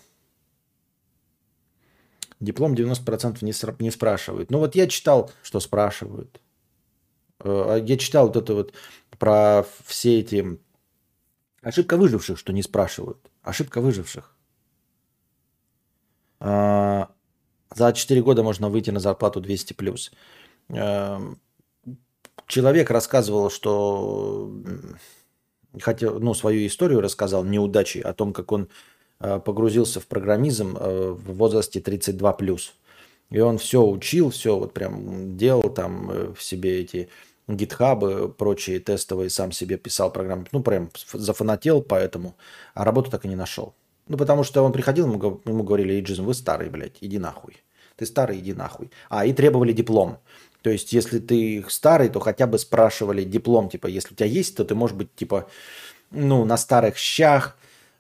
Диплом 2.41 2.75
90% 2.75 3.39
не, 3.43 3.53
не 3.85 3.91
спрашивают. 3.91 4.51
Ну 4.51 4.59
вот 4.59 4.75
я 4.75 4.87
читал, 4.87 5.31
что 5.43 5.59
спрашивают. 5.61 6.41
Э, 7.41 7.65
а 7.69 7.77
я 7.79 7.97
читал 7.97 8.27
вот 8.27 8.37
это 8.37 8.55
вот 8.55 8.75
про 9.19 9.65
все 9.85 10.21
эти... 10.21 10.59
Ошибка 11.63 11.97
выживших, 11.97 12.39
что 12.39 12.53
не 12.53 12.63
спрашивают. 12.63 13.19
Ошибка 13.43 13.81
выживших. 13.81 14.37
А, 16.39 17.11
за 17.75 17.93
4 17.93 18.23
года 18.23 18.43
можно 18.43 18.69
выйти 18.69 18.91
на 18.91 19.01
зарплату 19.01 19.41
200 19.41 19.73
плюс. 19.73 20.13
Эм, 20.69 21.41
человек 22.47 22.91
рассказывал, 22.91 23.51
что 23.51 24.53
хотел, 25.81 26.21
ну, 26.21 26.35
свою 26.35 26.67
историю 26.67 27.01
рассказал, 27.01 27.45
неудачи, 27.45 27.99
о 27.99 28.13
том, 28.13 28.33
как 28.33 28.53
он 28.53 28.69
Э, 28.69 28.73
погрузился 29.19 30.01
в 30.01 30.07
программизм 30.07 30.77
э, 30.79 31.11
в 31.11 31.35
возрасте 31.35 31.81
32 31.81 32.33
плюс. 32.35 32.75
И 33.31 33.41
он 33.41 33.59
все 33.59 33.83
учил, 33.83 34.31
все 34.31 34.59
вот 34.59 34.73
прям 34.73 35.37
делал 35.37 35.71
там 35.71 36.11
э, 36.11 36.35
в 36.35 36.43
себе 36.43 36.81
эти 36.81 37.09
гитхабы, 37.49 38.29
прочие 38.29 38.81
тестовые, 38.81 39.31
сам 39.31 39.53
себе 39.53 39.77
писал 39.77 40.13
программы. 40.13 40.47
Ну, 40.53 40.63
прям 40.63 40.91
зафанател 41.13 41.83
поэтому, 41.83 42.37
а 42.75 42.85
работу 42.85 43.11
так 43.11 43.25
и 43.25 43.29
не 43.29 43.37
нашел. 43.37 43.75
Ну, 44.09 44.17
потому 44.17 44.45
что 44.45 44.63
он 44.63 44.73
приходил, 44.73 45.07
ему, 45.07 45.41
ему 45.45 45.65
говорили, 45.65 45.99
Иджизм, 45.99 46.25
вы 46.25 46.35
старый, 46.35 46.69
блядь, 46.69 46.99
иди 47.01 47.19
нахуй. 47.19 47.57
Ты 47.97 48.07
старый, 48.07 48.39
иди 48.39 48.53
нахуй. 48.53 48.91
А, 49.09 49.25
и 49.25 49.33
требовали 49.33 49.73
диплом. 49.73 50.19
То 50.63 50.71
есть, 50.71 50.93
если 50.93 51.19
ты 51.19 51.65
старый, 51.69 52.09
то 52.09 52.21
хотя 52.21 52.47
бы 52.47 52.59
спрашивали 52.59 53.25
диплом, 53.25 53.69
типа, 53.69 53.87
если 53.87 54.13
у 54.13 54.17
тебя 54.17 54.27
есть, 54.27 54.57
то 54.57 54.65
ты 54.65 54.75
можешь 54.75 54.97
быть, 54.97 55.15
типа, 55.15 55.49
ну, 56.11 56.45
на 56.45 56.57
старых 56.57 56.97
щах, 56.97 57.57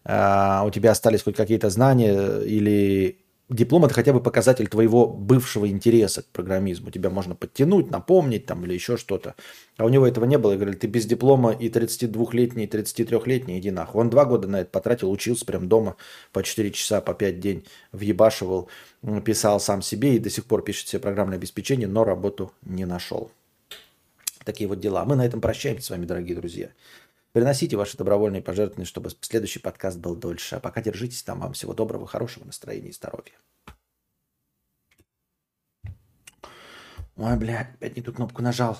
у 0.06 0.70
тебя 0.70 0.92
остались 0.92 1.22
хоть 1.22 1.36
какие-то 1.36 1.68
знания 1.68 2.40
или 2.40 3.18
диплом 3.48 3.84
это 3.84 3.94
хотя 3.94 4.12
бы 4.12 4.20
показатель 4.20 4.66
твоего 4.66 5.06
бывшего 5.06 5.68
интереса 5.68 6.22
к 6.22 6.26
программизму. 6.26 6.90
Тебя 6.90 7.10
можно 7.10 7.34
подтянуть, 7.34 7.90
напомнить 7.90 8.46
там 8.46 8.64
или 8.64 8.74
еще 8.74 8.96
что-то. 8.96 9.34
А 9.76 9.84
у 9.84 9.88
него 9.88 10.06
этого 10.06 10.24
не 10.24 10.38
было. 10.38 10.52
И 10.52 10.56
говорили, 10.56 10.76
ты 10.76 10.86
без 10.86 11.06
диплома 11.06 11.52
и 11.52 11.68
32-летний, 11.68 12.64
и 12.64 12.68
33-летний, 12.68 13.58
иди 13.58 13.70
нахуй. 13.70 14.00
Он 14.00 14.10
два 14.10 14.24
года 14.24 14.48
на 14.48 14.60
это 14.60 14.70
потратил, 14.70 15.10
учился 15.10 15.44
прям 15.44 15.68
дома 15.68 15.96
по 16.32 16.42
4 16.42 16.70
часа, 16.72 17.00
по 17.00 17.14
5 17.14 17.40
день, 17.40 17.64
въебашивал, 17.92 18.68
писал 19.24 19.60
сам 19.60 19.82
себе 19.82 20.16
и 20.16 20.18
до 20.18 20.30
сих 20.30 20.44
пор 20.44 20.62
пишет 20.62 20.88
себе 20.88 21.00
программное 21.00 21.38
обеспечение, 21.38 21.88
но 21.88 22.04
работу 22.04 22.52
не 22.62 22.84
нашел. 22.84 23.30
Такие 24.44 24.68
вот 24.68 24.80
дела. 24.80 25.04
Мы 25.04 25.16
на 25.16 25.26
этом 25.26 25.40
прощаемся 25.40 25.86
с 25.86 25.90
вами, 25.90 26.06
дорогие 26.06 26.36
друзья. 26.36 26.68
Приносите 27.36 27.76
ваши 27.76 27.98
добровольные 27.98 28.40
пожертвования, 28.40 28.86
чтобы 28.86 29.10
следующий 29.20 29.58
подкаст 29.58 29.98
был 29.98 30.16
дольше. 30.16 30.56
А 30.56 30.58
пока 30.58 30.80
держитесь 30.80 31.22
там. 31.22 31.40
Вам 31.40 31.52
всего 31.52 31.74
доброго, 31.74 32.06
хорошего 32.06 32.46
настроения 32.46 32.88
и 32.88 32.92
здоровья. 32.92 33.34
Ой, 37.16 37.36
блядь, 37.36 37.74
опять 37.74 37.94
не 37.94 38.00
ту 38.00 38.14
кнопку 38.14 38.40
нажал. 38.40 38.78